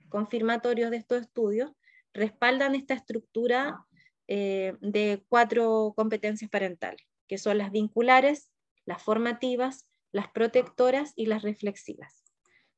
confirmatorios 0.09 0.91
de 0.91 0.97
estos 0.97 1.21
estudios 1.21 1.71
respaldan 2.13 2.75
esta 2.75 2.93
estructura 2.93 3.85
eh, 4.27 4.73
de 4.81 5.23
cuatro 5.27 5.93
competencias 5.95 6.49
parentales, 6.49 7.01
que 7.29 7.37
son 7.37 7.57
las 7.57 7.71
vinculares, 7.71 8.51
las 8.85 9.01
formativas, 9.01 9.87
las 10.11 10.27
protectoras 10.29 11.13
y 11.15 11.27
las 11.27 11.43
reflexivas. 11.43 12.25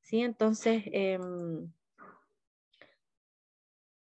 ¿Sí? 0.02 0.22
Entonces, 0.22 0.84
em, 0.91 1.72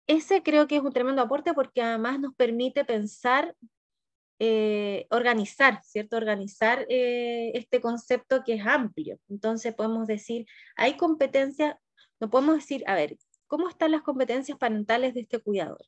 ese 0.07 0.41
creo 0.41 0.67
que 0.67 0.77
es 0.77 0.81
un 0.81 0.91
tremendo 0.91 1.21
aporte 1.21 1.53
porque 1.53 1.83
además 1.83 2.19
nos 2.19 2.33
permite 2.33 2.83
pensar, 2.83 3.55
eh, 4.39 5.05
organizar, 5.11 5.81
¿cierto? 5.83 6.17
Organizar 6.17 6.87
eh, 6.89 7.51
este 7.53 7.79
concepto 7.79 8.43
que 8.43 8.55
es 8.55 8.65
amplio. 8.65 9.19
Entonces 9.29 9.75
podemos 9.75 10.07
decir, 10.07 10.47
hay 10.75 10.97
competencias, 10.97 11.75
no 12.19 12.29
podemos 12.29 12.55
decir, 12.55 12.83
a 12.87 12.95
ver, 12.95 13.17
¿cómo 13.45 13.69
están 13.69 13.91
las 13.91 14.01
competencias 14.01 14.57
parentales 14.57 15.13
de 15.13 15.21
este 15.21 15.39
cuidador? 15.39 15.85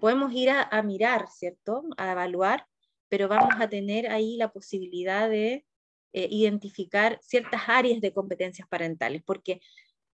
Podemos 0.00 0.32
ir 0.32 0.50
a, 0.50 0.82
mirar, 0.82 1.28
¿cierto? 1.28 1.82
A 1.96 2.12
evaluar, 2.12 2.66
pero 3.08 3.28
vamos 3.28 3.54
a 3.58 3.68
tener 3.68 4.08
ahí 4.10 4.36
la 4.36 4.52
posibilidad 4.52 5.28
de 5.28 5.64
eh, 6.12 6.28
identificar 6.30 7.18
ciertas 7.22 7.62
áreas 7.68 8.00
de 8.00 8.12
competencias 8.12 8.68
parentales, 8.68 9.22
porque 9.24 9.60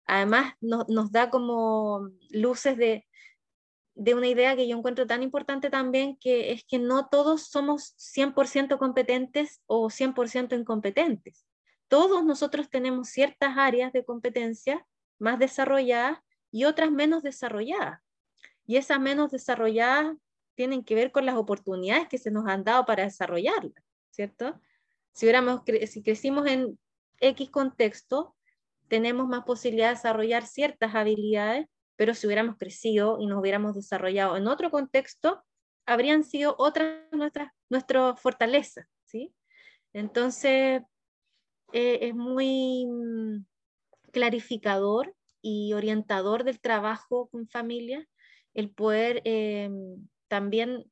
además 0.06 0.54
nos 0.60 1.12
da 1.12 1.30
como 1.30 2.10
luces 2.30 2.76
de, 2.76 3.06
de 3.94 4.14
una 4.14 4.26
idea 4.26 4.56
que 4.56 4.66
yo 4.68 4.76
encuentro 4.76 5.06
tan 5.06 5.22
importante 5.22 5.70
también, 5.70 6.16
que 6.16 6.52
es 6.52 6.64
que 6.64 6.78
no 6.78 7.08
todos 7.08 7.48
somos 7.48 7.94
100% 7.96 8.78
competentes 8.78 9.62
o 9.66 9.88
100% 9.88 10.58
incompetentes. 10.58 11.46
Todos 11.88 12.24
nosotros 12.24 12.68
tenemos 12.70 13.08
ciertas 13.08 13.56
áreas 13.56 13.92
de 13.92 14.04
competencia 14.04 14.84
más 15.18 15.38
desarrolladas 15.38 16.18
y 16.50 16.64
otras 16.64 16.90
menos 16.90 17.22
desarrolladas. 17.22 18.00
Y 18.66 18.76
esas 18.76 18.98
menos 18.98 19.30
desarrolladas 19.30 20.16
tienen 20.54 20.84
que 20.84 20.94
ver 20.94 21.12
con 21.12 21.26
las 21.26 21.36
oportunidades 21.36 22.08
que 22.08 22.18
se 22.18 22.30
nos 22.30 22.46
han 22.46 22.64
dado 22.64 22.84
para 22.84 23.04
desarrollarlas, 23.04 23.84
¿cierto? 24.10 24.60
Si, 25.12 25.26
hubiéramos, 25.26 25.62
si 25.88 26.02
crecimos 26.02 26.46
en 26.46 26.78
X 27.20 27.50
contexto, 27.50 28.34
tenemos 28.88 29.26
más 29.28 29.44
posibilidad 29.44 29.88
de 29.88 29.94
desarrollar 29.94 30.46
ciertas 30.46 30.94
habilidades, 30.94 31.66
pero 31.96 32.14
si 32.14 32.26
hubiéramos 32.26 32.56
crecido 32.56 33.18
y 33.20 33.26
nos 33.26 33.40
hubiéramos 33.40 33.74
desarrollado 33.74 34.36
en 34.36 34.48
otro 34.48 34.70
contexto, 34.70 35.42
habrían 35.86 36.24
sido 36.24 36.54
otras 36.58 37.02
nuestras, 37.12 37.52
nuestras 37.68 38.20
fortalezas, 38.20 38.86
¿sí? 39.04 39.34
Entonces, 39.92 40.82
eh, 41.72 41.98
es 42.02 42.14
muy 42.14 42.86
mm, 42.86 43.44
clarificador 44.12 45.14
y 45.40 45.72
orientador 45.74 46.44
del 46.44 46.60
trabajo 46.60 47.28
con 47.28 47.48
familia 47.48 48.06
el 48.54 48.70
poder 48.70 49.20
eh, 49.24 49.68
también, 50.34 50.90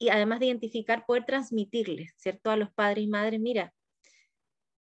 y 0.00 0.08
además 0.08 0.40
de 0.40 0.46
identificar, 0.46 1.06
poder 1.06 1.24
transmitirles, 1.24 2.12
¿cierto? 2.16 2.50
A 2.50 2.56
los 2.56 2.72
padres 2.72 3.04
y 3.04 3.06
madres, 3.06 3.38
mira, 3.38 3.72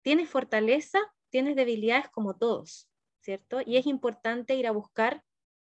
tienes 0.02 0.28
fortaleza, 0.28 0.98
tienes 1.30 1.56
debilidades 1.56 2.10
como 2.10 2.36
todos, 2.36 2.90
¿cierto? 3.22 3.62
Y 3.64 3.78
es 3.78 3.86
importante 3.86 4.54
ir 4.54 4.66
a 4.66 4.72
buscar 4.72 5.24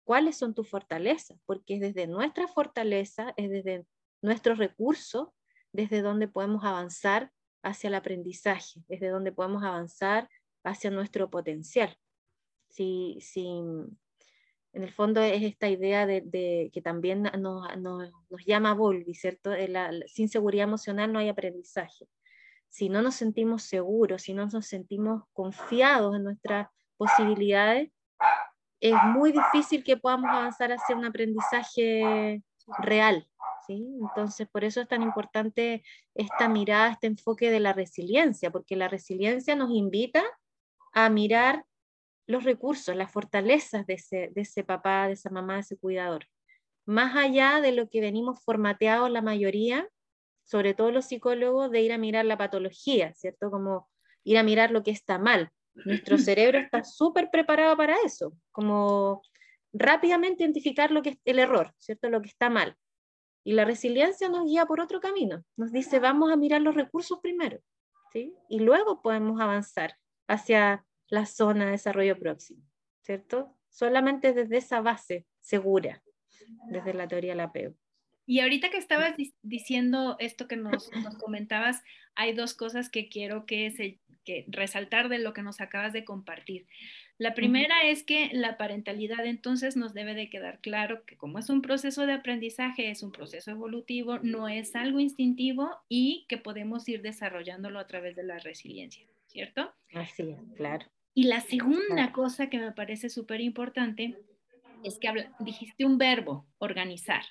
cuáles 0.05 0.38
son 0.38 0.53
tus 0.53 0.69
fortalezas, 0.69 1.38
porque 1.45 1.76
es 1.76 1.82
desde 1.82 2.07
nuestra 2.07 2.47
fortaleza, 2.47 3.34
es 3.36 3.49
desde 3.49 3.86
nuestros 4.21 4.57
recursos, 4.57 5.28
desde 5.73 6.01
donde 6.01 6.30
podemos 6.30 6.63
avanzar 6.63 7.34
hacia 7.61 7.89
el 7.89 7.95
aprendizaje, 7.95 8.86
desde 8.88 9.09
donde 9.09 9.34
podemos 9.34 9.63
avanzar 9.63 10.30
hacia 10.63 10.91
nuestro 10.91 11.30
potencial. 11.30 11.93
Si, 12.69 13.17
si 13.19 13.45
en 14.76 14.84
el 14.84 14.91
fondo 14.91 15.21
es 15.21 15.41
esta 15.41 15.69
idea 15.69 16.05
de, 16.05 16.69
que 16.73 16.82
también 16.82 17.23
nos, 17.39 17.65
llama 18.45 18.73
Volvi, 18.73 19.13
¿cierto? 19.13 19.51
sin 20.07 20.28
seguridad 20.28 20.65
emocional 20.65 21.13
no 21.13 21.19
hay 21.19 21.30
aprendizaje. 21.30 22.09
Si 22.67 22.89
no 22.89 23.01
nos 23.01 23.15
sentimos 23.15 23.63
seguros, 23.63 24.23
si 24.23 24.34
no 24.34 24.45
nos 24.47 24.67
sentimos 24.67 25.23
confiados 25.32 26.13
en 26.17 26.26
nuestras 26.26 26.67
posibilidades, 26.97 27.89
es 28.82 28.95
muy 29.13 29.32
difícil 29.32 29.82
que 29.82 29.95
podamos 29.95 30.30
avanzar 30.30 30.73
hacia 30.73 30.95
un 30.95 31.05
aprendizaje 31.05 32.43
real. 32.80 33.26
¿sí? 33.65 33.82
Entonces, 34.01 34.45
por 34.49 34.65
eso 34.65 34.82
es 34.82 34.89
tan 34.89 35.03
importante 35.03 35.84
esta 36.13 36.49
mirada, 36.49 36.91
este 36.91 37.07
enfoque 37.07 37.49
de 37.49 37.61
la 37.61 37.71
resiliencia, 37.71 38.51
porque 38.51 38.76
la 38.76 38.89
resiliencia 38.89 39.55
nos 39.55 39.71
invita 39.71 40.21
a 40.91 41.09
mirar 41.09 41.65
los 42.28 42.43
recursos, 42.43 42.95
las 42.95 43.11
fortalezas 43.11 43.86
de 43.86 43.95
ese, 43.95 44.32
de 44.34 44.41
ese 44.41 44.63
papá, 44.63 45.07
de 45.07 45.13
esa 45.13 45.30
mamá, 45.30 45.55
de 45.55 45.59
ese 45.61 45.78
cuidador. 45.78 46.26
Más 46.86 47.15
allá 47.15 47.61
de 47.61 47.71
lo 47.71 47.89
que 47.89 48.01
venimos 48.01 48.43
formateados 48.43 49.09
la 49.09 49.21
mayoría, 49.21 49.88
sobre 50.43 50.73
todo 50.73 50.91
los 50.91 51.05
psicólogos, 51.05 51.71
de 51.71 51.82
ir 51.82 51.91
a 51.91 51.97
mirar 51.97 52.26
la 52.26 52.38
patología, 52.38 53.13
¿cierto? 53.13 53.49
Como 53.49 53.89
ir 54.23 54.38
a 54.38 54.43
mirar 54.43 54.71
lo 54.71 54.84
que 54.84 54.91
está 54.91 55.17
mal. 55.17 55.49
Nuestro 55.73 56.17
cerebro 56.17 56.59
está 56.59 56.84
súper 56.84 57.30
preparado 57.32 57.76
para 57.76 57.95
eso, 58.05 58.34
como 58.51 59.21
rápidamente 59.73 60.43
identificar 60.43 60.91
lo 60.91 61.01
que 61.01 61.09
es 61.11 61.17
el 61.26 61.39
error, 61.39 61.73
¿cierto? 61.78 62.09
Lo 62.09 62.21
que 62.21 62.30
está 62.30 62.49
mal. 62.49 62.76
Y 63.43 63.53
la 63.53 63.65
resiliencia 63.65 64.30
nos 64.30 64.45
guía 64.45 64.65
por 64.65 64.80
otro 64.80 64.99
camino. 64.99 65.43
Nos 65.55 65.71
dice, 65.71 65.99
vamos 65.99 66.32
a 66.32 66.36
mirar 66.36 66.61
los 66.61 66.76
recursos 66.76 67.19
primero, 67.21 67.59
¿sí? 68.11 68.34
Y 68.49 68.59
luego 68.59 69.01
podemos 69.01 69.39
avanzar 69.39 69.95
hacia 70.28 70.86
la 71.08 71.26
zona 71.26 71.66
de 71.66 71.72
desarrollo 71.72 72.18
próximo, 72.18 72.62
¿cierto? 73.01 73.56
Solamente 73.70 74.34
desde 74.34 74.58
esa 74.58 74.82
base 74.82 75.26
segura, 75.39 76.01
desde 76.70 76.93
la 76.93 77.08
teoría 77.08 77.32
de 77.32 77.38
la 77.38 77.43
apego. 77.45 77.76
Y 78.26 78.39
ahorita 78.39 78.70
que 78.70 78.78
estabas 78.78 79.16
diciendo 79.43 80.16
esto 80.20 80.47
que 80.47 80.56
nos, 80.56 80.89
comentabas, 81.20 81.84
hay 82.16 82.34
dos 82.34 82.56
cosas 82.56 82.89
que 82.89 83.08
quiero 83.08 83.45
que, 83.45 83.99
que 84.24 84.45
resaltar 84.47 85.10
de 85.10 85.20
lo 85.20 85.34
que 85.34 85.43
nos 85.43 85.62
acabas 85.62 85.93
de 85.93 86.06
compartir. 86.06 86.66
La 87.18 87.34
primera 87.34 87.84
es 87.84 88.03
que 88.03 88.30
la 88.34 88.58
parentalidad 88.58 89.26
entonces 89.26 89.78
nos 89.78 89.93
debe 89.93 90.16
de 90.16 90.30
quedar 90.30 90.60
claro 90.60 91.06
que 91.06 91.16
como 91.16 91.39
es 91.39 91.49
un 91.49 91.62
proceso 91.62 92.06
de 92.06 92.14
aprendizaje, 92.14 92.89
es 92.89 93.03
un 93.03 93.12
proceso 93.12 93.51
evolutivo, 93.51 94.20
no 94.20 94.49
es 94.49 94.76
algo 94.76 94.99
instintivo 94.99 95.70
y 95.88 96.26
que 96.28 96.38
podemos 96.38 96.89
ir 96.89 97.01
desarrollándolo 97.01 97.80
a 97.80 97.88
través 97.88 98.18
de 98.18 98.24
la 98.24 98.39
resiliencia, 98.39 99.06
¿cierto? 99.28 99.74
Así 99.93 100.24
es, 100.32 100.39
claro. 100.58 100.88
Y 101.18 101.24
la 101.24 101.39
segunda 101.39 102.11
cosa 102.11 102.49
que 102.49 102.59
me 102.59 102.74
parece 102.74 103.09
súper 103.09 103.39
importante 103.39 104.18
es 104.84 104.99
que 104.99 105.07
dijiste 105.39 105.86
un 105.86 105.97
verbo, 105.97 106.45
organizar. 106.57 107.24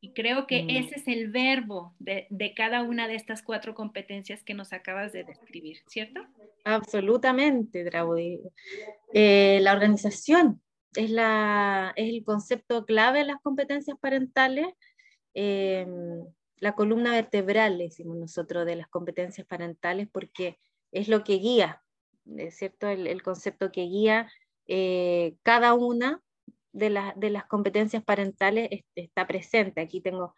Y 0.00 0.12
creo 0.12 0.48
que 0.48 0.64
mm. 0.64 0.70
ese 0.70 0.96
es 0.96 1.06
el 1.06 1.30
verbo 1.30 1.94
de, 2.00 2.26
cada 2.56 2.82
una 2.82 3.06
de 3.06 3.14
estas 3.14 3.42
cuatro 3.42 3.76
competencias 3.76 4.42
que 4.42 4.54
nos 4.54 4.72
acabas 4.72 5.12
de 5.12 5.22
describir, 5.22 5.78
¿cierto? 5.86 6.26
Absolutamente, 6.64 7.84
Draudi. 7.84 8.40
Eh, 9.14 9.60
la 9.62 9.72
organización 9.72 10.60
es, 10.96 11.10
la, 11.10 11.92
es 11.94 12.08
el 12.08 12.24
concepto 12.24 12.84
clave 12.86 13.20
de 13.20 13.26
las 13.26 13.40
competencias 13.40 13.96
parentales. 14.00 14.66
Em, 15.32 16.24
la 16.56 16.72
columna 16.72 17.12
vertebral, 17.12 17.78
decimos 17.78 18.16
nosotros, 18.16 18.66
de 18.66 18.74
las 18.74 18.88
competencias 18.88 19.46
parentales, 19.46 20.08
porque 20.10 20.58
es 20.90 21.06
lo 21.06 21.22
que 21.22 21.34
guía 21.34 21.82
¿cierto? 22.50 22.88
El, 22.88 23.22
concepto 23.22 23.72
que 23.72 23.82
guía 23.82 24.30
eh, 24.66 25.36
cada 25.42 25.74
una 25.74 26.22
de, 26.72 26.90
las 26.90 27.46
competencias 27.46 28.04
parentales 28.04 28.68
está 28.94 29.26
presente. 29.26 29.80
Aquí 29.80 30.00
tengo, 30.00 30.34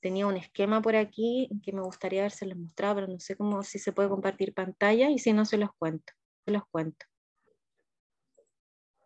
tenía 0.00 0.26
un 0.26 0.36
esquema 0.36 0.82
por 0.82 0.96
aquí 0.96 1.48
que 1.62 1.72
me 1.72 1.82
gustaría 1.82 2.20
haberse 2.20 2.52
mostrado, 2.54 2.96
pero 2.96 3.06
no 3.08 3.20
sé 3.20 3.36
cómo, 3.36 3.62
si 3.62 3.78
se 3.78 3.92
puede 3.92 4.08
compartir 4.08 4.54
pantalla 4.54 5.10
y 5.10 5.18
si 5.18 5.32
no 5.32 5.44
se 5.44 5.58
los 5.58 5.70
cuento, 5.78 6.12
se 6.44 6.52
los 6.52 6.62
cuento. 6.70 7.06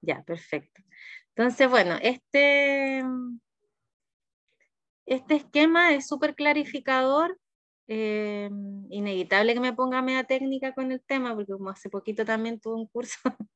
Ya, 0.01 0.22
perfecto. 0.22 0.82
Entonces, 1.34 1.68
bueno, 1.68 1.97
este, 2.01 3.03
este 5.07 5.36
esquema 5.36 5.93
es 5.95 6.07
súper 6.07 6.34
clarificador 6.34 7.39
eh, 7.91 8.51
inevitable 8.91 9.55
que 9.55 9.61
me 9.61 9.72
ponga 9.72 10.03
media 10.03 10.24
técnica 10.24 10.74
con 10.74 10.93
el 10.93 11.01
tema, 11.01 11.34
porque 11.34 11.53
como 11.53 11.70
hace 11.70 11.89
poquito 11.89 12.24
también 12.24 12.61
tuve 12.61 12.74
un 12.74 12.86
curso, 12.86 13.18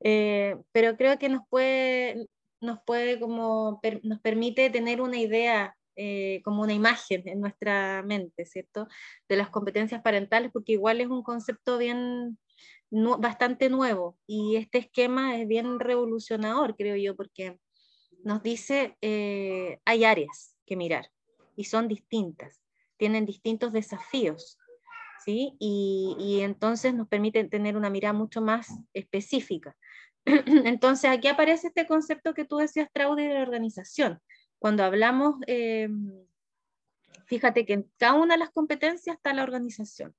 eh, 0.00 0.56
pero 0.72 0.96
creo 0.98 1.18
que 1.18 1.30
nos 1.30 1.42
puede, 1.48 2.26
nos 2.60 2.80
puede 2.84 3.18
como, 3.18 3.80
nos 4.02 4.20
permite 4.20 4.68
tener 4.68 5.00
una 5.00 5.18
idea, 5.18 5.74
eh, 5.96 6.42
como 6.44 6.62
una 6.62 6.74
imagen 6.74 7.26
en 7.28 7.40
nuestra 7.40 8.02
mente, 8.02 8.44
¿cierto? 8.44 8.88
De 9.26 9.36
las 9.36 9.48
competencias 9.48 10.02
parentales, 10.02 10.50
porque 10.52 10.72
igual 10.72 11.00
es 11.00 11.08
un 11.08 11.22
concepto 11.22 11.78
bien, 11.78 12.38
bastante 12.90 13.70
nuevo, 13.70 14.18
y 14.26 14.56
este 14.56 14.78
esquema 14.78 15.38
es 15.40 15.48
bien 15.48 15.80
revolucionador, 15.80 16.76
creo 16.76 16.96
yo, 16.96 17.16
porque 17.16 17.58
nos 18.22 18.42
dice, 18.42 18.98
hay 19.84 20.04
áreas 20.04 20.56
que 20.66 20.76
mirar, 20.76 21.10
y 21.56 21.64
son 21.64 21.88
distintas 21.88 22.60
tienen 23.00 23.24
distintos 23.24 23.72
desafíos, 23.72 24.58
¿sí? 25.24 25.56
Y, 25.58 26.40
entonces 26.42 26.92
nos 26.92 27.08
permite 27.08 27.42
tener 27.44 27.74
una 27.78 27.88
mirada 27.88 28.12
mucho 28.12 28.42
más 28.42 28.68
específica. 28.92 29.74
Entonces, 30.26 31.10
aquí 31.10 31.28
aparece 31.28 31.68
este 31.68 31.86
concepto 31.86 32.34
que 32.34 32.44
tú 32.44 32.58
decías, 32.58 32.90
Traude, 32.92 33.26
de 33.26 33.34
la 33.34 33.42
organización. 33.42 34.20
Cuando 34.58 34.84
hablamos, 34.84 35.36
eh, 35.46 35.88
fíjate 37.24 37.64
que 37.64 37.72
en 37.72 37.90
cada 37.96 38.12
una 38.14 38.34
de 38.34 38.40
las 38.40 38.50
competencias 38.50 39.16
está 39.16 39.32
la 39.32 39.44
organización. 39.44 40.14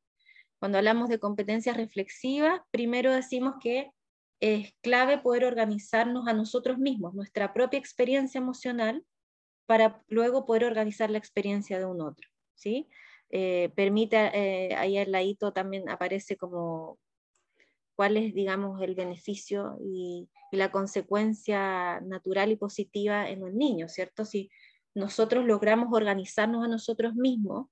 Cuando 0.58 0.80
hablamos 0.80 1.08
de 1.08 1.20
competencias 1.20 1.78
reflexivas, 1.78 2.62
primero 2.72 3.14
decimos 3.14 3.56
que 3.62 3.92
es 4.40 4.74
clave 4.82 5.20
poder 5.20 5.46
organizarnos 5.46 6.28
a 6.28 6.34
nosotros 6.34 6.80
mismos, 6.80 7.14
nuestra 7.14 7.54
propia 7.54 7.78
experiencia 7.78 8.40
emocional, 8.40 9.06
para 9.68 10.02
luego 10.08 10.48
poder 10.48 10.66
organizar 10.66 11.12
la 11.12 11.20
experiencia 11.20 11.78
de 11.78 11.86
un 11.86 12.02
otro. 12.02 12.31
¿Sí? 12.62 12.88
Eh, 13.32 13.72
permite, 13.76 14.18
eh, 14.34 14.76
ahí 14.76 14.98
el 14.98 15.12
ladito 15.12 15.52
también 15.52 15.90
aparece 15.90 16.38
como 16.38 17.00
cuál 17.96 18.18
es, 18.18 18.34
digamos, 18.34 18.82
el 18.82 18.96
beneficio 18.96 19.78
y, 19.84 20.30
la 20.54 20.70
consecuencia 20.70 22.02
natural 22.02 22.52
y 22.52 22.58
positiva 22.58 23.30
en 23.30 23.42
un 23.42 23.58
niño, 23.58 23.88
¿cierto? 23.88 24.26
Si 24.26 24.50
nosotros 24.94 25.46
logramos 25.46 25.88
organizarnos 25.94 26.66
a 26.66 26.68
nosotros 26.68 27.16
mismos, 27.16 27.68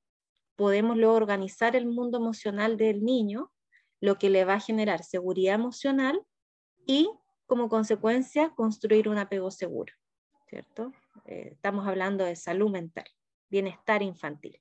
podemos 0.56 0.96
luego 0.96 1.16
organizar 1.16 1.76
el 1.76 1.88
mundo 1.88 2.20
emocional 2.20 2.78
del 2.78 3.04
niño, 3.04 3.52
lo 4.00 4.18
que 4.18 4.30
le 4.30 4.46
va 4.46 4.54
a 4.54 4.60
generar 4.62 5.04
seguridad 5.04 5.56
emocional 5.56 6.22
y 6.86 7.10
como 7.48 7.68
consecuencia 7.68 8.52
construir 8.56 9.10
un 9.10 9.18
apego 9.18 9.52
seguro, 9.52 9.92
¿cierto? 10.48 10.94
Eh, 11.26 11.50
estamos 11.52 11.86
hablando 11.86 12.24
de 12.24 12.38
salud 12.38 12.72
mental, 12.72 13.08
bienestar 13.50 14.02
infantil. 14.04 14.58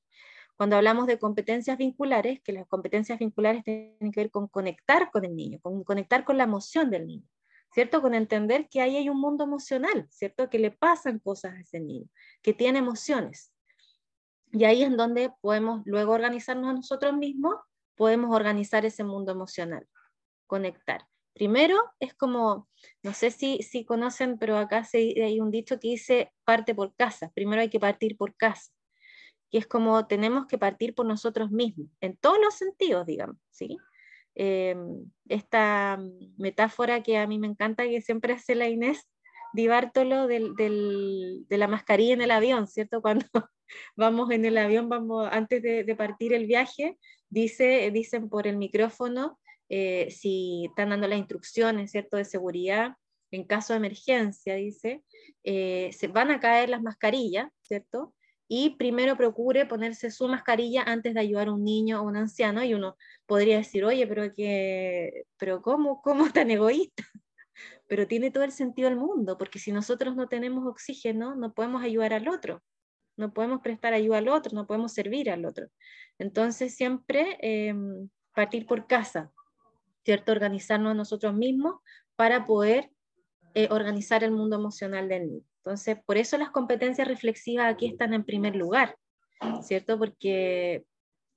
Cuando 0.58 0.74
hablamos 0.74 1.06
de 1.06 1.20
competencias 1.20 1.78
vinculares, 1.78 2.40
que 2.42 2.50
las 2.50 2.66
competencias 2.66 3.20
vinculares 3.20 3.62
tienen 3.62 4.10
que 4.10 4.22
ver 4.22 4.30
con 4.32 4.48
conectar 4.48 5.08
con 5.12 5.24
el 5.24 5.36
niño, 5.36 5.60
con 5.62 5.84
conectar 5.84 6.24
con 6.24 6.36
la 6.36 6.42
emoción 6.42 6.90
del 6.90 7.06
niño, 7.06 7.28
¿cierto? 7.72 8.02
Con 8.02 8.12
entender 8.12 8.68
que 8.68 8.80
ahí 8.80 8.96
hay 8.96 9.08
un 9.08 9.20
mundo 9.20 9.44
emocional, 9.44 10.08
¿cierto? 10.10 10.50
Que 10.50 10.58
le 10.58 10.72
pasan 10.72 11.20
cosas 11.20 11.54
a 11.54 11.60
ese 11.60 11.78
niño, 11.78 12.08
que 12.42 12.54
tiene 12.54 12.80
emociones. 12.80 13.52
Y 14.50 14.64
ahí 14.64 14.82
es 14.82 14.96
donde 14.96 15.30
podemos 15.42 15.82
luego 15.84 16.12
organizarnos 16.12 16.70
a 16.70 16.72
nosotros 16.72 17.16
mismos, 17.16 17.54
podemos 17.94 18.34
organizar 18.34 18.84
ese 18.84 19.04
mundo 19.04 19.30
emocional, 19.30 19.86
conectar. 20.48 21.06
Primero 21.34 21.76
es 22.00 22.14
como, 22.14 22.68
no 23.04 23.14
sé 23.14 23.30
si, 23.30 23.62
si 23.62 23.84
conocen, 23.84 24.38
pero 24.40 24.58
acá 24.58 24.84
hay 24.92 25.38
un 25.38 25.52
dicho 25.52 25.78
que 25.78 25.90
dice 25.90 26.32
parte 26.42 26.74
por 26.74 26.96
casa. 26.96 27.30
Primero 27.32 27.62
hay 27.62 27.70
que 27.70 27.78
partir 27.78 28.16
por 28.16 28.34
casa 28.34 28.72
que 29.50 29.58
es 29.58 29.66
como 29.66 30.06
tenemos 30.06 30.46
que 30.46 30.58
partir 30.58 30.94
por 30.94 31.06
nosotros 31.06 31.50
mismos, 31.50 31.88
en 32.00 32.16
todos 32.16 32.38
los 32.42 32.54
sentidos, 32.54 33.06
digamos, 33.06 33.36
¿sí? 33.50 33.76
Em, 34.34 35.10
esta 35.28 35.98
metáfora 36.36 37.02
que 37.02 37.18
a 37.18 37.26
mí 37.26 37.38
me 37.38 37.48
encanta, 37.48 37.84
que 37.84 38.00
siempre 38.00 38.34
hace 38.34 38.54
la 38.54 38.68
Inés 38.68 39.08
Di 39.52 39.66
Bartolo 39.66 40.26
del, 40.26 40.54
de 40.54 41.58
la 41.58 41.68
mascarilla 41.68 42.14
en 42.14 42.22
el 42.22 42.30
avión, 42.30 42.66
¿cierto? 42.68 43.02
Cuando 43.02 43.26
vamos 43.96 44.30
en 44.30 44.44
el 44.44 44.56
avión, 44.58 44.88
vamos, 44.88 45.28
antes 45.30 45.62
de, 45.62 45.96
partir 45.96 46.32
el 46.32 46.46
viaje, 46.46 46.98
dice, 47.28 47.90
dicen 47.90 48.28
por 48.28 48.46
el 48.46 48.56
micrófono 48.56 49.38
eh, 49.68 50.08
si 50.10 50.66
están 50.66 50.90
dando 50.90 51.08
las 51.08 51.18
instrucciones, 51.18 51.90
¿cierto? 51.90 52.16
De 52.16 52.24
seguridad, 52.24 52.92
en 53.30 53.44
caso 53.44 53.72
de 53.72 53.78
emergencia, 53.78 54.54
dice, 54.54 55.02
eh, 55.44 55.90
se 55.92 56.08
van 56.08 56.30
a 56.30 56.40
caer 56.40 56.68
las 56.70 56.82
mascarillas, 56.82 57.50
¿cierto? 57.62 58.14
Y 58.48 58.76
primero 58.76 59.16
procure 59.16 59.66
ponerse 59.66 60.10
su 60.10 60.26
mascarilla 60.26 60.82
antes 60.82 61.12
de 61.12 61.20
ayudar 61.20 61.48
a 61.48 61.52
un 61.52 61.62
niño 61.62 62.00
o 62.00 62.04
un 62.04 62.16
anciano 62.16 62.64
y 62.64 62.72
uno 62.72 62.96
podría 63.26 63.58
decir, 63.58 63.84
oye, 63.84 64.06
pero 64.06 64.32
que, 64.32 65.24
pero 65.36 65.60
¿cómo, 65.60 66.00
cómo 66.00 66.30
tan 66.32 66.50
egoísta? 66.50 67.04
Pero 67.86 68.06
tiene 68.06 68.30
todo 68.30 68.44
el 68.44 68.52
sentido 68.52 68.88
del 68.88 68.98
mundo, 68.98 69.36
porque 69.36 69.58
si 69.58 69.70
nosotros 69.70 70.16
no 70.16 70.28
tenemos 70.28 70.66
oxígeno, 70.66 71.34
no 71.34 71.52
podemos 71.52 71.82
ayudar 71.82 72.14
al 72.14 72.28
otro, 72.28 72.62
no 73.16 73.34
podemos 73.34 73.60
prestar 73.60 73.92
ayuda 73.92 74.18
al 74.18 74.28
otro, 74.28 74.54
no 74.54 74.66
podemos 74.66 74.92
servir 74.92 75.30
al 75.30 75.44
otro. 75.44 75.68
Entonces 76.18 76.74
siempre 76.74 77.36
em, 77.40 78.08
partir 78.34 78.66
por 78.66 78.86
casa, 78.86 79.30
¿cierto? 80.04 80.32
Organizarnos 80.32 80.96
nosotros 80.96 81.34
mismos 81.34 81.76
para 82.16 82.46
poder 82.46 82.90
eh, 83.54 83.68
organizar 83.70 84.24
el 84.24 84.30
mundo 84.30 84.56
emocional 84.56 85.08
del 85.08 85.26
niño. 85.26 85.44
Entonces, 85.68 85.98
por 86.06 86.16
eso 86.16 86.38
las 86.38 86.50
competencias 86.50 87.06
reflexivas 87.06 87.70
aquí 87.70 87.88
están 87.88 88.14
en 88.14 88.24
primer 88.24 88.56
lugar, 88.56 88.96
¿cierto? 89.60 89.98
Porque 89.98 90.86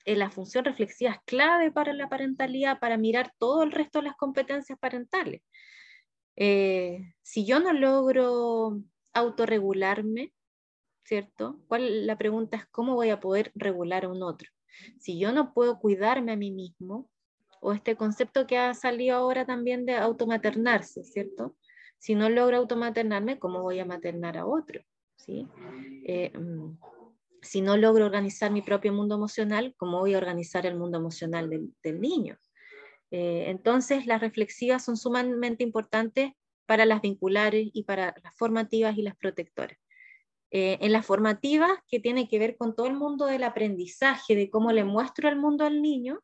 eh, 0.05 0.15
la 0.15 0.29
función 0.29 0.63
reflexiva 0.63 1.11
es 1.11 1.19
clave 1.25 1.69
para 1.69 1.91
la 1.91 2.07
parentalidad, 2.07 2.79
para 2.79 2.95
mirar 2.95 3.33
todo 3.37 3.61
el 3.63 3.73
resto 3.73 3.99
de 3.99 4.05
las 4.05 4.15
competencias 4.15 4.79
parentales. 4.79 5.41
Eh, 6.37 7.13
si 7.21 7.45
yo 7.45 7.59
no 7.59 7.73
logro 7.73 8.79
autorregularme, 9.11 10.31
¿cierto? 11.03 11.59
¿Cuál, 11.67 12.07
la 12.07 12.17
pregunta 12.17 12.55
es 12.55 12.65
cómo 12.67 12.95
voy 12.95 13.09
a 13.09 13.19
poder 13.19 13.51
regular 13.53 14.05
a 14.05 14.09
un 14.09 14.23
otro. 14.23 14.49
Si 14.97 15.19
yo 15.19 15.33
no 15.33 15.53
puedo 15.53 15.77
cuidarme 15.77 16.31
a 16.31 16.37
mí 16.37 16.51
mismo, 16.51 17.09
o 17.59 17.73
este 17.73 17.97
concepto 17.97 18.47
que 18.47 18.57
ha 18.57 18.73
salido 18.75 19.17
ahora 19.17 19.45
también 19.45 19.85
de 19.85 19.97
automaternarse, 19.97 21.03
¿cierto? 21.03 21.57
Si 22.01 22.15
no 22.15 22.29
logro 22.29 22.57
automaternarme, 22.57 23.37
¿cómo 23.37 23.61
voy 23.61 23.79
a 23.79 23.85
maternar 23.85 24.35
a 24.35 24.47
otro? 24.47 24.81
¿Sí? 25.17 25.47
Eh, 26.03 26.35
mm, 26.35 26.75
si 27.43 27.61
no 27.61 27.77
logro 27.77 28.07
organizar 28.07 28.51
mi 28.51 28.63
propio 28.63 28.91
mundo 28.91 29.13
emocional, 29.13 29.75
¿cómo 29.77 29.99
voy 29.99 30.15
a 30.15 30.17
organizar 30.17 30.65
el 30.65 30.75
mundo 30.75 30.97
emocional 30.97 31.47
del, 31.47 32.01
niño? 32.01 32.39
Eh, 33.11 33.45
entonces, 33.49 34.07
las 34.07 34.19
reflexivas 34.19 34.83
son 34.83 34.97
sumamente 34.97 35.63
importantes 35.63 36.31
para 36.65 36.87
las 36.87 37.01
vinculares 37.01 37.69
y 37.71 37.83
para 37.83 38.15
las 38.23 38.35
formativas 38.35 38.97
y 38.97 39.03
las 39.03 39.15
protectoras. 39.15 39.77
Eh, 40.49 40.79
en 40.81 40.93
las 40.93 41.05
formativas, 41.05 41.71
que 41.87 41.99
tiene 41.99 42.27
que 42.27 42.39
ver 42.39 42.57
con 42.57 42.75
todo 42.75 42.87
el 42.87 42.95
mundo 42.95 43.27
del 43.27 43.43
aprendizaje, 43.43 44.35
de 44.35 44.49
cómo 44.49 44.71
le 44.71 44.85
muestro 44.85 45.29
el 45.29 45.35
mundo 45.35 45.65
al 45.65 45.83
niño, 45.83 46.19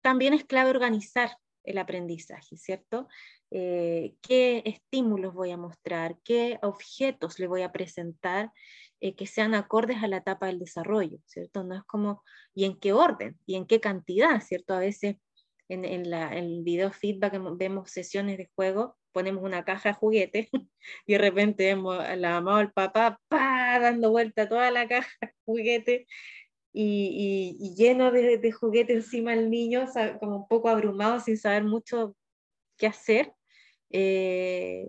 también 0.00 0.32
es 0.34 0.44
clave 0.44 0.70
organizar 0.70 1.36
el 1.64 1.78
aprendizaje, 1.78 2.56
¿cierto? 2.56 3.08
Eh, 3.50 4.14
qué 4.22 4.62
estímulos 4.64 5.34
voy 5.34 5.50
a 5.50 5.56
mostrar, 5.56 6.16
qué 6.24 6.58
objetos 6.62 7.38
le 7.38 7.46
voy 7.46 7.62
a 7.62 7.72
presentar 7.72 8.50
eh, 9.00 9.14
que 9.14 9.26
sean 9.26 9.54
acordes 9.54 10.02
a 10.02 10.08
la 10.08 10.18
etapa 10.18 10.46
del 10.46 10.58
desarrollo, 10.58 11.18
¿cierto? 11.26 11.64
No 11.64 11.74
es 11.74 11.82
como, 11.84 12.22
¿y 12.54 12.64
en 12.64 12.78
qué 12.78 12.92
orden? 12.92 13.38
¿Y 13.46 13.56
en 13.56 13.66
qué 13.66 13.80
cantidad? 13.80 14.40
¿Cierto? 14.40 14.74
A 14.74 14.78
veces 14.80 15.16
en, 15.68 15.84
el 15.84 16.62
video 16.62 16.92
feedback 16.92 17.34
vemos 17.56 17.90
sesiones 17.90 18.38
de 18.38 18.50
juego, 18.54 18.96
ponemos 19.12 19.42
una 19.42 19.64
caja 19.64 19.90
de 19.90 19.94
juguetes 19.94 20.48
y 21.06 21.12
de 21.12 21.18
repente 21.18 21.64
vemos 21.64 21.98
a 21.98 22.16
la 22.16 22.30
mamá 22.30 22.58
o 22.58 22.60
el 22.60 22.72
papá 22.72 23.18
pa, 23.28 23.78
dando 23.80 24.10
vuelta 24.10 24.48
toda 24.48 24.70
la 24.70 24.86
caja 24.88 25.10
de 25.20 25.32
juguetes 25.44 26.06
y, 26.72 27.56
y, 27.60 27.74
lleno 27.74 28.10
de, 28.10 28.38
de 28.38 28.52
juguetes 28.52 28.96
encima 28.96 29.32
del 29.36 29.50
niño, 29.50 29.86
como 30.18 30.36
un 30.36 30.48
poco 30.48 30.68
abrumado 30.68 31.20
sin 31.20 31.36
saber 31.36 31.64
mucho 31.64 32.16
qué 32.78 32.86
hacer. 32.86 33.34
Eh, 33.90 34.88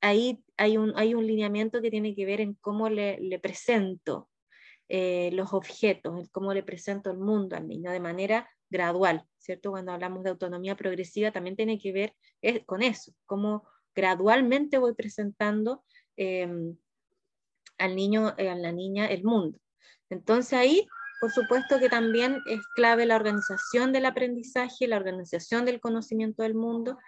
ahí 0.00 0.42
hay 0.56 0.76
un, 0.76 0.92
hay 0.96 1.14
un 1.14 1.26
lineamiento 1.26 1.80
que 1.80 1.90
tiene 1.90 2.14
que 2.14 2.26
ver 2.26 2.40
en 2.40 2.54
cómo 2.54 2.88
le, 2.88 3.20
le 3.20 3.38
presento 3.38 4.28
eh, 4.88 5.30
los 5.32 5.52
objetos, 5.52 6.18
en 6.18 6.26
cómo 6.28 6.52
le 6.52 6.64
presento 6.64 7.10
el 7.10 7.18
mundo 7.18 7.56
al 7.56 7.68
niño 7.68 7.92
de 7.92 8.00
manera 8.00 8.50
gradual, 8.68 9.24
¿cierto? 9.38 9.70
Cuando 9.70 9.92
hablamos 9.92 10.24
de 10.24 10.30
autonomía 10.30 10.76
progresiva 10.76 11.30
también 11.30 11.56
tiene 11.56 11.78
que 11.78 11.92
ver 11.92 12.14
eh, 12.42 12.64
con 12.64 12.82
eso, 12.82 13.12
cómo 13.24 13.68
gradualmente 13.94 14.78
voy 14.78 14.94
presentando 14.94 15.84
em, 16.16 16.76
al 17.78 17.94
niño, 17.94 18.34
a 18.36 18.42
la 18.42 18.72
niña 18.72 19.06
el 19.06 19.22
mundo. 19.24 19.58
Entonces 20.08 20.54
ahí, 20.54 20.86
por 21.20 21.30
supuesto 21.30 21.78
que 21.78 21.88
también 21.88 22.38
es 22.46 22.60
clave 22.74 23.06
la 23.06 23.16
organización 23.16 23.92
del 23.92 24.06
aprendizaje, 24.06 24.86
la 24.86 24.96
organización 24.96 25.64
del 25.64 25.80
conocimiento 25.80 26.42
del 26.42 26.54
mundo 26.54 26.98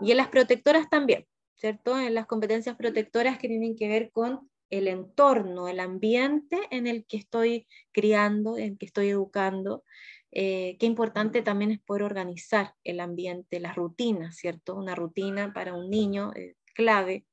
y 0.00 0.10
en 0.10 0.16
las 0.16 0.28
protectoras 0.28 0.88
también, 0.90 1.26
¿cierto? 1.56 1.98
En 1.98 2.14
las 2.14 2.26
competencias 2.26 2.76
protectoras 2.76 3.38
que 3.38 3.48
tienen 3.48 3.76
que 3.76 3.88
ver 3.88 4.10
con 4.10 4.50
el 4.70 4.88
entorno, 4.88 5.68
el 5.68 5.80
ambiente 5.80 6.58
en 6.70 6.86
el 6.86 7.06
que 7.06 7.16
estoy 7.16 7.66
criando, 7.92 8.58
en 8.58 8.72
el 8.72 8.78
que 8.78 8.86
estoy 8.86 9.08
educando. 9.08 9.84
Eh, 10.32 10.76
qué 10.80 10.86
importante 10.86 11.42
también 11.42 11.70
es 11.70 11.80
poder 11.80 12.02
organizar 12.02 12.74
el 12.82 12.98
ambiente, 13.00 13.60
las 13.60 13.76
rutinas, 13.76 14.36
¿cierto? 14.36 14.74
Una 14.74 14.96
rutina 14.96 15.52
para 15.52 15.74
un 15.74 15.90
niño 15.90 16.32
es 16.34 16.56
clave, 16.74 17.24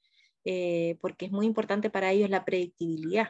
eh, 0.46 0.98
porque 1.02 1.26
es 1.26 1.32
muy 1.32 1.48
importante 1.48 1.90
para 1.90 2.12
ellos 2.12 2.30
la 2.30 2.46
predictibilidad. 2.46 3.30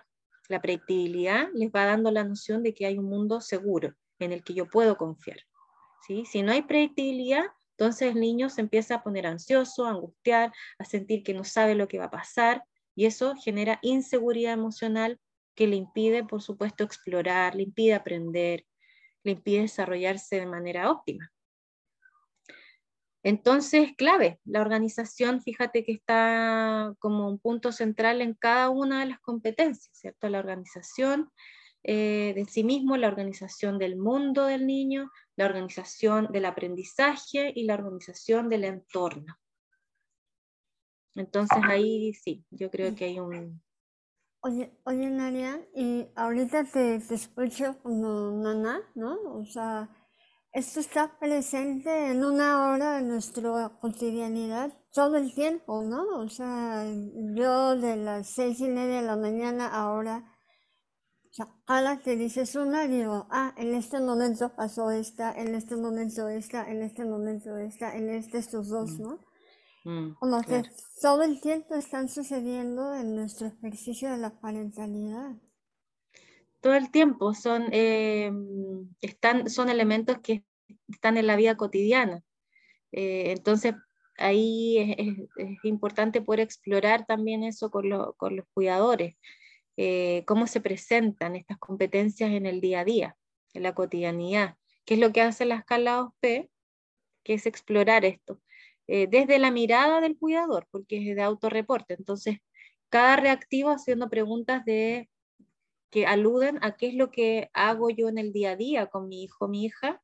La 0.51 0.61
predictibilidad 0.61 1.47
les 1.53 1.71
va 1.71 1.85
dando 1.85 2.11
la 2.11 2.25
noción 2.25 2.61
de 2.61 2.73
que 2.73 2.85
hay 2.85 2.97
un 2.97 3.05
mundo 3.05 3.39
seguro 3.39 3.95
en 4.19 4.33
el 4.33 4.43
que 4.43 4.53
yo 4.53 4.67
puedo 4.67 4.97
confiar. 4.97 5.37
¿sí? 6.05 6.25
Si 6.25 6.43
no 6.43 6.51
hay 6.51 6.63
predictibilidad, 6.63 7.45
entonces 7.77 8.13
el 8.13 8.19
niño 8.19 8.49
se 8.49 8.59
empieza 8.59 8.95
a 8.95 9.01
poner 9.01 9.27
ansioso, 9.27 9.85
a 9.85 9.91
angustiar, 9.91 10.51
a 10.77 10.83
sentir 10.83 11.23
que 11.23 11.33
no 11.33 11.45
sabe 11.45 11.73
lo 11.73 11.87
que 11.87 11.99
va 11.99 12.05
a 12.07 12.11
pasar 12.11 12.65
y 12.95 13.05
eso 13.05 13.33
genera 13.41 13.79
inseguridad 13.81 14.51
emocional 14.51 15.21
que 15.55 15.67
le 15.67 15.77
impide, 15.77 16.25
por 16.25 16.41
supuesto, 16.41 16.83
explorar, 16.83 17.55
le 17.55 17.63
impide 17.63 17.93
aprender, 17.93 18.65
le 19.23 19.31
impide 19.31 19.61
desarrollarse 19.61 20.35
de 20.35 20.47
manera 20.47 20.91
óptima. 20.91 21.31
Entonces, 23.23 23.91
clave, 23.95 24.39
la 24.45 24.61
organización, 24.61 25.41
fíjate 25.41 25.83
que 25.83 25.91
está 25.91 26.95
como 26.99 27.29
un 27.29 27.37
punto 27.37 27.71
central 27.71 28.21
en 28.21 28.33
cada 28.33 28.69
una 28.69 29.01
de 29.01 29.07
las 29.07 29.19
competencias, 29.19 29.95
¿cierto? 29.95 30.27
La 30.27 30.39
organización 30.39 31.31
eh, 31.83 32.33
de 32.35 32.45
sí 32.45 32.63
mismo, 32.63 32.97
la 32.97 33.07
organización 33.07 33.77
del 33.77 33.95
mundo 33.95 34.45
del 34.45 34.65
niño, 34.65 35.11
la 35.35 35.45
organización 35.45 36.31
del 36.31 36.45
aprendizaje 36.45 37.51
y 37.55 37.65
la 37.65 37.75
organización 37.75 38.49
del 38.49 38.63
entorno. 38.63 39.35
Entonces 41.15 41.57
ahí 41.63 42.13
sí, 42.13 42.45
yo 42.49 42.71
creo 42.71 42.95
que 42.95 43.05
hay 43.05 43.19
un... 43.19 43.61
Oye, 44.43 44.71
oye 44.85 45.09
Nadia, 45.09 45.63
y 45.75 46.07
ahorita 46.15 46.63
te, 46.63 46.99
te 46.99 47.13
escucho 47.13 47.77
como 47.83 48.31
nana, 48.31 48.81
¿no? 48.95 49.19
O 49.35 49.45
sea, 49.45 49.89
esto 50.53 50.81
está 50.81 51.17
presente 51.17 52.11
en 52.11 52.25
una 52.25 52.71
hora 52.71 52.97
de 52.97 53.03
nuestra 53.03 53.69
cotidianidad 53.79 54.73
todo 54.93 55.15
el 55.15 55.33
tiempo, 55.33 55.81
¿no? 55.83 56.03
O 56.19 56.27
sea, 56.27 56.85
yo 57.35 57.77
de 57.77 57.95
las 57.95 58.29
seis 58.29 58.59
y 58.59 58.67
media 58.67 59.01
de 59.01 59.07
la 59.07 59.15
mañana 59.15 59.67
ahora, 59.67 60.25
o 61.29 61.33
sea, 61.33 61.47
cada 61.65 61.99
que 61.99 62.17
dices 62.17 62.55
una, 62.55 62.85
digo, 62.87 63.27
ah, 63.31 63.53
en 63.57 63.73
este 63.73 64.01
momento 64.01 64.53
pasó 64.53 64.91
esta, 64.91 65.31
en 65.31 65.55
este 65.55 65.77
momento 65.77 66.27
esta, 66.27 66.69
en 66.69 66.81
este 66.81 67.05
momento 67.05 67.55
esta, 67.57 67.95
en 67.95 68.09
este 68.09 68.39
estos 68.39 68.67
dos, 68.67 68.99
¿no? 68.99 69.19
Mm, 69.85 70.15
Como 70.19 70.41
que 70.41 70.63
todo 71.01 71.23
el 71.23 71.39
tiempo 71.39 71.75
están 71.75 72.09
sucediendo 72.09 72.93
en 72.93 73.15
nuestro 73.15 73.47
ejercicio 73.47 74.11
de 74.11 74.17
la 74.17 74.41
parentalidad. 74.41 75.37
Todo 76.61 76.75
el 76.75 76.91
tiempo 76.91 77.33
son, 77.33 77.67
eh, 77.71 78.31
están, 79.01 79.49
son 79.49 79.69
elementos 79.69 80.19
que 80.19 80.43
están 80.87 81.17
en 81.17 81.27
la 81.27 81.35
vida 81.35 81.57
cotidiana. 81.57 82.23
Eh, 82.91 83.31
entonces, 83.31 83.75
ahí 84.17 84.77
es, 85.37 85.65
importante 85.65 86.21
poder 86.21 86.41
explorar 86.41 87.05
también 87.05 87.43
eso 87.43 87.71
con, 87.71 87.89
con 88.17 88.35
los 88.35 88.45
cuidadores, 88.53 89.15
eh, 89.77 90.23
cómo 90.27 90.47
se 90.47 90.61
presentan 90.61 91.35
estas 91.35 91.57
competencias 91.57 92.31
en 92.31 92.45
el 92.45 92.61
día 92.61 92.81
a 92.81 92.85
día, 92.85 93.17
en 93.53 93.63
la 93.63 93.73
cotidianidad, 93.73 94.57
qué 94.85 94.95
es 94.95 94.99
lo 94.99 95.11
que 95.11 95.21
hace 95.21 95.45
la 95.45 95.55
escala 95.55 96.03
OSP, 96.03 96.49
que 97.23 97.33
es 97.33 97.45
explorar 97.45 98.05
esto. 98.05 98.41
Eh, 98.87 99.07
desde 99.09 99.39
la 99.39 99.51
mirada 99.51 100.01
del 100.01 100.17
cuidador, 100.17 100.67
porque 100.71 100.97
es 100.97 101.15
de 101.15 101.21
autorreporte. 101.21 101.93
Entonces, 101.93 102.39
cada 102.89 103.15
reactivo 103.15 103.69
haciendo 103.69 104.09
preguntas 104.09 104.65
de, 104.65 105.09
que 105.91 106.07
aluden 106.07 106.57
a 106.61 106.77
qué 106.77 106.87
es 106.87 106.95
lo 106.95 107.11
que 107.11 107.49
hago 107.53 107.89
yo 107.89 108.07
en 108.09 108.17
el 108.17 108.31
día 108.31 108.51
a 108.51 108.55
día 108.55 108.87
con 108.87 109.07
mi 109.07 109.23
hijo, 109.23 109.47
mi 109.47 109.65
hija, 109.65 110.01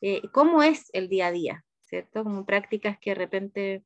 eh, 0.00 0.22
cómo 0.32 0.62
es 0.62 0.88
el 0.94 1.08
día 1.08 1.28
a 1.28 1.32
día, 1.32 1.64
¿cierto? 1.84 2.24
Como 2.24 2.46
prácticas 2.46 2.98
que 2.98 3.10
de 3.10 3.14
repente 3.14 3.84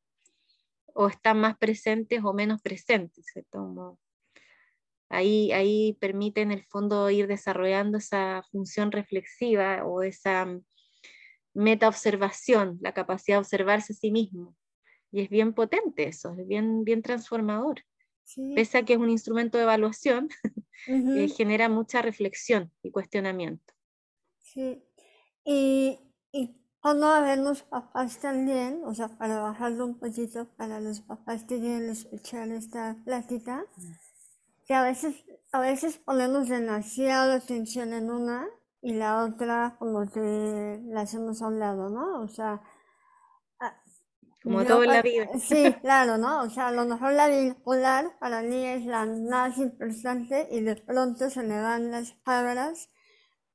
o 0.94 1.08
están 1.08 1.40
más 1.40 1.58
presentes 1.58 2.22
o 2.24 2.32
menos 2.32 2.62
presentes, 2.62 3.26
¿cierto? 3.32 3.98
ahí, 5.08 5.52
ahí 5.52 5.96
permite 6.00 6.40
en 6.40 6.52
el 6.52 6.64
fondo 6.64 7.10
ir 7.10 7.26
desarrollando 7.26 7.98
esa 7.98 8.42
función 8.50 8.92
reflexiva 8.92 9.84
o 9.84 10.02
esa 10.02 10.46
meta-observación, 11.52 12.78
la 12.80 12.94
capacidad 12.94 13.36
de 13.36 13.40
observarse 13.40 13.92
a 13.92 13.96
sí 13.96 14.10
mismo. 14.10 14.56
Y 15.10 15.22
es 15.22 15.30
bien 15.30 15.52
potente 15.52 16.08
eso, 16.08 16.34
es 16.38 16.46
bien, 16.46 16.84
bien 16.84 17.02
transformador. 17.02 17.82
Pese 18.54 18.78
a 18.78 18.82
que 18.84 18.94
es 18.94 18.98
un 18.98 19.10
instrumento 19.10 19.58
de 19.58 19.64
evaluación, 19.64 20.28
eh, 20.86 21.28
genera 21.28 21.68
mucha 21.68 22.02
reflexión 22.02 22.72
y 22.82 22.90
cuestionamiento. 22.90 23.72
Sí, 24.40 24.82
y, 25.44 25.98
y 26.32 26.56
cuando 26.80 27.08
vemos 27.22 27.62
papás 27.62 28.18
también, 28.18 28.82
o 28.84 28.94
sea, 28.94 29.08
para 29.08 29.40
bajarlo 29.40 29.86
un 29.86 29.98
poquito 29.98 30.48
para 30.56 30.80
los 30.80 31.00
papás 31.00 31.44
que 31.44 31.58
quieren 31.58 31.88
escuchar 31.90 32.48
esta 32.50 32.96
plática, 33.04 33.64
que 34.66 34.74
a 34.74 34.82
veces, 34.82 35.24
a 35.52 35.60
veces 35.60 35.98
ponemos 35.98 36.48
demasiada 36.48 37.36
atención 37.36 37.92
en 37.92 38.10
una 38.10 38.46
y 38.80 38.94
la 38.94 39.24
otra 39.24 39.76
como 39.78 40.10
que 40.10 40.80
la 40.86 41.02
hacemos 41.02 41.40
a 41.42 41.48
un 41.48 41.58
lado, 41.58 41.90
¿no? 41.90 42.20
O 42.20 42.28
sea... 42.28 42.62
Como 44.44 44.62
todo 44.66 44.84
en 44.84 44.90
la 44.90 45.02
vida. 45.02 45.26
Sí, 45.40 45.74
claro, 45.80 46.18
¿no? 46.18 46.42
O 46.42 46.50
sea, 46.50 46.68
a 46.68 46.72
lo 46.72 46.84
mejor 46.84 47.14
la 47.14 47.28
vincular 47.28 48.18
para 48.20 48.42
mí 48.42 48.66
es 48.66 48.84
la 48.84 49.06
más 49.06 49.56
importante 49.56 50.48
y 50.52 50.60
de 50.60 50.76
pronto 50.76 51.30
se 51.30 51.42
le 51.42 51.60
van 51.60 51.90
las 51.90 52.12
palabras 52.12 52.90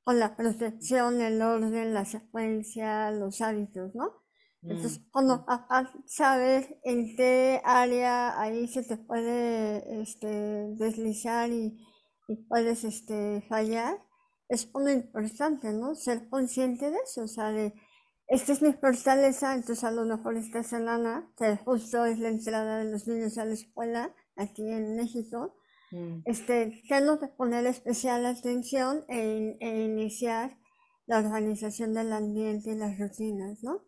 con 0.04 0.20
la 0.20 0.36
protección, 0.36 1.22
el 1.22 1.40
orden, 1.44 1.94
la 1.94 2.06
secuencia, 2.06 3.12
los 3.12 3.40
hábitos, 3.42 3.94
¿no? 3.94 4.24
Entonces, 4.64 5.00
mm, 5.00 5.12
cuando 5.12 5.46
sabes 6.08 6.68
en 6.84 7.16
qué 7.16 7.62
área 7.64 8.42
ahí 8.42 8.68
se 8.68 8.84
te 8.84 8.98
puede 8.98 10.02
este, 10.02 10.28
deslizar 10.76 11.52
y, 11.52 11.78
y 12.28 12.36
puedes 12.48 12.84
este, 12.84 13.46
fallar, 13.48 14.04
es 14.50 14.74
muy 14.74 14.92
importante, 14.94 15.72
¿no? 15.72 15.94
Ser 15.94 16.28
consciente 16.30 16.90
de 16.90 16.98
eso, 17.06 17.24
o 17.24 17.28
sea, 17.28 17.52
de, 17.52 17.76
esta 18.30 18.54
es 18.54 18.62
mi 18.62 18.74
fortaleza, 18.74 19.56
entonces 19.56 19.84
a 19.84 19.92
lo 19.92 20.06
mejor 20.06 20.38
esta 20.38 20.62
semana, 20.62 21.28
que 21.36 21.58
justo 21.58 22.06
es 22.06 22.20
la 22.20 22.30
entrada 22.30 22.78
de 22.78 22.92
los 22.92 23.08
niños 23.08 23.40
a 23.40 23.46
la 23.46 23.54
escuela 23.54 24.14
aquí 24.36 24.70
en 24.70 24.96
México, 24.96 25.56
mm. 25.92 26.22
este, 26.26 26.84
tengo 26.88 27.20
que 27.20 27.28
poner 27.28 27.66
especial 27.66 28.28
atención 28.28 29.04
en, 29.08 29.58
iniciar 29.60 30.58
la 31.08 31.18
organización 31.18 31.96
del 31.96 32.14
ambiente 32.14 32.70
y 32.70 32.76
las 32.76 33.00
rutinas, 33.00 33.64
¿no? 33.64 33.84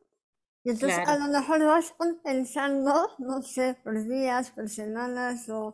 Y 0.64 0.72
entonces 0.72 1.00
a 1.08 1.18
lo 1.18 1.28
mejor 1.28 1.64
vas 1.64 1.94
pensando, 2.24 3.10
no 3.20 3.44
sé, 3.44 3.78
por 3.84 4.08
días, 4.08 4.52
por 4.52 4.70
semanas 4.70 5.50
o 5.50 5.72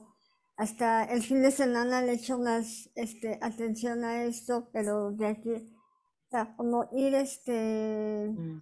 hasta 0.57 1.05
el 1.05 1.23
fin 1.23 1.41
de 1.41 1.51
semana 1.51 2.01
le 2.01 2.13
echo 2.13 2.37
más 2.37 2.89
este, 2.95 3.39
atención 3.41 4.03
a 4.03 4.23
esto, 4.23 4.69
pero 4.73 5.11
de 5.11 5.27
aquí, 5.27 5.76
o 6.27 6.29
sea, 6.29 6.53
como 6.57 6.89
ir, 6.91 7.15
este, 7.15 8.27
mm. 8.29 8.61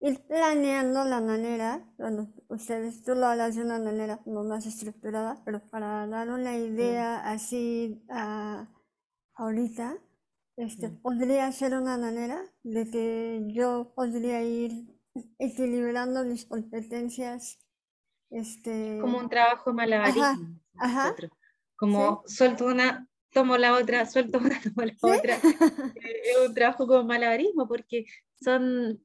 ir 0.00 0.26
planeando 0.26 1.04
la 1.04 1.20
manera, 1.20 1.84
bueno, 1.98 2.32
ustedes, 2.48 3.02
tú 3.02 3.14
lo 3.14 3.26
hablas 3.26 3.54
de 3.54 3.64
una 3.64 3.78
manera 3.78 4.16
como 4.18 4.44
más 4.44 4.64
estructurada, 4.64 5.42
pero 5.44 5.60
para 5.68 6.06
dar 6.06 6.30
una 6.30 6.56
idea 6.56 7.22
mm. 7.22 7.28
así 7.28 8.02
ahorita, 9.34 9.98
este, 10.56 10.88
mm. 10.88 11.02
podría 11.02 11.52
ser 11.52 11.74
una 11.74 11.98
manera 11.98 12.40
de 12.62 12.90
que 12.90 13.44
yo 13.48 13.92
podría 13.94 14.42
ir 14.42 14.86
equilibrando 15.38 16.24
mis 16.24 16.46
competencias. 16.46 17.58
Este... 18.30 18.98
Como 19.00 19.18
un 19.18 19.28
trabajo 19.28 19.74
malabarismo. 19.74 20.58
Ajá. 20.78 21.14
Como 21.76 22.22
suelto 22.26 22.66
una, 22.66 23.07
tomo 23.32 23.56
la 23.56 23.74
otra, 23.74 24.06
suelto 24.06 24.38
una, 24.38 24.60
tomo 24.62 24.86
la 24.86 24.94
otra. 25.00 25.36
Eh, 25.36 26.22
es 26.24 26.48
un 26.48 26.54
trabajo 26.54 26.86
como 26.86 27.04
malabarismo 27.04 27.68
porque 27.68 28.04
son 28.40 29.00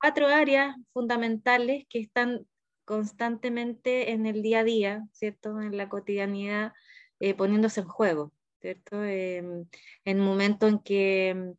cuatro 0.00 0.26
áreas 0.28 0.76
fundamentales 0.92 1.84
que 1.88 2.00
están 2.00 2.46
constantemente 2.84 4.12
en 4.12 4.26
el 4.26 4.42
día 4.42 4.60
a 4.60 4.64
día, 4.64 5.04
¿cierto? 5.12 5.60
En 5.60 5.76
la 5.76 5.88
cotidianidad, 5.88 6.72
eh, 7.20 7.34
poniéndose 7.34 7.80
en 7.80 7.88
juego, 7.88 8.32
¿cierto? 8.60 9.04
en 9.04 9.68
el 10.04 10.16
momento 10.18 10.68
en 10.68 10.78
que 10.78 11.34
mm, 11.34 11.50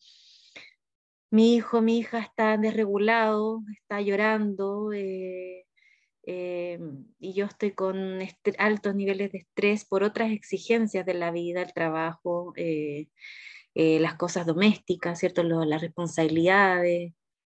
mi 1.29 1.55
hijo, 1.55 1.81
mi 1.81 1.99
hija 1.99 2.19
está 2.19 2.57
desregulado, 2.57 3.61
está 3.73 4.01
llorando, 4.01 4.93
eh, 4.93 5.66
eh, 6.29 6.77
y 7.19 7.33
yo 7.33 7.45
estoy 7.45 7.71
con 7.71 8.19
altos 8.57 8.93
niveles 8.95 9.31
de 9.31 9.37
estrés 9.39 9.85
por 9.85 10.03
otras 10.03 10.31
exigencias 10.31 11.05
de 11.05 11.13
la 11.13 11.31
vida, 11.31 11.61
el 11.61 11.71
trabajo, 11.71 12.51
eh, 12.57 13.07
eh, 13.75 13.99
las 14.01 14.15
cosas 14.15 14.45
domésticas, 14.45 15.19
¿cierto? 15.19 15.41
las 15.43 15.81
responsabilidades, 15.81 17.13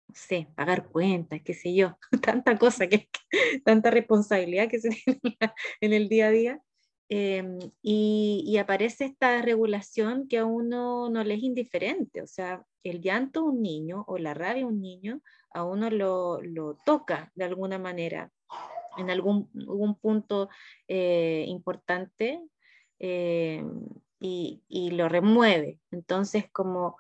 no 0.09 0.15
sé, 0.15 0.49
pagar 0.57 0.89
cuentas, 0.89 1.43
qué 1.45 1.53
sé 1.53 1.75
yo, 1.75 1.99
tanta 2.23 2.57
cosa, 2.59 2.87
que, 2.87 3.11
tanta 3.67 3.91
responsabilidad 3.91 4.69
que 4.71 4.81
se 4.81 4.89
tiene 5.21 5.37
en 5.83 5.93
el 5.93 6.09
día 6.09 6.29
a 6.29 6.31
día. 6.31 6.63
Em, 7.11 7.59
y, 7.83 8.43
y, 8.47 8.57
aparece 8.57 9.05
esta 9.05 9.43
regulación 9.43 10.29
que 10.29 10.39
a 10.39 10.47
uno 10.47 11.11
no 11.11 11.25
le 11.25 11.35
es 11.35 11.43
indiferente, 11.43 12.23
o 12.23 12.27
sea, 12.27 12.65
el 12.85 13.03
llanto 13.03 13.43
de 13.43 13.49
un 13.49 13.63
niño 13.63 14.05
o 14.09 14.17
la 14.17 14.33
rabia 14.33 14.63
de 14.63 14.65
un 14.65 14.81
niño 14.81 15.21
a 15.51 15.65
uno 15.65 15.91
lo, 15.91 16.41
lo 16.41 16.79
toca 16.87 17.31
de 17.35 17.45
alguna 17.45 17.79
manera 17.79 18.33
en 18.97 19.11
algún, 19.11 19.51
punto 20.01 20.49
eh, 20.89 21.45
importante 21.49 22.43
eh, 22.99 23.65
y, 24.21 24.63
y, 24.69 24.91
lo 24.93 25.09
remueve. 25.09 25.79
Entonces, 25.91 26.51
como 26.51 26.97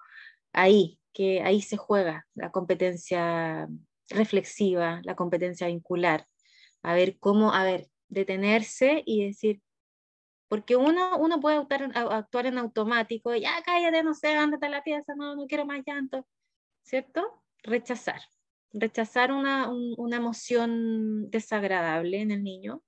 ahí, 0.52 0.98
que 1.12 1.42
ahí 1.42 1.62
se 1.62 1.76
juega 1.76 2.26
la 2.34 2.50
competencia 2.50 3.68
reflexiva, 4.08 5.00
la 5.04 5.14
competencia 5.16 5.66
vincular, 5.66 6.26
a 6.82 6.94
ver 6.94 7.18
cómo, 7.18 7.52
a 7.52 7.64
ver, 7.64 7.88
detenerse 8.08 9.02
y 9.06 9.26
decir, 9.26 9.62
porque 10.48 10.76
uno, 10.76 11.16
uno 11.16 11.40
puede 11.40 11.56
actuar, 11.56 11.90
actuar 11.94 12.46
en 12.46 12.58
automático, 12.58 13.34
ya 13.34 13.62
cállate, 13.64 14.02
no 14.02 14.14
sé, 14.14 14.34
ándate 14.34 14.66
a 14.66 14.70
la 14.70 14.82
pieza, 14.82 15.14
no, 15.16 15.34
no 15.34 15.46
quiero 15.46 15.64
más 15.64 15.82
llanto, 15.86 16.26
¿cierto? 16.82 17.42
Rechazar. 17.62 18.20
Rechazar 18.72 19.32
una, 19.32 19.70
una 19.70 20.16
emoción 20.16 21.30
desagradable 21.30 22.20
en 22.20 22.30
el 22.30 22.42
niño 22.42 22.82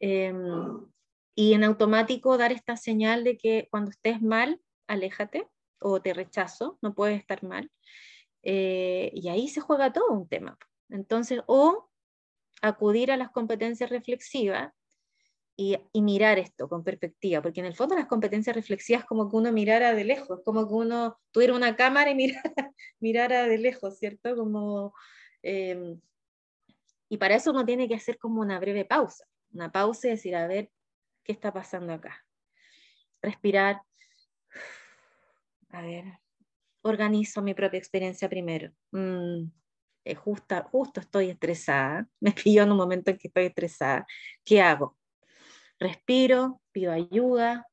em, 0.00 0.86
y 1.34 1.54
en 1.54 1.64
automático 1.64 2.36
dar 2.36 2.52
esta 2.52 2.76
señal 2.76 3.24
de 3.24 3.36
que 3.36 3.68
cuando 3.70 3.90
estés 3.90 4.20
mal, 4.20 4.60
aléjate 4.86 5.48
o 5.80 6.00
te 6.02 6.14
rechazo, 6.14 6.78
no 6.82 6.94
puedes 6.94 7.18
estar 7.20 7.42
mal. 7.42 7.70
Eh, 8.42 9.10
y 9.14 9.28
ahí 9.28 9.48
se 9.48 9.60
juega 9.60 9.92
todo 9.92 10.10
un 10.12 10.28
tema. 10.28 10.58
Entonces, 10.88 11.40
o 11.46 11.90
acudir 12.62 13.12
a 13.12 13.16
las 13.16 13.30
competencias 13.30 13.90
reflexivas 13.90 14.72
y, 15.60 15.76
mirar 16.02 16.38
esto 16.38 16.68
con 16.68 16.84
perspectiva, 16.84 17.42
porque 17.42 17.58
en 17.58 17.66
el 17.66 17.74
fondo 17.74 17.96
las 17.96 18.06
competencias 18.06 18.54
reflexivas 18.54 19.04
como 19.04 19.28
que 19.28 19.36
uno 19.36 19.52
mirara 19.52 19.92
de 19.92 20.04
lejos, 20.04 20.40
como 20.44 20.68
que 20.68 20.74
uno 20.74 21.18
tuviera 21.32 21.56
una 21.56 21.74
cámara 21.74 22.12
y 22.12 22.14
mirara, 23.00 23.48
de 23.48 23.58
lejos, 23.58 23.98
¿cierto? 23.98 24.36
Como, 24.36 24.94
em, 25.42 26.00
y 27.08 27.18
para 27.18 27.34
eso 27.34 27.50
uno 27.50 27.66
tiene 27.66 27.88
que 27.88 27.96
hacer 27.96 28.18
como 28.18 28.40
una 28.40 28.60
breve 28.60 28.84
pausa, 28.84 29.24
una 29.52 29.72
pausa 29.72 30.06
y 30.06 30.10
decir, 30.10 30.36
a 30.36 30.46
ver, 30.46 30.70
¿qué 31.24 31.32
está 31.32 31.52
pasando 31.52 31.92
acá? 31.92 32.24
Respirar, 33.20 33.82
a 35.70 35.82
ver, 35.82 36.04
organizo 36.82 37.42
mi 37.42 37.54
propia 37.54 37.78
experiencia 37.78 38.28
primero. 38.28 38.70
Mm, 38.92 39.50
justo, 40.22 40.62
justo 40.70 41.00
estoy 41.00 41.30
estresada, 41.30 42.08
me 42.20 42.30
pillo 42.30 42.62
en 42.62 42.70
un 42.70 42.76
momento 42.76 43.10
en 43.10 43.18
que 43.18 43.26
estoy 43.26 43.46
estresada. 43.46 44.06
¿Qué 44.44 44.62
hago? 44.62 44.96
Respiro, 45.78 46.60
pido 46.72 46.92
ayuda. 46.92 47.66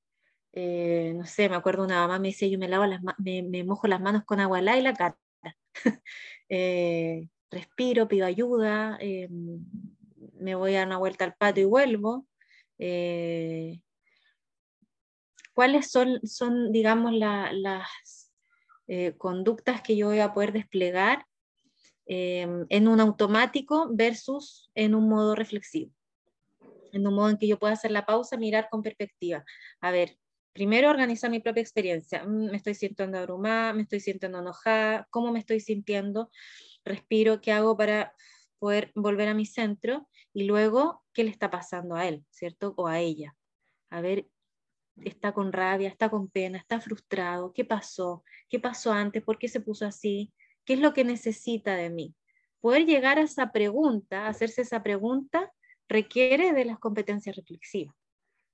Eh, 0.54 1.14
no 1.16 1.26
sé, 1.26 1.50
me 1.50 1.56
acuerdo 1.56 1.84
una 1.84 2.02
mamá 2.02 2.18
me 2.20 2.30
dice, 2.30 2.50
yo 2.50 2.58
me, 2.58 2.70
lavo 2.70 2.86
las 2.86 3.02
me, 3.18 3.44
me 3.44 3.64
mojo 3.64 3.88
las 3.88 4.02
manos 4.02 4.24
con 4.26 4.40
agua 4.40 4.62
y 4.62 4.82
la 4.82 4.94
cara. 4.94 5.18
Eh, 6.48 7.28
respiro, 7.50 8.08
pido 8.08 8.28
ayuda, 8.28 9.00
eh, 9.02 9.28
me 10.34 10.54
voy 10.54 10.76
a 10.76 10.80
dar 10.80 10.88
una 10.88 11.00
vuelta 11.00 11.26
al 11.26 11.34
patio 11.34 11.64
y 11.64 11.66
vuelvo. 11.66 12.28
¿Cuáles 15.56 15.90
son, 15.90 16.20
son 16.24 16.72
digamos, 16.72 17.14
las 17.14 18.32
conductas 19.18 19.82
que 19.82 19.98
yo 19.98 20.10
voy 20.10 20.20
a 20.20 20.34
poder 20.34 20.54
desplegar 20.54 21.26
en 22.06 22.88
un 22.88 23.00
automático 23.00 23.90
versus 23.92 24.70
en 24.76 24.94
un 24.94 25.10
modo 25.10 25.34
reflexivo? 25.34 25.92
En 26.96 27.08
un 27.08 27.14
modo 27.14 27.30
en 27.30 27.38
que 27.38 27.48
yo 27.48 27.60
pueda 27.60 27.74
hacer 27.74 27.92
la 27.92 28.06
pausa, 28.06 28.38
mirar 28.38 28.70
con 28.70 28.82
perspectiva. 28.82 29.44
A 29.82 29.92
ver, 29.92 30.18
primero 30.54 30.90
organizar 30.90 31.30
mi 31.30 31.42
propia 31.42 31.62
experiencia. 31.62 32.24
Mm, 32.24 32.52
me 32.52 32.58
estoy 32.58 32.76
sintiendo 32.76 33.18
abrumada, 33.18 33.74
me 33.74 33.84
estoy 33.84 34.00
sintiendo 34.00 34.40
enojada, 34.40 35.08
cómo 35.12 35.32
me 35.32 35.40
estoy 35.40 35.60
sintiendo, 35.60 36.32
respiro, 36.86 37.42
qué 37.42 37.52
hago 37.52 37.76
para 37.78 38.14
poder 38.60 38.92
volver 38.96 39.28
a 39.28 39.34
mi 39.34 39.46
centro 39.46 40.08
y 40.34 40.46
luego 40.46 41.04
qué 41.14 41.24
le 41.26 41.30
está 41.30 41.52
pasando 41.52 41.96
a 41.96 42.08
él, 42.08 42.26
¿cierto? 42.30 42.74
O 42.78 42.88
a 42.88 43.00
ella. 43.00 43.36
A 43.90 44.02
ver, 44.02 44.28
está 45.04 45.34
con 45.34 45.52
rabia, 45.52 45.90
está 45.90 46.10
con 46.10 46.30
pena, 46.30 46.58
está 46.58 46.80
frustrado, 46.80 47.52
¿qué 47.54 47.66
pasó? 47.66 48.24
¿Qué 48.50 48.60
pasó 48.60 48.94
antes? 48.94 49.24
¿Por 49.24 49.38
qué 49.38 49.50
se 49.50 49.60
puso 49.60 49.86
así? 49.86 50.34
¿Qué 50.64 50.74
es 50.76 50.80
lo 50.80 50.94
que 50.94 51.04
necesita 51.04 51.76
de 51.76 51.90
mí? 51.90 52.16
Poder 52.62 52.86
llegar 52.86 53.20
a 53.20 53.24
esa 53.24 53.52
pregunta, 53.52 54.28
hacerse 54.28 54.62
esa 54.62 54.82
pregunta 54.82 55.52
requiere 55.88 56.54
de 56.54 56.66
las 56.66 56.80
competencias 56.80 57.36
reflexivas, 57.36 57.96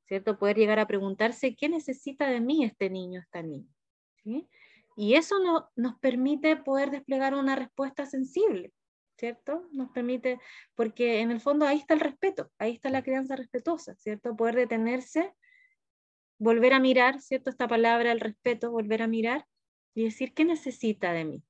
¿cierto? 0.08 0.38
Poder 0.38 0.58
llegar 0.58 0.80
a 0.80 0.88
preguntarse 0.88 1.56
qué 1.56 1.70
necesita 1.70 2.30
de 2.30 2.42
mí 2.42 2.64
este 2.64 2.90
niño, 2.90 3.22
esta 3.22 3.42
niña. 3.42 3.70
Y 4.96 5.16
eso 5.16 5.40
no, 5.40 5.70
nos 5.76 5.98
permite 6.00 6.58
poder 6.58 6.92
desplegar 6.92 7.34
una 7.34 7.56
respuesta 7.56 8.06
sensible, 8.06 8.72
¿cierto? 9.18 9.68
Nos 9.72 9.90
permite, 9.92 10.40
porque 10.76 11.22
en 11.22 11.32
el 11.32 11.40
fondo 11.40 11.66
ahí 11.66 11.78
está 11.78 11.94
el 11.94 12.02
respeto, 12.02 12.52
ahí 12.60 12.74
está 12.74 12.90
la 12.90 13.04
crianza 13.04 13.36
respetuosa, 13.36 13.96
¿cierto? 13.96 14.36
Poder 14.36 14.56
detenerse, 14.56 15.34
volver 16.38 16.74
a 16.74 16.80
mirar, 16.80 17.22
¿cierto? 17.22 17.50
Esta 17.50 17.68
palabra, 17.68 18.12
el 18.12 18.20
respeto, 18.20 18.72
volver 18.72 19.02
a 19.02 19.08
mirar 19.08 19.46
y 19.94 20.04
decir, 20.04 20.34
¿qué 20.34 20.46
necesita 20.46 21.14
de 21.14 21.26
mí? 21.26 21.44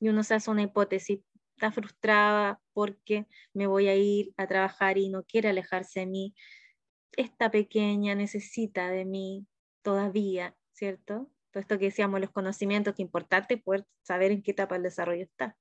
Y 0.00 0.08
uno 0.08 0.22
se 0.22 0.34
hace 0.34 0.50
una 0.50 0.62
hipótesis, 0.62 1.20
está 1.56 1.72
frustrada 1.72 2.60
porque 2.74 3.26
me 3.54 3.66
voy 3.66 3.88
a 3.88 3.96
ir 3.96 4.34
a 4.36 4.46
trabajar 4.46 4.98
y 4.98 5.08
no 5.08 5.24
quiere 5.24 5.48
alejarse 5.48 6.00
de 6.00 6.06
mí. 6.06 6.34
Esta 7.16 7.50
pequeña 7.50 8.14
necesita 8.14 8.90
de 8.90 9.06
mí 9.06 9.46
todavía, 9.82 10.54
¿cierto? 10.72 11.30
Todo 11.50 11.60
esto 11.62 11.78
que 11.78 11.86
decíamos, 11.86 12.20
los 12.20 12.30
conocimientos, 12.30 12.94
que 12.94 13.02
es 13.02 13.06
importante 13.06 13.56
poder 13.56 13.86
saber 14.02 14.32
en 14.32 14.42
qué 14.42 14.50
etapa 14.50 14.74
del 14.74 14.82
desarrollo 14.82 15.22
está. 15.22 15.56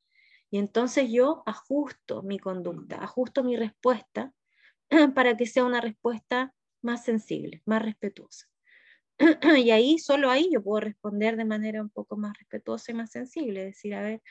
Y 0.52 0.58
entonces 0.58 1.10
yo 1.10 1.44
ajusto 1.46 2.22
mi 2.24 2.40
conducta, 2.40 2.98
ajusto 3.02 3.44
mi 3.44 3.56
respuesta 3.56 4.34
para 5.16 5.38
que 5.38 5.48
sea 5.48 5.64
una 5.64 5.80
respuesta 5.80 6.54
más 6.82 7.06
sensible, 7.06 7.62
más 7.66 7.82
respetuosa. 7.82 8.48
Y 9.64 9.72
ahí, 9.72 9.98
solo 9.98 10.30
ahí, 10.30 10.50
yo 10.52 10.62
puedo 10.62 10.82
responder 10.82 11.38
de 11.38 11.46
manera 11.46 11.82
un 11.82 11.90
poco 11.90 12.18
más 12.18 12.38
respetuosa 12.38 12.92
y 12.92 12.96
más 12.96 13.12
sensible, 13.12 13.64
decir, 13.64 13.96
a 13.96 14.02
ver, 14.02 14.22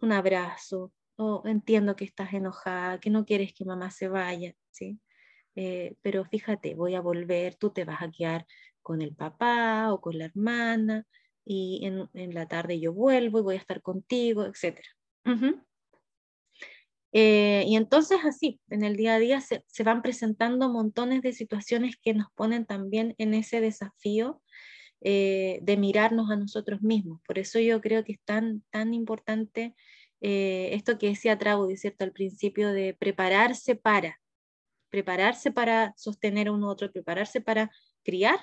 un 0.00 0.12
abrazo, 0.12 0.92
o 1.16 1.42
entiendo 1.46 1.96
que 1.96 2.04
estás 2.04 2.32
enojada, 2.32 3.00
que 3.00 3.10
no 3.10 3.24
quieres 3.24 3.52
que 3.52 3.64
mamá 3.64 3.90
se 3.90 4.08
vaya, 4.08 4.54
¿sí? 4.70 4.98
Eh, 5.56 5.96
pero 6.02 6.24
fíjate, 6.24 6.74
voy 6.74 6.94
a 6.94 7.00
volver, 7.00 7.56
tú 7.56 7.70
te 7.70 7.84
vas 7.84 8.02
a 8.02 8.10
quedar 8.10 8.46
con 8.82 9.02
el 9.02 9.14
papá 9.14 9.92
o 9.92 10.00
con 10.00 10.16
la 10.18 10.26
hermana, 10.26 11.04
y 11.44 11.80
en, 11.84 12.34
la 12.34 12.46
tarde 12.46 12.78
yo 12.78 12.92
vuelvo 12.92 13.38
y 13.38 13.42
voy 13.42 13.54
a 13.56 13.58
estar 13.58 13.80
contigo, 13.80 14.44
etc. 14.44 14.80
Eh, 17.12 17.64
y 17.66 17.76
entonces 17.76 18.18
así, 18.24 18.60
en 18.68 18.84
el 18.84 18.96
día 18.96 19.14
a 19.14 19.18
día 19.18 19.40
se, 19.40 19.64
se, 19.66 19.82
van 19.82 20.02
presentando 20.02 20.68
montones 20.68 21.22
de 21.22 21.32
situaciones 21.32 21.96
que 21.96 22.12
nos 22.12 22.30
ponen 22.34 22.66
también 22.66 23.14
en 23.16 23.32
ese 23.32 23.62
desafío 23.62 24.42
eh, 25.00 25.60
de 25.62 25.76
mirarnos 25.76 26.30
a 26.30 26.36
nosotros 26.36 26.82
mismos. 26.82 27.20
Por 27.26 27.38
eso 27.38 27.58
yo 27.60 27.80
creo 27.80 28.04
que 28.04 28.12
es 28.12 28.20
tan, 28.24 28.62
tan 28.70 28.94
importante 28.94 29.74
eh, 30.20 30.70
esto 30.72 30.98
que 30.98 31.08
decía 31.08 31.38
Traudy, 31.38 31.76
¿cierto? 31.76 32.04
Al 32.04 32.12
principio 32.12 32.72
de 32.72 32.94
prepararse 32.94 33.76
para, 33.76 34.20
prepararse 34.90 35.52
para 35.52 35.94
sostener 35.96 36.48
a 36.48 36.52
un 36.52 36.64
otro, 36.64 36.90
prepararse 36.90 37.40
para 37.40 37.70
criar, 38.02 38.38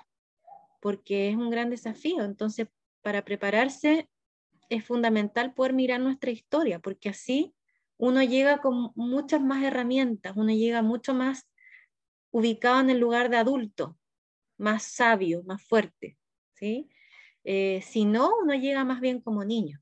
porque 0.82 1.30
es 1.30 1.36
un 1.36 1.50
gran 1.50 1.70
desafío. 1.70 2.24
Entonces, 2.24 2.68
para 3.02 3.26
prepararse 3.26 4.10
es 4.70 4.86
fundamental 4.86 5.54
poder 5.54 5.74
mirar 5.74 6.00
nuestra 6.00 6.32
historia, 6.32 6.80
porque 6.80 7.10
así 7.10 7.54
uno 7.98 8.24
llega 8.24 8.60
con 8.60 8.92
muchas 8.96 9.42
más 9.42 9.64
herramientas, 9.64 10.34
uno 10.36 10.52
llega 10.52 10.82
mucho 10.82 11.14
más 11.14 11.48
ubicado 12.32 12.82
en 12.82 12.90
el 12.90 13.00
lugar 13.00 13.30
de 13.30 13.38
adulto, 13.38 13.98
más 14.58 14.84
sabio, 14.84 15.44
más 15.44 15.64
fuerte. 15.64 16.18
¿Sí? 16.56 16.90
Eh, 17.44 17.82
si 17.84 18.06
no, 18.06 18.32
uno 18.42 18.56
llega 18.56 18.84
más 18.84 19.02
bien 19.02 19.22
como 19.22 19.46
niño, 19.46 19.82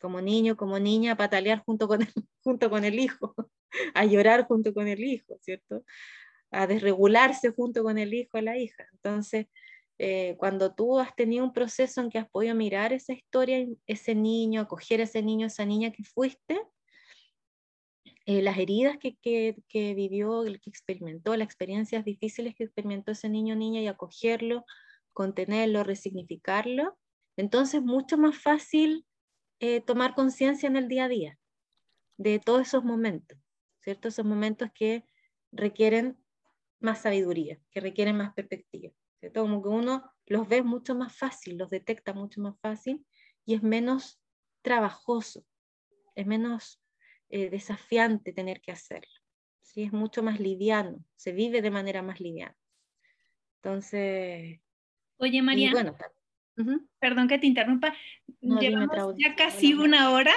como 0.00 0.20
niño, 0.20 0.56
como 0.56 0.78
niña, 0.78 1.12
a 1.12 1.16
patalear 1.16 1.62
junto 1.64 1.88
con 1.88 2.02
el, 2.02 2.08
junto 2.44 2.70
con 2.70 2.84
el 2.84 2.98
hijo, 2.98 3.34
a 3.94 4.04
llorar 4.04 4.46
junto 4.46 4.74
con 4.74 4.88
el 4.88 5.02
hijo, 5.02 5.36
¿cierto? 5.40 5.84
A 6.50 6.66
desregularse 6.66 7.50
junto 7.50 7.82
con 7.82 7.98
el 7.98 8.12
hijo 8.14 8.38
o 8.38 8.40
la 8.40 8.58
hija. 8.58 8.86
Entonces, 8.92 9.46
eh, 9.98 10.36
cuando 10.38 10.74
tú 10.74 10.98
has 10.98 11.14
tenido 11.14 11.44
un 11.44 11.52
proceso 11.52 12.00
en 12.00 12.10
que 12.10 12.18
has 12.18 12.28
podido 12.30 12.54
mirar 12.54 12.92
esa 12.92 13.12
historia, 13.12 13.66
ese 13.86 14.14
niño, 14.14 14.62
acoger 14.62 15.00
a 15.00 15.04
ese 15.04 15.22
niño, 15.22 15.46
esa 15.46 15.64
niña 15.64 15.92
que 15.92 16.04
fuiste, 16.04 16.58
eh, 18.26 18.42
las 18.42 18.58
heridas 18.58 18.98
que, 18.98 19.16
que, 19.16 19.56
que, 19.68 19.94
vivió, 19.94 20.44
que 20.44 20.70
experimentó, 20.70 21.36
las 21.36 21.46
experiencias 21.46 22.04
difíciles 22.04 22.54
que 22.54 22.64
experimentó 22.64 23.12
ese 23.12 23.28
niño 23.28 23.56
niña 23.56 23.80
y 23.80 23.88
acogerlo, 23.88 24.64
contenerlo, 25.20 25.84
resignificarlo, 25.84 26.98
entonces 27.36 27.82
mucho 27.82 28.16
más 28.16 28.38
fácil 28.38 29.04
eh, 29.58 29.82
tomar 29.82 30.14
conciencia 30.14 30.66
en 30.66 30.76
el 30.76 30.88
día 30.88 31.04
a 31.04 31.08
día 31.08 31.38
de 32.16 32.38
todos 32.38 32.62
esos 32.62 32.84
momentos, 32.84 33.38
¿cierto? 33.80 34.08
Esos 34.08 34.24
momentos 34.24 34.70
que 34.74 35.04
requieren 35.52 36.16
más 36.80 37.02
sabiduría, 37.02 37.60
que 37.70 37.80
requieren 37.80 38.16
más 38.16 38.32
perspectiva, 38.32 38.94
¿cierto? 39.18 39.42
Como 39.42 39.62
que 39.62 39.68
uno 39.68 40.10
los 40.24 40.48
ve 40.48 40.62
mucho 40.62 40.94
más 40.94 41.14
fácil, 41.14 41.58
los 41.58 41.68
detecta 41.68 42.14
mucho 42.14 42.40
más 42.40 42.58
fácil 42.58 43.04
y 43.44 43.52
es 43.52 43.62
menos 43.62 44.22
trabajoso, 44.62 45.44
es 46.14 46.26
menos 46.26 46.82
eh, 47.28 47.50
desafiante 47.50 48.32
tener 48.32 48.62
que 48.62 48.72
hacerlo, 48.72 49.20
¿sí? 49.60 49.82
Es 49.82 49.92
mucho 49.92 50.22
más 50.22 50.40
liviano, 50.40 51.04
se 51.14 51.32
vive 51.32 51.60
de 51.60 51.70
manera 51.70 52.00
más 52.00 52.20
liviana. 52.20 52.56
Entonces, 53.56 54.60
Oye, 55.20 55.42
María. 55.42 55.72
Perdón 56.98 57.28
que 57.28 57.38
te 57.38 57.46
interrumpa. 57.46 57.94
Llevamos 58.40 59.14
ya 59.18 59.34
casi 59.36 59.74
una 59.74 60.10
hora. 60.10 60.34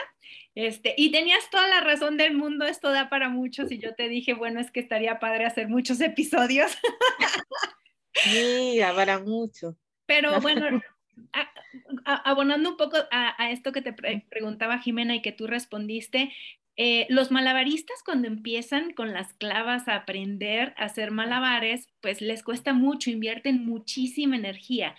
Este, 0.56 0.94
y 0.98 1.12
tenías 1.12 1.50
toda 1.50 1.68
la 1.68 1.82
razón 1.82 2.16
del 2.16 2.36
mundo, 2.36 2.66
esto 2.66 2.92
da 2.92 3.10
para 3.10 3.30
muchos. 3.30 3.72
Y 3.72 3.80
yo 3.80 3.96
te 3.96 4.08
dije, 4.08 4.34
bueno, 4.34 4.60
es 4.60 4.72
que 4.72 4.80
estaría 4.80 5.20
padre 5.20 5.46
hacer 5.46 5.68
muchos 5.68 6.00
episodios. 6.02 6.78
Sí, 8.16 8.80
para 8.96 9.18
mucho. 9.20 9.76
Pero 10.06 10.40
bueno, 10.40 10.82
abonando 12.06 12.70
un 12.70 12.78
poco 12.78 12.98
a, 13.12 13.52
esto 13.52 13.72
que 13.72 13.82
te 13.82 13.92
preguntaba 14.30 14.78
Jimena 14.78 15.16
y 15.16 15.22
que 15.24 15.32
tú 15.32 15.48
respondiste, 15.48 16.32
eh, 16.76 17.06
los 17.10 17.32
malabaristas 17.32 18.02
cuando 18.04 18.28
empiezan 18.28 18.94
con 18.94 19.14
las 19.14 19.34
clavas 19.34 19.88
a 19.88 19.96
aprender 19.96 20.74
a 20.78 20.86
hacer 20.86 21.12
malabares, 21.12 21.88
pues 22.02 22.22
les 22.22 22.44
cuesta 22.44 22.74
mucho, 22.74 23.12
invierten 23.12 23.66
muchísima 23.66 24.36
energía, 24.36 24.96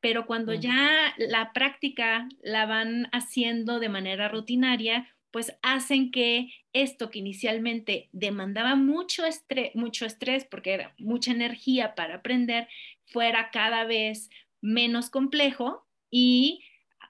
pero 0.00 0.26
cuando 0.26 0.54
ya 0.54 1.14
la 1.18 1.52
práctica 1.52 2.28
la 2.40 2.66
van 2.66 3.08
haciendo 3.12 3.80
de 3.80 3.88
manera 3.88 4.28
rutinaria, 4.28 5.08
pues 5.32 5.52
hacen 5.62 6.12
que 6.12 6.52
esto 6.72 7.10
que 7.10 7.18
inicialmente 7.18 8.08
demandaba 8.12 8.76
mucho 8.76 9.24
estrés, 9.24 9.74
mucho 9.74 10.06
estrés 10.06 10.44
porque 10.44 10.74
era 10.74 10.94
mucha 10.98 11.32
energía 11.32 11.94
para 11.94 12.16
aprender, 12.16 12.68
fuera 13.06 13.50
cada 13.50 13.84
vez 13.84 14.30
menos 14.60 15.10
complejo 15.10 15.86
y 16.10 16.62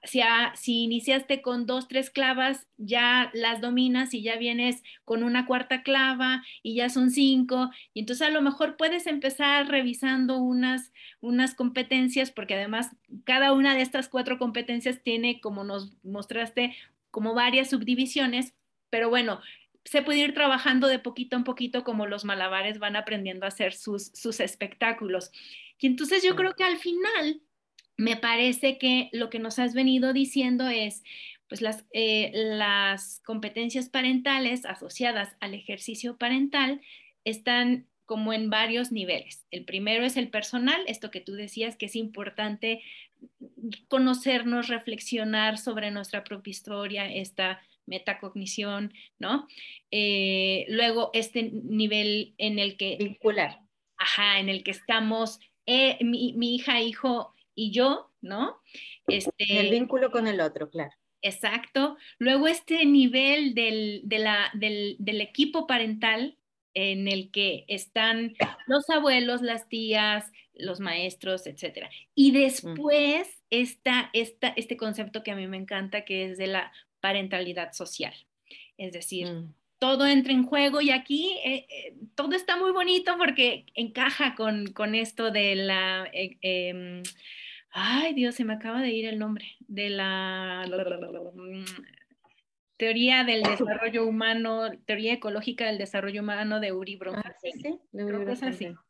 si, 0.04 0.20
si, 0.54 0.82
iniciaste 0.84 1.42
con 1.42 1.66
dos, 1.66 1.88
tres 1.88 2.10
clavas, 2.10 2.66
ya 2.76 3.30
las 3.34 3.60
dominas 3.60 4.14
y 4.14 4.22
ya 4.22 4.36
vienes 4.36 4.82
con 5.04 5.22
una 5.22 5.46
cuarta 5.46 5.82
clava 5.82 6.42
y 6.62 6.74
ya 6.76 6.88
son 6.88 7.10
cinco. 7.10 7.70
Y 7.94 8.00
entonces 8.00 8.26
a 8.26 8.30
lo 8.30 8.42
mejor 8.42 8.76
puedes 8.76 9.06
empezar 9.06 9.68
revisando 9.68 10.38
unas, 10.38 10.92
unas 11.20 11.54
competencias, 11.54 12.30
porque 12.30 12.54
además 12.54 12.96
cada 13.24 13.52
una 13.52 13.74
de 13.74 13.82
estas 13.82 14.08
cuatro 14.08 14.38
competencias 14.38 15.02
tiene, 15.02 15.40
como 15.40 15.64
nos 15.64 15.92
mostraste, 16.02 16.76
como 17.10 17.34
varias 17.34 17.70
subdivisiones, 17.70 18.54
pero 18.90 19.08
bueno, 19.08 19.40
se 19.84 20.02
puede 20.02 20.18
ir 20.18 20.34
trabajando 20.34 20.88
de 20.88 20.98
poquito 20.98 21.36
en 21.36 21.44
poquito 21.44 21.84
como 21.84 22.06
los 22.06 22.24
malabares 22.24 22.78
van 22.78 22.96
aprendiendo 22.96 23.44
a 23.44 23.48
hacer 23.48 23.72
sus, 23.72 24.08
sus 24.14 24.40
espectáculos. 24.40 25.30
Y 25.78 25.86
entonces 25.86 26.22
yo 26.22 26.34
creo 26.34 26.54
que 26.54 26.64
al 26.64 26.78
final 26.78 27.40
me 27.96 28.16
parece 28.16 28.78
que 28.78 29.08
lo 29.12 29.30
que 29.30 29.38
nos 29.38 29.58
has 29.58 29.74
venido 29.74 30.12
diciendo 30.12 30.68
es, 30.68 31.02
pues 31.48 31.60
las, 31.62 31.84
eh, 31.92 32.30
las 32.34 33.20
competencias 33.24 33.88
parentales 33.88 34.64
asociadas 34.64 35.36
al 35.40 35.54
ejercicio 35.54 36.16
parental 36.16 36.80
están 37.24 37.86
como 38.04 38.32
en 38.32 38.50
varios 38.50 38.92
niveles. 38.92 39.46
El 39.50 39.64
primero 39.64 40.04
es 40.04 40.16
el 40.16 40.28
personal, 40.28 40.80
esto 40.86 41.10
que 41.10 41.20
tú 41.20 41.34
decías 41.34 41.76
que 41.76 41.86
es 41.86 41.96
importante 41.96 42.82
conocernos, 43.88 44.68
reflexionar 44.68 45.58
sobre 45.58 45.90
nuestra 45.90 46.22
propia 46.22 46.50
historia, 46.50 47.12
esta 47.12 47.60
metacognición, 47.86 48.92
¿no? 49.18 49.46
Eh, 49.90 50.66
luego 50.68 51.10
este 51.14 51.50
nivel 51.50 52.34
en 52.38 52.58
el 52.58 52.76
que... 52.76 52.96
Vincular. 52.98 53.60
Ajá, 53.96 54.38
en 54.38 54.48
el 54.48 54.62
que 54.62 54.72
estamos, 54.72 55.40
eh, 55.64 55.96
mi, 56.04 56.34
mi, 56.34 56.54
hija, 56.56 56.80
hijo 56.80 57.34
y 57.56 57.72
yo, 57.72 58.12
¿no? 58.20 58.60
Este, 59.08 59.32
el 59.58 59.70
vínculo 59.70 60.12
con 60.12 60.28
el 60.28 60.40
otro, 60.40 60.70
claro. 60.70 60.92
Exacto. 61.22 61.96
Luego 62.18 62.46
este 62.46 62.86
nivel 62.86 63.54
del, 63.54 64.02
de 64.04 64.18
la, 64.20 64.50
del, 64.54 64.94
del 65.00 65.20
equipo 65.20 65.66
parental 65.66 66.38
en 66.74 67.08
el 67.08 67.30
que 67.30 67.64
están 67.68 68.34
los 68.66 68.88
abuelos, 68.90 69.40
las 69.40 69.66
tías, 69.68 70.30
los 70.54 70.78
maestros, 70.78 71.46
etc. 71.46 71.88
Y 72.14 72.32
después 72.32 73.42
está, 73.48 74.10
está 74.12 74.48
este 74.56 74.76
concepto 74.76 75.22
que 75.22 75.30
a 75.30 75.36
mí 75.36 75.46
me 75.46 75.56
encanta, 75.56 76.04
que 76.04 76.30
es 76.30 76.38
de 76.38 76.48
la 76.48 76.70
parentalidad 77.00 77.72
social. 77.72 78.14
Es 78.76 78.92
decir, 78.92 79.26
mm. 79.26 79.54
todo 79.78 80.06
entra 80.06 80.34
en 80.34 80.44
juego 80.44 80.82
y 80.82 80.90
aquí 80.90 81.38
eh, 81.44 81.66
eh, 81.70 81.94
todo 82.14 82.34
está 82.34 82.58
muy 82.58 82.72
bonito 82.72 83.16
porque 83.16 83.64
encaja 83.74 84.34
con, 84.34 84.66
con 84.68 84.94
esto 84.94 85.30
de 85.30 85.54
la... 85.56 86.08
Eh, 86.12 86.36
em, 86.42 87.02
ay 87.76 88.14
Dios, 88.14 88.34
se 88.34 88.44
me 88.44 88.54
acaba 88.54 88.80
de 88.80 88.90
ir 88.90 89.04
el 89.06 89.18
nombre, 89.18 89.44
de 89.68 89.90
la 89.90 90.64
teoría 92.78 93.22
del 93.24 93.42
desarrollo 93.42 94.06
humano, 94.06 94.70
teoría 94.86 95.12
ecológica 95.12 95.66
del 95.66 95.78
desarrollo 95.78 96.22
humano 96.22 96.58
de 96.58 96.72
Uri 96.72 96.96
Bronfeld. 96.96 97.26
Ah, 97.26 97.36
sí, 97.40 97.52
sí, 97.52 97.78
de 97.92 98.04
Uri 98.04 98.32
así. 98.32 98.68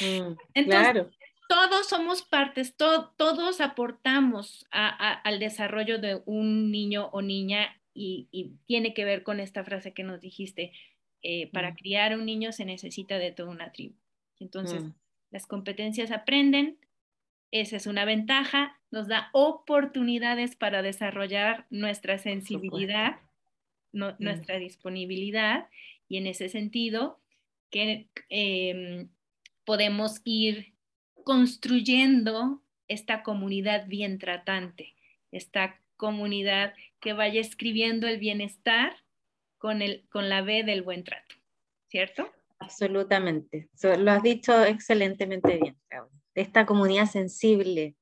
Mm, 0.00 0.36
Entonces, 0.54 1.06
todos 1.48 1.88
somos 1.88 2.22
partes, 2.22 2.76
todos 2.76 3.60
aportamos 3.60 4.68
al 4.70 5.40
desarrollo 5.40 5.98
de 5.98 6.22
un 6.26 6.70
niño 6.70 7.08
o 7.10 7.22
niña 7.22 7.76
y, 7.92 8.54
tiene 8.66 8.94
que 8.94 9.04
ver 9.04 9.24
con 9.24 9.40
esta 9.40 9.64
frase 9.64 9.92
que 9.92 10.04
nos 10.04 10.20
dijiste, 10.20 10.70
eh, 11.22 11.50
para 11.50 11.72
mm. 11.72 11.74
criar 11.74 12.12
a 12.12 12.16
un 12.18 12.24
niño 12.24 12.52
se 12.52 12.64
necesita 12.64 13.18
de 13.18 13.32
toda 13.32 13.50
una 13.50 13.72
tribu. 13.72 13.96
Entonces, 14.38 14.84
mm. 14.84 14.94
las 15.32 15.46
competencias 15.46 16.12
aprenden, 16.12 16.78
esa 17.50 17.76
es 17.76 17.86
una 17.86 18.04
ventaja, 18.04 18.78
nos 18.90 19.08
da 19.08 19.30
oportunidades 19.32 20.56
para 20.56 20.82
desarrollar 20.82 21.66
nuestra 21.70 22.18
sensibilidad, 22.18 23.20
mm. 23.92 24.10
nuestra 24.18 24.58
disponibilidad 24.58 25.68
y 26.08 26.18
en 26.18 26.26
ese 26.26 26.48
sentido 26.48 27.20
que 27.70 28.08
em, 28.28 29.08
podemos 29.64 30.20
ir 30.24 30.74
construyendo 31.24 32.62
esta 32.86 33.22
comunidad 33.22 33.86
bien 33.86 34.18
tratante, 34.18 34.94
esta 35.30 35.78
comunidad 35.96 36.74
que 37.00 37.12
vaya 37.12 37.40
escribiendo 37.40 38.08
el 38.08 38.18
bienestar 38.18 38.96
con, 39.58 39.82
el, 39.82 40.06
con 40.08 40.28
la 40.28 40.40
B 40.42 40.64
del 40.64 40.82
buen 40.82 41.04
trato, 41.04 41.34
¿cierto? 41.88 42.32
Absolutamente, 42.60 43.68
lo 43.82 44.10
has 44.10 44.22
dicho 44.22 44.64
excelentemente 44.64 45.58
bien, 45.58 45.76
Claudia 45.88 46.18
esta 46.40 46.66
comunidad 46.66 47.06
sensible 47.06 47.96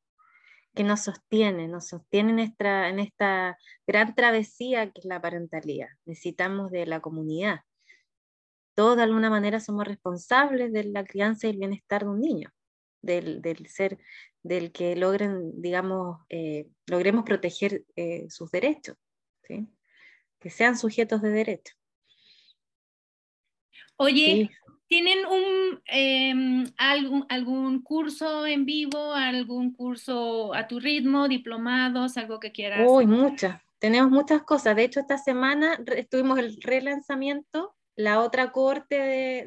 que 0.74 0.84
nos 0.84 1.00
sostiene, 1.00 1.68
nos 1.68 1.88
sostiene 1.88 2.32
en 2.32 2.38
esta, 2.38 2.88
en 2.88 2.98
esta 2.98 3.56
gran 3.86 4.14
travesía 4.14 4.90
que 4.90 5.00
es 5.00 5.04
la 5.06 5.20
parentalidad. 5.20 5.88
Necesitamos 6.04 6.70
de 6.70 6.86
la 6.86 7.00
comunidad. 7.00 7.60
Todos 8.74 8.98
de 8.98 9.04
alguna 9.04 9.30
manera 9.30 9.58
somos 9.58 9.86
responsables 9.86 10.72
de 10.72 10.84
la 10.84 11.04
crianza 11.04 11.46
y 11.46 11.50
el 11.50 11.56
bienestar 11.56 12.02
de 12.02 12.10
un 12.10 12.20
niño, 12.20 12.50
del, 13.00 13.66
ser, 13.68 13.98
del 14.42 14.70
que 14.70 14.96
logren, 14.96 15.62
digamos, 15.62 16.18
eh, 16.28 16.68
logremos 16.86 17.24
proteger 17.24 17.86
eh, 17.96 18.26
sus 18.28 18.50
derechos, 18.50 18.96
que 19.42 20.50
sean 20.50 20.76
sujetos 20.76 21.22
de 21.22 21.30
derecho. 21.30 21.74
Oye, 23.96 24.50
¿Tienen 24.88 25.18
un, 25.26 25.82
em, 25.86 26.64
algún, 26.78 27.26
algún 27.28 27.82
curso 27.82 28.46
en 28.46 28.64
vivo, 28.64 29.14
algún 29.14 29.72
curso 29.72 30.54
a 30.54 30.68
tu 30.68 30.78
ritmo, 30.78 31.26
diplomados, 31.26 32.16
algo 32.16 32.38
que 32.38 32.52
quieras? 32.52 32.86
Uy, 32.88 33.06
muchas. 33.06 33.60
Tenemos 33.80 34.12
muchas 34.12 34.42
cosas. 34.42 34.76
De 34.76 34.84
hecho, 34.84 35.00
esta 35.00 35.18
semana 35.18 35.76
tuvimos 36.08 36.38
el 36.38 36.56
relanzamiento, 36.62 37.74
la 37.96 38.20
otra 38.20 38.52
corte 38.52 38.94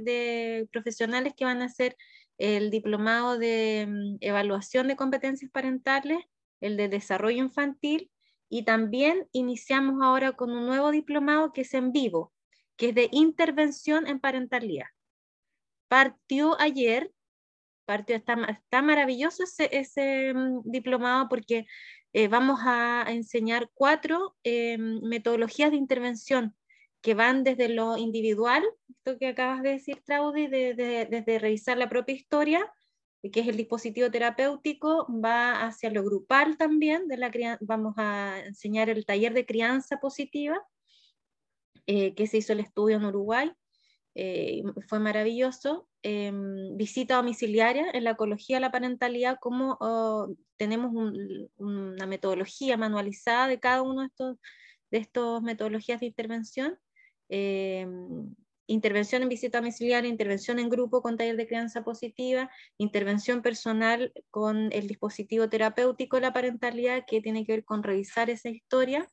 de, 0.02 0.68
profesionales 0.74 1.34
que 1.38 1.46
van 1.46 1.62
a 1.62 1.66
hacer 1.66 1.96
el 2.38 2.70
diplomado 2.70 3.38
de 3.38 3.88
mm, 3.88 4.18
evaluación 4.20 4.90
de 4.90 4.98
competencias 4.98 5.50
parentales, 5.52 6.20
el 6.60 6.76
de 6.76 6.90
desarrollo 6.90 7.42
infantil, 7.42 8.12
y 8.50 8.64
también 8.64 9.28
iniciamos 9.32 10.02
ahora 10.02 10.34
con 10.34 10.52
un 10.52 10.66
nuevo 10.66 10.92
diplomado 10.92 11.54
que 11.54 11.62
es 11.62 11.74
en 11.74 11.94
vivo, 11.94 12.34
que 12.76 12.90
es 12.90 12.96
de 12.96 13.08
intervención 13.12 14.06
en 14.06 14.20
parentalidad 14.20 14.88
partió 15.90 16.60
ayer, 16.62 17.12
partió, 17.86 18.16
está, 18.16 18.36
está 18.50 18.82
maravilloso 18.82 19.44
ese, 19.44 20.34
mm, 20.34 20.62
diplomado 20.64 21.28
porque 21.28 21.66
eh, 22.14 22.30
vamos 22.30 22.62
a 22.64 23.06
enseñar 23.10 23.70
cuatro 23.74 24.38
eh, 24.44 24.78
metodologías 24.78 25.72
de 25.72 25.78
intervención 25.78 26.56
que 27.02 27.14
van 27.14 27.44
desde 27.44 27.70
lo 27.70 27.98
individual, 27.98 28.64
esto 28.90 29.18
que 29.18 29.28
acabas 29.28 29.62
de 29.64 29.72
decir, 29.72 30.02
Traudy, 30.06 30.48
desde 30.48 31.40
revisar 31.40 31.78
la 31.78 31.90
propia 31.90 32.16
historia, 32.16 32.72
que 33.22 33.42
es 33.42 33.48
el 33.48 33.58
dispositivo 33.58 34.10
terapéutico, 34.10 35.08
va 35.24 35.66
hacia 35.66 35.92
lo 35.92 36.04
grupal 36.04 36.58
también, 36.58 37.08
de 37.08 37.18
la 37.18 37.58
vamos 37.62 37.94
a 37.98 38.40
enseñar 38.46 38.90
el 38.90 39.06
taller 39.06 39.34
de 39.34 39.46
crianza 39.46 39.98
positiva, 40.00 40.58
eh, 41.86 42.16
que 42.16 42.28
se 42.28 42.38
hizo 42.38 42.54
el 42.54 42.62
estudio 42.62 42.98
en 42.98 43.06
Uruguay, 43.06 43.52
eh, 44.16 44.64
fue 44.88 45.00
maravilloso. 45.00 45.88
Em, 46.02 46.78
visita 46.78 47.18
domiciliaria 47.18 47.90
en 47.94 48.04
la 48.06 48.12
ecología 48.12 48.58
de 48.58 48.62
la 48.62 48.72
parentalidad, 48.72 49.38
como 49.40 49.78
oh, 49.82 50.34
tenemos 50.58 50.92
una 51.58 52.06
metodología 52.08 52.78
manualizada 52.78 53.48
de 53.48 53.60
cada 53.60 53.82
uno 53.82 54.02
de 54.02 54.08
estos 54.98 55.42
de 55.42 55.46
metodologías 55.46 56.00
de 56.00 56.08
intervención. 56.08 56.80
Em, 57.30 58.36
intervención 58.68 59.24
en 59.24 59.30
visita 59.30 59.60
domiciliaria, 59.60 60.10
intervención 60.10 60.60
en 60.60 60.70
grupo 60.70 61.02
con 61.02 61.18
taller 61.18 61.38
de 61.38 61.48
crianza 61.48 61.84
positiva, 61.84 62.50
intervención 62.78 63.42
personal 63.42 64.14
con 64.32 64.72
el 64.72 64.88
dispositivo 64.88 65.50
terapéutico 65.50 66.18
de 66.18 66.22
la 66.22 66.34
parentalidad 66.34 67.06
que 67.08 67.22
tiene 67.22 67.46
que 67.46 67.54
ver 67.54 67.66
con 67.66 67.84
revisar 67.84 68.30
esa 68.30 68.50
historia. 68.50 69.08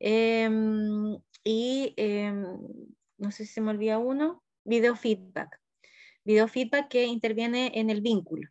Em, 0.00 1.16
y 1.44 1.94
no 3.18 3.30
sé 3.30 3.46
si 3.46 3.54
se 3.54 3.60
me 3.60 3.70
olvida 3.70 3.98
uno, 3.98 4.42
video 4.64 4.96
feedback. 4.96 5.60
Video 6.24 6.48
feedback 6.48 6.88
que 6.88 7.04
interviene 7.04 7.72
en 7.74 7.90
el 7.90 8.00
vínculo. 8.00 8.48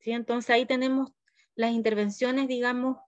¿sí? 0.00 0.12
Entonces 0.12 0.50
ahí 0.50 0.66
tenemos 0.66 1.12
las 1.54 1.72
intervenciones, 1.72 2.48
digamos, 2.48 2.98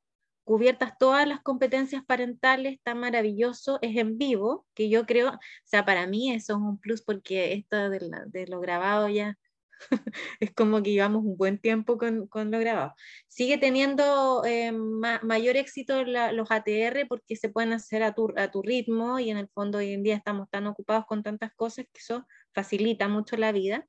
cubiertas 0.44 0.96
todas 0.98 1.28
las 1.28 1.42
competencias 1.42 2.02
parentales, 2.04 2.74
está 2.74 2.94
maravilloso, 2.94 3.78
es 3.82 3.94
en 3.96 4.16
vivo, 4.16 4.66
que 4.74 4.88
yo 4.88 5.04
creo, 5.04 5.32
o 5.32 5.38
sea, 5.64 5.84
para 5.84 6.06
mí 6.06 6.32
eso 6.32 6.54
es 6.54 6.58
un 6.58 6.78
plus 6.78 7.02
porque 7.02 7.52
esto 7.52 7.90
de, 7.90 8.10
de 8.28 8.46
lo 8.46 8.58
grabado 8.58 9.10
ya 9.10 9.36
es 10.40 10.52
como 10.54 10.82
que 10.82 10.92
llevamos 10.92 11.24
un 11.24 11.36
buen 11.36 11.58
tiempo 11.58 11.98
con, 11.98 12.26
con 12.26 12.50
lo 12.50 12.58
grabado. 12.58 12.94
Sigue 13.28 13.58
teniendo 13.58 14.44
eh, 14.44 14.72
mayor 14.72 15.56
éxito 15.56 16.04
los 16.04 16.50
ATR 16.50 17.06
porque 17.08 17.36
se 17.36 17.48
pueden 17.48 17.72
hacer 17.72 18.02
a 18.02 18.14
tu, 18.14 18.32
a 18.36 18.50
tu 18.50 18.62
ritmo 18.62 19.18
y 19.18 19.30
en 19.30 19.36
el 19.36 19.48
fondo 19.48 19.78
hoy 19.78 19.92
en 19.92 20.02
día 20.02 20.16
estamos 20.16 20.48
tan 20.50 20.66
ocupados 20.66 21.06
con 21.06 21.22
tantas 21.22 21.52
cosas 21.54 21.86
que 21.92 22.00
eso 22.00 22.26
facilita 22.52 23.08
mucho 23.08 23.36
la 23.36 23.52
vida. 23.52 23.86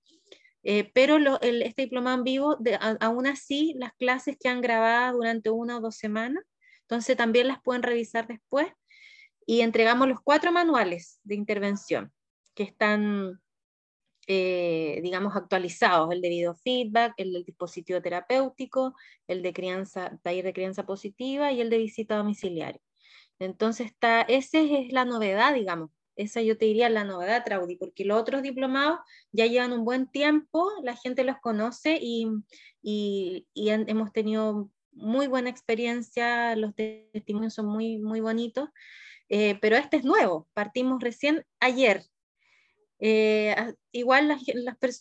Eh, 0.63 0.91
pero 0.93 1.17
el, 1.41 1.61
este 1.61 1.83
diplomado 1.83 2.17
en 2.17 2.23
vivo, 2.23 2.55
de, 2.59 2.77
aún 2.99 3.27
así, 3.27 3.73
las 3.77 3.93
clases 3.93 4.35
que 4.37 4.49
han 4.49 4.61
grabado 4.61 5.17
durante 5.17 5.49
una 5.49 5.77
o 5.77 5.81
dos 5.81 5.95
semanas, 5.95 6.43
entonces 6.81 7.15
también 7.15 7.47
las 7.47 7.61
pueden 7.61 7.83
revisar 7.83 8.27
después 8.27 8.67
y 9.45 9.61
entregamos 9.61 10.07
los 10.07 10.19
cuatro 10.21 10.51
manuales 10.51 11.21
de 11.23 11.35
intervención 11.35 12.11
que 12.55 12.63
están 12.63 13.39
eh, 14.31 14.99
digamos, 15.01 15.35
actualizados, 15.35 16.11
el 16.11 16.21
de 16.21 16.53
feedback, 16.63 17.15
el 17.17 17.33
del 17.33 17.43
dispositivo 17.43 17.99
terapéutico, 17.99 18.93
el 19.27 19.41
de 19.41 19.53
crianza, 19.53 20.19
taller 20.21 20.45
de 20.45 20.53
crianza 20.53 20.85
positiva 20.85 21.51
y 21.51 21.61
el 21.61 21.71
de 21.71 21.79
visita 21.79 22.15
domiciliaria. 22.15 22.79
Entonces, 23.39 23.87
está, 23.87 24.21
esa 24.21 24.59
es 24.59 24.93
la 24.93 25.03
novedad, 25.03 25.55
digamos. 25.55 25.89
Esa 26.15 26.43
yo 26.43 26.59
te 26.59 26.65
diría 26.65 26.89
la 26.89 27.05
novedad, 27.05 27.43
Traudy, 27.43 27.77
porque 27.77 28.05
los 28.05 28.21
otros 28.21 28.43
diplomados 28.43 28.99
ya 29.31 29.47
llevan 29.47 29.73
un 29.73 29.83
buen 29.83 30.05
tiempo, 30.05 30.69
la 30.83 30.95
gente 30.95 31.23
los 31.23 31.39
conoce 31.39 31.97
y, 31.99 32.27
y, 32.83 33.47
hemos 33.55 34.11
tenido 34.11 34.69
muy 34.91 35.25
buena 35.25 35.49
experiencia, 35.49 36.55
los 36.55 36.75
testimonios 36.75 37.55
son 37.55 37.65
muy, 37.65 37.97
muy 37.97 38.19
bonitos, 38.19 38.69
eh, 39.29 39.57
pero 39.59 39.75
este 39.75 39.97
es 39.97 40.03
nuevo, 40.03 40.47
partimos 40.53 41.01
recién 41.01 41.45
ayer, 41.59 42.03
eh, 42.99 43.55
igual 43.91 44.27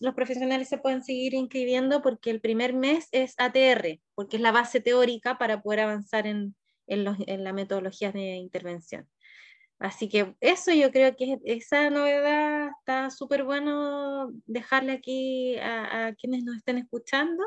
los 0.01 0.15
profesionales 0.15 0.69
se 0.69 0.79
pueden 0.79 1.03
seguir 1.03 1.35
inscribiendo 1.35 2.01
porque 2.01 2.31
el 2.31 2.41
primer 2.41 2.73
mes 2.75 3.09
es 3.13 3.35
ATR, 3.39 4.01
porque 4.15 4.37
es 4.37 4.43
la 4.43 4.53
base 4.53 4.81
teórica 4.81 5.37
para 5.39 5.63
poder 5.63 5.81
avanzar 5.81 6.27
en, 6.27 6.55
en, 6.87 7.05
los, 7.05 7.17
en 7.27 7.45
la 7.45 7.53
metodología 7.53 8.13
de 8.13 8.37
intervención. 8.37 9.09
Así 9.79 10.09
que 10.09 10.35
eso 10.41 10.73
yo 10.73 10.91
creo 10.91 11.15
que 11.17 11.39
esa 11.45 11.89
novedad 11.91 12.71
está 12.81 13.11
súper 13.11 13.45
bueno 13.45 14.33
dejarle 14.47 14.93
aquí 14.93 15.57
a, 15.59 16.15
quienes 16.19 16.45
nos 16.45 16.57
estén 16.57 16.79
escuchando. 16.79 17.45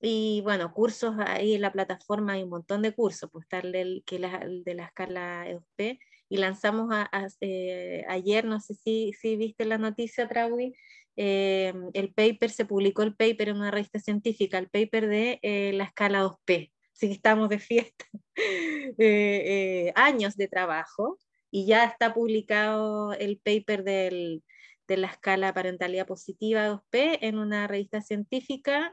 Y 0.00 0.40
bueno, 0.42 0.72
cursos 0.72 1.16
ahí 1.18 1.54
en 1.54 1.62
la 1.62 1.72
plataforma 1.72 2.34
hay 2.34 2.44
un 2.44 2.50
montón 2.50 2.82
de 2.82 2.94
cursos, 2.94 3.28
pues 3.32 3.44
está 3.44 3.58
el, 3.60 4.02
que 4.06 4.18
la, 4.18 4.46
de 4.64 4.74
la 4.74 4.84
escala 4.84 5.48
EUP, 5.48 5.98
y 6.28 6.36
lanzamos 6.36 6.94
eh, 7.40 8.04
ayer, 8.08 8.44
no 8.44 8.60
sé 8.60 8.74
si, 8.74 9.12
si 9.14 9.36
viste 9.36 9.64
la 9.64 9.78
noticia, 9.78 10.28
Traudy, 10.28 10.74
eh, 11.16 11.72
el 11.94 12.12
paper, 12.12 12.50
se 12.50 12.64
publicó 12.64 13.02
el 13.02 13.16
paper 13.16 13.50
en 13.50 13.56
una 13.56 13.70
revista 13.70 13.98
científica, 13.98 14.58
el 14.58 14.68
paper 14.68 15.08
de 15.08 15.38
eh, 15.42 15.72
la 15.74 15.84
escala 15.84 16.22
2P, 16.24 16.72
así 16.92 17.08
que 17.08 17.14
estamos 17.14 17.48
de 17.48 17.58
fiesta, 17.58 18.04
años 19.94 20.36
de 20.36 20.48
trabajo, 20.48 21.18
y 21.50 21.66
ya 21.66 21.84
está 21.84 22.12
publicado 22.12 23.14
el 23.14 23.38
paper 23.38 23.82
del, 23.82 24.44
de 24.86 24.96
la 24.98 25.06
escala 25.06 25.54
parentalidad 25.54 26.06
positiva 26.06 26.68
2P 26.68 27.18
en 27.22 27.38
una 27.38 27.66
revista 27.66 28.02
científica 28.02 28.92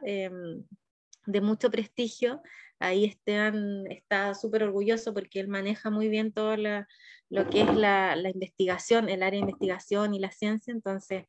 de 1.25 1.41
mucho 1.41 1.71
prestigio. 1.71 2.41
Ahí 2.79 3.05
Esteban 3.05 3.85
está 3.89 4.33
súper 4.33 4.63
orgulloso 4.63 5.13
porque 5.13 5.39
él 5.39 5.47
maneja 5.47 5.89
muy 5.89 6.09
bien 6.09 6.31
todo 6.33 6.57
lo 6.57 7.49
que 7.49 7.61
es 7.61 7.75
la, 7.75 8.17
investigación, 8.33 9.09
el 9.09 9.23
área 9.23 9.39
de 9.39 9.47
investigación 9.49 10.13
y 10.13 10.19
la 10.19 10.31
ciencia, 10.31 10.73
entonces 10.73 11.25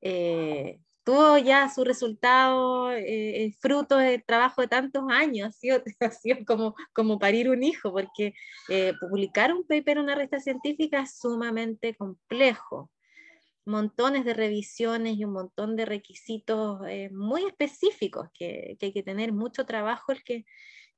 eh, 0.00 0.80
tuvo 1.04 1.38
ya 1.38 1.68
su 1.68 1.84
resultado, 1.84 2.92
eh, 2.92 3.54
fruto 3.60 3.96
del 3.98 4.24
trabajo 4.24 4.62
de 4.62 4.68
tantos 4.68 5.04
años, 5.10 5.56
ha 6.00 6.10
sido, 6.10 6.38
como, 6.46 6.74
como 6.92 7.18
parir 7.18 7.50
un 7.50 7.62
hijo, 7.62 7.92
porque 7.92 8.34
eh, 8.68 8.92
publicar 9.00 9.52
un 9.52 9.64
paper 9.66 9.98
en 9.98 10.04
una 10.04 10.14
revista 10.14 10.40
científica 10.40 11.02
es 11.02 11.18
sumamente 11.18 11.94
complejo 11.94 12.90
montones 13.66 14.24
de 14.24 14.32
revisiones 14.32 15.16
y 15.18 15.24
un 15.24 15.32
montón 15.32 15.76
de 15.76 15.84
requisitos 15.84 16.80
eh, 16.88 17.10
muy 17.12 17.44
específicos 17.44 18.28
que, 18.32 18.76
que, 18.78 18.86
hay 18.86 18.92
que 18.92 19.02
tener, 19.02 19.32
mucho 19.32 19.66
trabajo 19.66 20.12
el 20.12 20.22
que, 20.22 20.44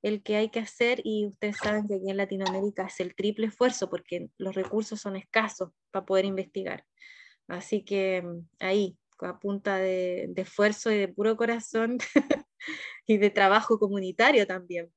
el 0.03 0.23
que 0.23 0.37
hay 0.37 0.51
que 0.51 0.61
hacer 0.61 1.01
y 1.03 1.27
ustedes 1.27 1.57
saben 1.57 1.89
que 1.89 1.95
aquí 1.95 2.11
en 2.11 2.17
Latinoamérica 2.17 2.87
es 2.87 3.01
el 3.01 3.15
triple 3.15 3.47
esfuerzo 3.47 3.89
porque 3.91 4.29
los 4.39 4.55
recursos 4.55 5.01
son 5.01 5.17
escasos 5.17 5.71
para 5.91 6.07
poder 6.07 6.27
investigar. 6.27 6.85
Así 7.49 7.85
que 7.85 8.23
mm, 8.23 8.49
ahí, 8.61 8.99
a 9.21 9.39
punta 9.39 9.79
de, 9.79 10.33
esfuerzo 10.37 10.93
y 10.93 10.99
de 10.99 11.09
puro 11.09 11.37
corazón 11.37 11.99
y 13.07 13.17
de 13.17 13.31
trabajo 13.31 13.79
comunitario 13.79 14.47
también, 14.47 14.93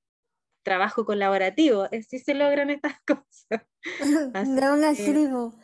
trabajo 0.64 1.06
colaborativo, 1.06 1.88
así 1.92 2.20
se 2.20 2.34
logran 2.34 2.70
estas 2.70 2.96
cosas. 3.08 3.66
de 4.58 4.72
una 4.72 4.92
escribo. 4.92 5.56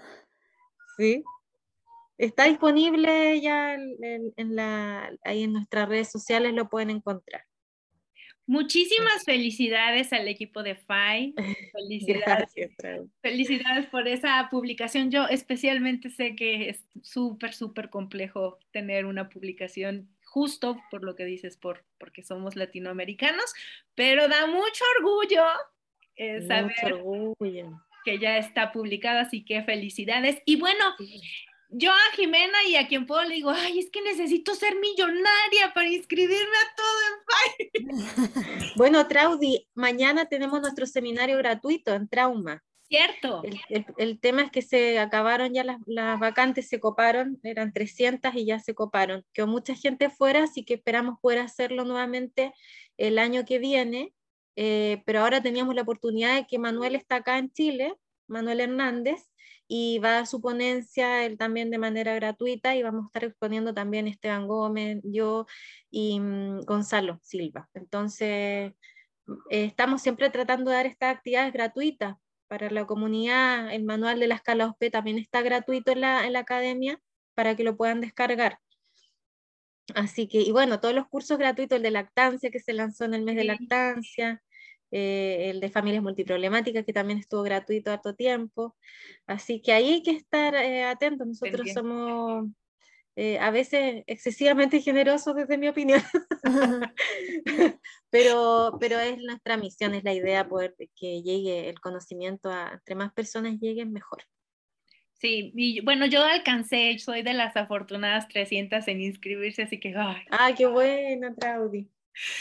Sí, 0.97 1.23
Está 2.17 2.45
disponible 2.45 3.39
ya 3.41 3.75
en, 3.75 4.55
la, 4.55 5.11
ahí 5.23 5.43
en 5.43 5.53
nuestras 5.53 5.87
redes 5.87 6.11
sociales, 6.11 6.53
lo 6.53 6.69
pueden 6.69 6.89
encontrar. 6.89 7.43
Muchísimas 8.47 9.25
felicidades 9.25 10.13
al 10.13 10.27
equipo 10.29 10.63
de 10.63 10.75
FAI. 10.75 11.35
Felicidades, 11.73 12.53
felicidades 13.21 13.87
por 13.87 14.07
esa 14.07 14.47
publicación. 14.49 15.11
Yo 15.11 15.27
especialmente 15.27 16.09
sé 16.09 16.35
que 16.35 16.69
es 16.69 16.87
súper, 17.03 17.53
súper 17.53 17.89
complejo 17.89 18.57
tener 18.71 19.05
una 19.05 19.27
publicación 19.27 20.09
justo 20.23 20.81
por 20.89 21.03
lo 21.03 21.15
que 21.15 21.25
dices, 21.25 21.57
por, 21.57 21.83
porque 21.99 22.23
somos 22.23 22.55
latinoamericanos, 22.55 23.53
pero 23.95 24.27
da 24.27 24.47
mucho 24.47 24.83
orgullo 24.99 25.43
eh, 26.15 26.41
saber 26.47 26.73
que 28.05 28.19
ya 28.19 28.37
está 28.37 28.71
publicada, 28.71 29.21
así 29.21 29.43
que 29.43 29.63
felicidades. 29.63 30.41
Y 30.45 30.55
bueno, 30.55 30.95
yo 31.69 31.91
a 31.91 32.15
Jimena 32.15 32.63
y 32.67 32.75
a 32.75 32.87
quien 32.87 33.05
puedo 33.05 33.23
le 33.23 33.35
digo, 33.35 33.49
ay, 33.51 33.79
es 33.79 33.89
que 33.91 34.01
necesito 34.01 34.55
ser 34.55 34.75
millonaria 34.75 35.73
para 35.73 35.89
inscribirme 35.89 36.35
a 36.37 36.75
todo 36.75 36.97
en 37.07 37.93
FAI. 37.95 38.73
Bueno, 38.75 39.07
Traudy, 39.07 39.67
mañana 39.73 40.25
tenemos 40.25 40.61
nuestro 40.61 40.85
seminario 40.85 41.37
gratuito 41.37 41.93
en 41.93 42.07
trauma. 42.07 42.63
Cierto. 42.87 43.41
El, 43.97 44.19
tema 44.19 44.43
es 44.43 44.51
que 44.51 44.61
se 44.61 44.97
acabaron 44.99 45.53
ya 45.53 45.65
las, 45.65 46.19
vacantes, 46.19 46.69
se 46.69 46.79
coparon, 46.79 47.37
eran 47.43 47.73
300 47.73 48.33
y 48.35 48.45
ya 48.45 48.59
se 48.59 48.73
coparon. 48.75 49.25
Quedó 49.33 49.47
mucha 49.47 49.75
gente 49.75 50.09
fuera, 50.09 50.43
así 50.43 50.63
que 50.63 50.75
esperamos 50.75 51.19
poder 51.19 51.39
hacerlo 51.39 51.83
nuevamente 51.83 52.53
el 52.95 53.19
año 53.19 53.43
que 53.43 53.59
viene. 53.59 54.13
Eh, 54.55 55.03
pero 55.05 55.19
ahora 55.19 55.41
teníamos 55.41 55.75
la 55.75 55.81
oportunidad 55.81 56.35
de 56.35 56.47
que 56.47 56.59
Manuel 56.59 56.95
está 56.95 57.17
acá 57.17 57.37
en 57.37 57.51
Chile, 57.51 57.93
Manuel 58.27 58.61
Hernández, 58.61 59.27
y 59.67 59.99
va 59.99 60.19
a 60.19 60.25
su 60.25 60.41
ponencia 60.41 61.25
él 61.25 61.37
también 61.37 61.69
de 61.69 61.77
manera 61.77 62.15
gratuita 62.15 62.75
y 62.75 62.83
vamos 62.83 63.03
a 63.03 63.07
estar 63.07 63.23
exponiendo 63.25 63.73
también 63.73 64.07
Esteban 64.07 64.47
Gómez, 64.47 64.99
yo 65.03 65.45
y 65.89 66.19
mm, 66.19 66.61
Gonzalo 66.61 67.19
Silva. 67.21 67.69
Entonces, 67.73 68.73
estamos 69.49 70.01
siempre 70.01 70.29
tratando 70.29 70.71
de 70.71 70.77
dar 70.77 70.85
estas 70.85 71.15
actividades 71.15 71.53
gratuitas 71.53 72.15
para 72.47 72.69
la 72.69 72.85
comunidad. 72.85 73.73
El 73.73 73.83
manual 73.83 74.19
de 74.19 74.27
la 74.27 74.35
escala 74.35 74.67
OSP 74.67 74.91
también 74.91 75.17
está 75.17 75.41
gratuito 75.41 75.91
en 75.91 76.01
la, 76.01 76.25
en 76.25 76.33
la 76.33 76.39
academia 76.39 76.99
para 77.35 77.55
que 77.55 77.63
lo 77.63 77.77
puedan 77.77 78.01
descargar. 78.01 78.59
Así 79.95 80.27
que, 80.27 80.41
y 80.41 80.51
bueno, 80.51 80.79
todos 80.79 80.93
los 80.93 81.07
cursos 81.07 81.37
gratuitos, 81.37 81.77
el 81.77 81.83
de 81.83 81.91
lactancia 81.91 82.51
que 82.51 82.59
se 82.59 82.73
lanzó 82.73 83.05
en 83.05 83.13
el 83.13 83.23
mes 83.23 83.35
de 83.35 83.45
lactancia, 83.45 84.41
eh, 84.91 85.49
el 85.49 85.59
de 85.59 85.69
familias 85.69 86.03
multiproblemáticas, 86.03 86.85
que 86.85 86.93
también 86.93 87.19
estuvo 87.19 87.43
gratuito 87.43 87.91
harto 87.91 88.15
tiempo. 88.15 88.75
Así 89.25 89.61
que 89.61 89.73
ahí 89.73 89.93
hay 89.93 90.03
que 90.03 90.11
estar 90.11 90.55
eh, 90.55 90.83
atentos. 90.83 91.27
Nosotros 91.27 91.69
somos 91.73 92.47
eh, 93.19 93.39
a 93.39 93.49
veces 93.49 94.03
excesivamente 94.05 94.79
generosos, 94.79 95.35
desde 95.35 95.57
mi 95.57 95.67
opinión, 95.67 96.03
pero, 98.11 98.77
pero 98.79 98.99
es 98.99 99.17
nuestra 99.17 99.57
misión, 99.57 99.95
es 99.95 100.03
la 100.03 100.13
idea 100.13 100.47
poder 100.47 100.75
que 100.77 101.23
llegue 101.23 101.67
el 101.67 101.79
conocimiento 101.79 102.51
a 102.51 102.73
entre 102.73 102.93
más 102.93 103.11
personas 103.13 103.59
lleguen, 103.59 103.91
mejor. 103.91 104.19
Sí, 105.13 105.51
y 105.55 105.81
bueno, 105.81 106.05
yo 106.05 106.23
alcancé, 106.23 106.99
soy 106.99 107.23
de 107.23 107.33
las 107.33 107.57
afortunadas 107.57 108.27
300 108.27 108.87
en 108.87 109.01
inscribirse, 109.01 109.63
así 109.63 109.79
que... 109.79 109.95
¡Ay, 109.97 110.23
ah, 110.29 110.53
qué 110.55 110.67
bueno, 110.67 111.33
Traudy! 111.33 111.89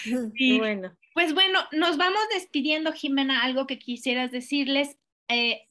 Y, 0.05 0.59
bueno. 0.59 0.97
Pues 1.14 1.35
bueno, 1.35 1.61
nos 1.72 1.97
vamos 1.97 2.20
despidiendo, 2.33 2.93
Jimena, 2.93 3.43
algo 3.43 3.66
que 3.66 3.79
quisieras 3.79 4.31
decirles. 4.31 4.97
Eh, 5.29 5.66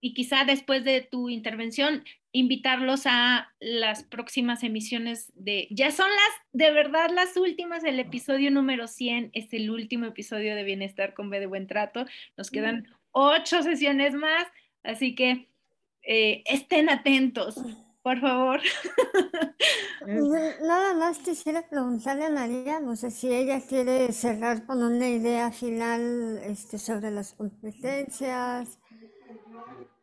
y 0.00 0.14
quizá 0.14 0.44
después 0.44 0.84
de 0.84 1.00
tu 1.02 1.28
intervención 1.28 2.04
invitarlos 2.32 3.02
a 3.06 3.52
las 3.58 4.04
próximas 4.04 4.62
emisiones 4.62 5.32
de, 5.34 5.66
ya 5.70 5.90
son 5.90 6.08
las, 6.08 6.46
de 6.52 6.70
verdad, 6.70 7.10
las 7.10 7.36
últimas, 7.36 7.84
el 7.84 7.98
episodio 7.98 8.50
número 8.50 8.86
100 8.86 9.30
es 9.32 9.52
el 9.52 9.70
último 9.70 10.06
episodio 10.06 10.54
de 10.54 10.62
Bienestar 10.62 11.14
con 11.14 11.30
B 11.30 11.40
de 11.40 11.46
Buen 11.46 11.66
Trato, 11.66 12.04
nos 12.36 12.50
quedan 12.50 12.86
ocho 13.12 13.62
sesiones 13.62 14.14
más, 14.14 14.46
así 14.82 15.14
que 15.14 15.48
eh, 16.02 16.42
estén 16.46 16.90
atentos, 16.90 17.56
por 18.08 18.20
favor. 18.20 18.60
Nada 20.62 20.94
más 20.94 21.18
quisiera 21.18 21.60
preguntarle 21.68 22.24
a 22.24 22.30
María, 22.30 22.80
no 22.80 22.96
sé 22.96 23.10
si 23.10 23.30
ella 23.30 23.60
quiere 23.60 24.10
cerrar 24.12 24.64
con 24.64 24.82
una 24.82 25.06
idea 25.06 25.52
final 25.52 26.40
este, 26.42 26.78
sobre 26.78 27.10
las 27.10 27.34
competencias 27.34 28.78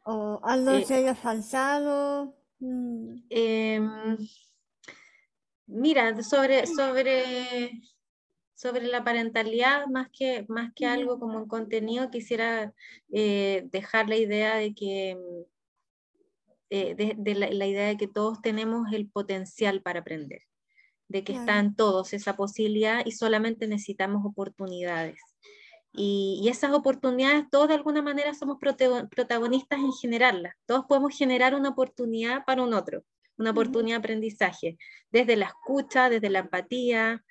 o 0.03 0.39
algo 0.43 0.73
eh, 0.73 0.85
se 0.85 0.93
haya 0.93 1.15
faltado. 1.15 2.35
Em, 2.59 4.17
mira, 5.65 6.21
sobre, 6.21 6.67
sobre, 6.67 7.71
sobre 8.53 8.85
la 8.85 9.03
parentalidad, 9.03 9.87
más 9.87 10.09
que, 10.11 10.45
más 10.47 10.71
que 10.75 10.85
algo 10.85 11.19
como 11.19 11.39
un 11.39 11.47
contenido, 11.47 12.11
quisiera 12.11 12.71
eh, 13.11 13.63
dejar 13.71 14.09
la 14.09 14.17
idea 14.17 14.57
de 14.57 14.75
que 14.75 15.17
eh, 16.77 16.93
de, 16.93 17.35
la, 17.35 17.65
idea 17.65 17.87
de 17.87 17.95
que 17.95 18.09
todos 18.09 18.41
tenemos 18.41 18.91
el 18.91 19.09
potencial 19.09 19.81
para 19.81 20.01
aprender, 20.01 20.41
de 21.07 21.23
que 21.23 21.31
están 21.31 21.73
todos 21.73 22.11
esa 22.11 22.35
posibilidad 22.35 23.01
y 23.05 23.13
solamente 23.13 23.65
necesitamos 23.65 24.25
oportunidades. 24.25 25.21
Y, 25.93 26.45
esas 26.49 26.73
oportunidades, 26.73 27.45
todos 27.49 27.69
de 27.69 27.75
alguna 27.75 28.01
manera 28.01 28.33
somos 28.33 28.57
protagonistas 28.59 29.79
en 29.79 29.93
generarlas. 29.93 30.53
Todos 30.65 30.83
podemos 30.85 31.17
generar 31.17 31.55
una 31.55 31.69
oportunidad 31.69 32.43
para 32.43 32.61
un 32.61 32.73
otro, 32.73 33.05
una 33.37 33.51
oportunidad 33.51 33.95
de 33.95 33.99
aprendizaje, 33.99 34.77
desde 35.11 35.37
la 35.37 35.45
escucha, 35.45 36.09
desde 36.09 36.29
la 36.29 36.39
empatía, 36.39 37.23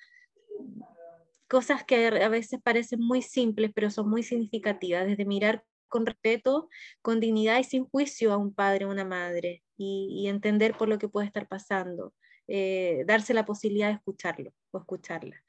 cosas 1.49 1.85
que 1.85 2.07
a 2.07 2.29
veces 2.31 2.63
parecen 2.63 3.01
muy 3.01 3.21
simples, 3.21 3.73
pero 3.75 3.91
son 3.91 4.09
muy 4.09 4.23
significativas, 4.23 5.05
desde 5.05 5.27
mirar 5.27 5.65
con 5.95 6.07
respeto, 6.07 6.69
con 7.03 7.21
dignidad 7.21 7.61
y 7.61 7.63
sin 7.63 7.85
juicio 7.85 8.33
a 8.33 8.37
un 8.37 8.53
padre 8.53 8.85
o 8.85 8.91
una 8.91 9.05
madre 9.05 9.63
y, 9.77 10.27
entender 10.27 10.77
por 10.77 10.89
lo 10.89 10.99
que 10.99 11.09
puede 11.09 11.29
estar 11.29 11.47
pasando, 11.47 12.13
eh, 12.49 13.05
darse 13.07 13.33
la 13.33 13.45
posibilidad 13.45 13.91
de 13.91 13.95
escucharlo 13.95 14.53
o 14.73 14.79
escucharla. 14.79 15.41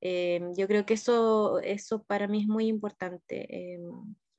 Eh, 0.00 0.40
yo 0.56 0.66
creo 0.66 0.84
que 0.84 0.94
eso, 0.94 1.60
eso 1.60 2.02
para 2.02 2.26
mí 2.26 2.40
es 2.40 2.48
muy 2.48 2.66
importante, 2.66 3.46
eh, 3.48 3.78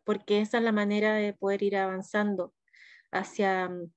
porque 0.03 0.41
esa 0.41 0.57
es 0.57 0.63
la 0.65 0.73
manera 0.73 1.13
de 1.13 1.31
poder 1.31 1.63
ir 1.63 1.77
avanzando 1.77 2.53
hacia 3.13 3.69
mm, 3.69 3.93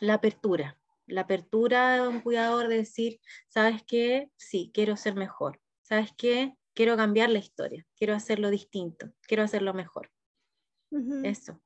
la 0.00 0.14
apertura, 0.14 0.80
la 1.06 1.20
apertura 1.20 1.94
de 1.94 2.08
un 2.08 2.22
cuidador 2.22 2.66
de 2.66 2.78
decir, 2.78 3.20
¿sabes 3.46 3.84
qué? 3.86 4.30
Sí, 4.36 4.72
quiero 4.74 4.96
ser 4.96 5.14
mejor. 5.14 5.60
¿Sabes 5.82 6.10
qué? 6.16 6.54
Quiero 6.74 6.96
cambiar 6.96 7.30
la 7.30 7.38
historia, 7.38 7.86
quiero 7.96 8.14
hacerlo 8.14 8.50
distinto, 8.50 9.12
quiero 9.28 9.44
hacerlo 9.44 9.74
mejor. 9.74 10.10
Eso. 11.24 11.60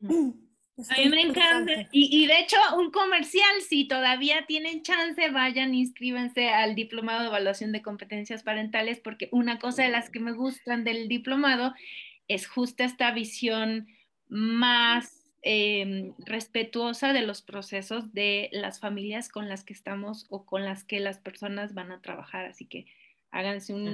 A 0.90 0.98
mí 0.98 1.08
me 1.10 1.20
encanta. 1.20 1.88
Y, 1.92 2.26
de 2.26 2.40
hecho, 2.40 2.56
un 2.78 2.90
comercial, 2.90 3.60
si 3.68 3.86
todavía 3.86 4.46
tienen 4.46 4.82
chance, 4.82 5.30
vayan, 5.30 5.74
inscríbanse 5.74 6.48
al 6.48 6.74
diplomado 6.74 7.20
de 7.20 7.26
evaluación 7.26 7.72
de 7.72 7.82
competencias 7.82 8.42
parentales, 8.42 8.98
porque 8.98 9.28
una 9.32 9.58
cosa 9.58 9.82
de 9.82 9.90
las 9.90 10.08
que 10.08 10.18
me 10.18 10.32
gustan 10.32 10.82
del 10.82 11.08
diplomado 11.08 11.74
es 12.26 12.46
justo 12.46 12.84
esta 12.84 13.12
visión 13.12 13.86
más 14.28 15.30
em, 15.42 16.14
respetuosa 16.24 17.12
de 17.12 17.22
los 17.22 17.42
procesos 17.42 18.14
de 18.14 18.48
las 18.52 18.80
familias 18.80 19.28
con 19.28 19.50
las 19.50 19.64
que 19.64 19.74
estamos 19.74 20.26
o 20.30 20.46
con 20.46 20.64
las 20.64 20.84
que 20.84 21.00
las 21.00 21.18
personas 21.18 21.74
van 21.74 21.92
a 21.92 22.00
trabajar. 22.00 22.46
Así 22.46 22.64
que 22.64 22.86
háganse 23.30 23.74
un, 23.74 23.88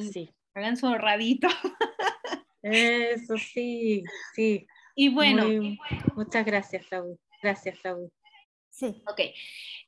háganse 0.55 0.86
un 0.86 0.93
honradito. 0.93 1.49
Eso 2.63 3.37
sí, 3.37 4.03
sí. 4.35 4.67
Y 4.95 5.09
bueno. 5.11 5.45
muchas 6.17 6.45
gracias, 6.45 6.89
Raúl. 6.91 7.19
Gracias, 7.43 7.83
Raúl. 7.83 8.11
Sí. 8.79 9.03
Ok. 9.09 9.20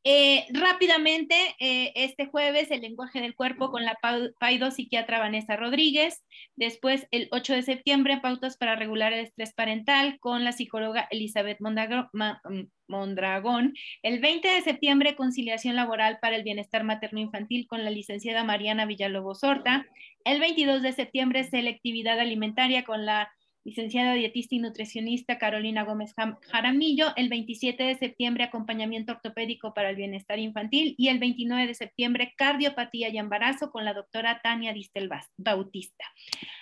Eh, 0.02 0.46
rápidamente, 0.50 1.36
eh, 1.60 1.92
este 1.94 2.26
jueves, 2.26 2.72
el 2.72 2.80
lenguaje 2.80 3.20
del 3.20 3.36
cuerpo 3.36 3.70
con 3.70 3.84
la 3.84 3.96
paido 4.40 4.70
psiquiatra 4.72 5.20
Vanessa 5.20 5.56
Rodríguez. 5.56 6.24
Después, 6.56 7.06
el 7.12 7.28
8 7.30 7.52
de 7.52 7.62
septiembre, 7.62 8.18
pautas 8.20 8.56
para 8.56 8.74
regular 8.74 9.12
el 9.12 9.20
estrés 9.20 9.52
parental 9.52 10.18
con 10.18 10.42
la 10.42 10.50
psicóloga 10.50 11.06
Elizabeth 11.12 11.58
mm, 11.60 12.62
Mondragón. 12.88 13.74
El 14.02 14.18
20 14.18 14.48
de 14.48 14.62
septiembre, 14.62 15.14
conciliación 15.14 15.76
laboral 15.76 16.18
para 16.20 16.34
el 16.34 16.42
bienestar 16.42 16.82
materno-infantil 16.82 17.68
con 17.68 17.84
la 17.84 17.90
licenciada 17.90 18.42
Mariana 18.42 18.86
Villalobos 18.86 19.44
Horta. 19.44 19.86
El 20.24 20.40
22 20.40 20.82
de 20.82 20.92
septiembre, 20.92 21.44
selectividad 21.44 22.18
alimentaria 22.18 22.84
con 22.84 23.06
la 23.06 23.30
licenciada 23.64 24.14
dietista 24.14 24.54
y 24.54 24.58
nutricionista 24.58 25.38
Carolina 25.38 25.84
Gómez 25.84 26.14
Jaramillo, 26.42 27.12
el 27.16 27.28
27 27.28 27.82
de 27.82 27.94
septiembre 27.96 28.44
acompañamiento 28.44 29.12
ortopédico 29.12 29.74
para 29.74 29.90
el 29.90 29.96
bienestar 29.96 30.38
infantil 30.38 30.94
y 30.96 31.08
el 31.08 31.18
29 31.18 31.66
de 31.66 31.74
septiembre 31.74 32.34
cardiopatía 32.36 33.08
y 33.10 33.18
embarazo 33.18 33.70
con 33.70 33.84
la 33.84 33.94
doctora 33.94 34.40
Tania 34.42 34.72
Distel 34.72 35.10
Bautista. 35.36 36.04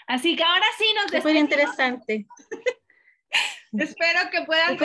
Así 0.07 0.35
que 0.37 0.43
ahora 0.43 0.67
sí 0.77 0.87
nos 0.95 1.11
despedimos. 1.11 1.33
Muy 1.33 1.39
interesante. 1.41 2.27
Espero 3.73 4.31
que 4.31 4.43
puedan 4.43 4.79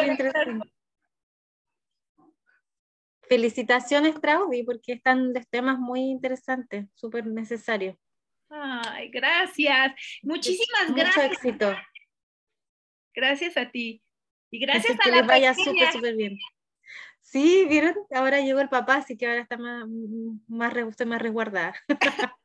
Felicitaciones, 3.30 4.20
Traudy, 4.20 4.64
porque 4.64 4.94
están 4.94 5.34
de 5.34 5.44
temas 5.50 5.80
muy 5.80 6.02
interesantes, 6.02 6.86
súper 6.94 7.26
necesarios. 7.26 7.96
Ay, 8.50 9.10
gracias. 9.10 9.94
Muchísimas 10.22 10.94
gracias. 10.94 11.16
Mucho 11.16 11.34
éxito. 11.34 11.76
Gracias 13.14 13.58
a 13.58 13.70
ti. 13.70 14.02
Y 14.52 14.60
gracias 14.60 14.98
a 15.00 15.04
que 15.04 15.12
la 15.12 15.18
les 15.18 15.28
vaya 15.28 15.54
súper, 15.54 15.92
súper 15.92 16.16
bien. 16.16 16.38
Sí, 17.22 17.66
vieron, 17.68 17.96
ahora 18.12 18.42
llegó 18.42 18.60
el 18.60 18.70
papá, 18.70 18.98
así 18.98 19.18
que 19.18 19.26
ahora 19.26 19.42
está 19.42 19.58
más, 19.58 19.88
más, 20.48 20.74
más 21.06 21.22
resguardada. 21.22 21.74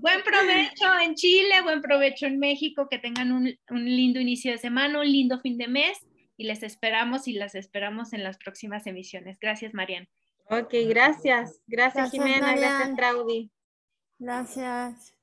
buen 0.00 0.22
provecho 0.22 0.98
en 1.00 1.14
Chile, 1.14 1.62
buen 1.62 1.80
provecho 1.80 2.26
en 2.26 2.38
México, 2.38 2.88
que 2.90 2.98
tengan 2.98 3.30
un, 3.30 3.56
un, 3.70 3.84
lindo 3.84 4.18
inicio 4.18 4.50
de 4.50 4.58
semana, 4.58 4.98
un 4.98 5.06
lindo 5.06 5.38
fin 5.40 5.56
de 5.58 5.68
mes 5.68 5.98
y 6.36 6.44
les 6.44 6.62
esperamos 6.62 7.28
y 7.28 7.34
las 7.34 7.54
esperamos 7.54 8.12
en 8.12 8.24
las 8.24 8.38
próximas 8.38 8.86
emisiones. 8.86 9.38
Gracias, 9.38 9.72
Marian. 9.74 10.08
Ok, 10.50 10.74
gracias. 10.88 11.60
Gracias, 11.66 12.10
Jimena. 12.10 12.54
Gracias, 12.54 12.96
Traudy. 12.96 13.50
Gracias. 14.18 15.14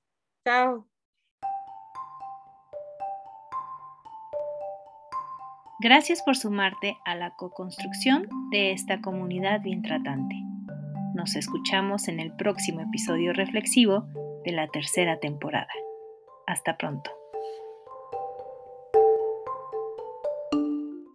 Chao. 0.46 0.91
Gracias 5.84 6.22
por 6.22 6.38
sumarte 6.38 6.96
a 7.06 7.16
la 7.16 7.32
co-construcción 7.32 8.28
de 8.52 8.72
esta 8.72 9.02
comunidad 9.02 9.62
bien 9.62 9.82
tratante. 9.82 10.36
Nos 11.16 11.36
escuchamos 11.36 12.08
en 12.08 12.20
el 12.20 12.36
próximo 12.36 12.82
episodio 12.82 13.34
reflexivo 13.34 14.06
de 14.46 14.52
la 14.52 14.68
tercera 14.68 15.20
temporada. 15.20 15.74
Hasta 16.46 16.78
pronto. 16.78 17.21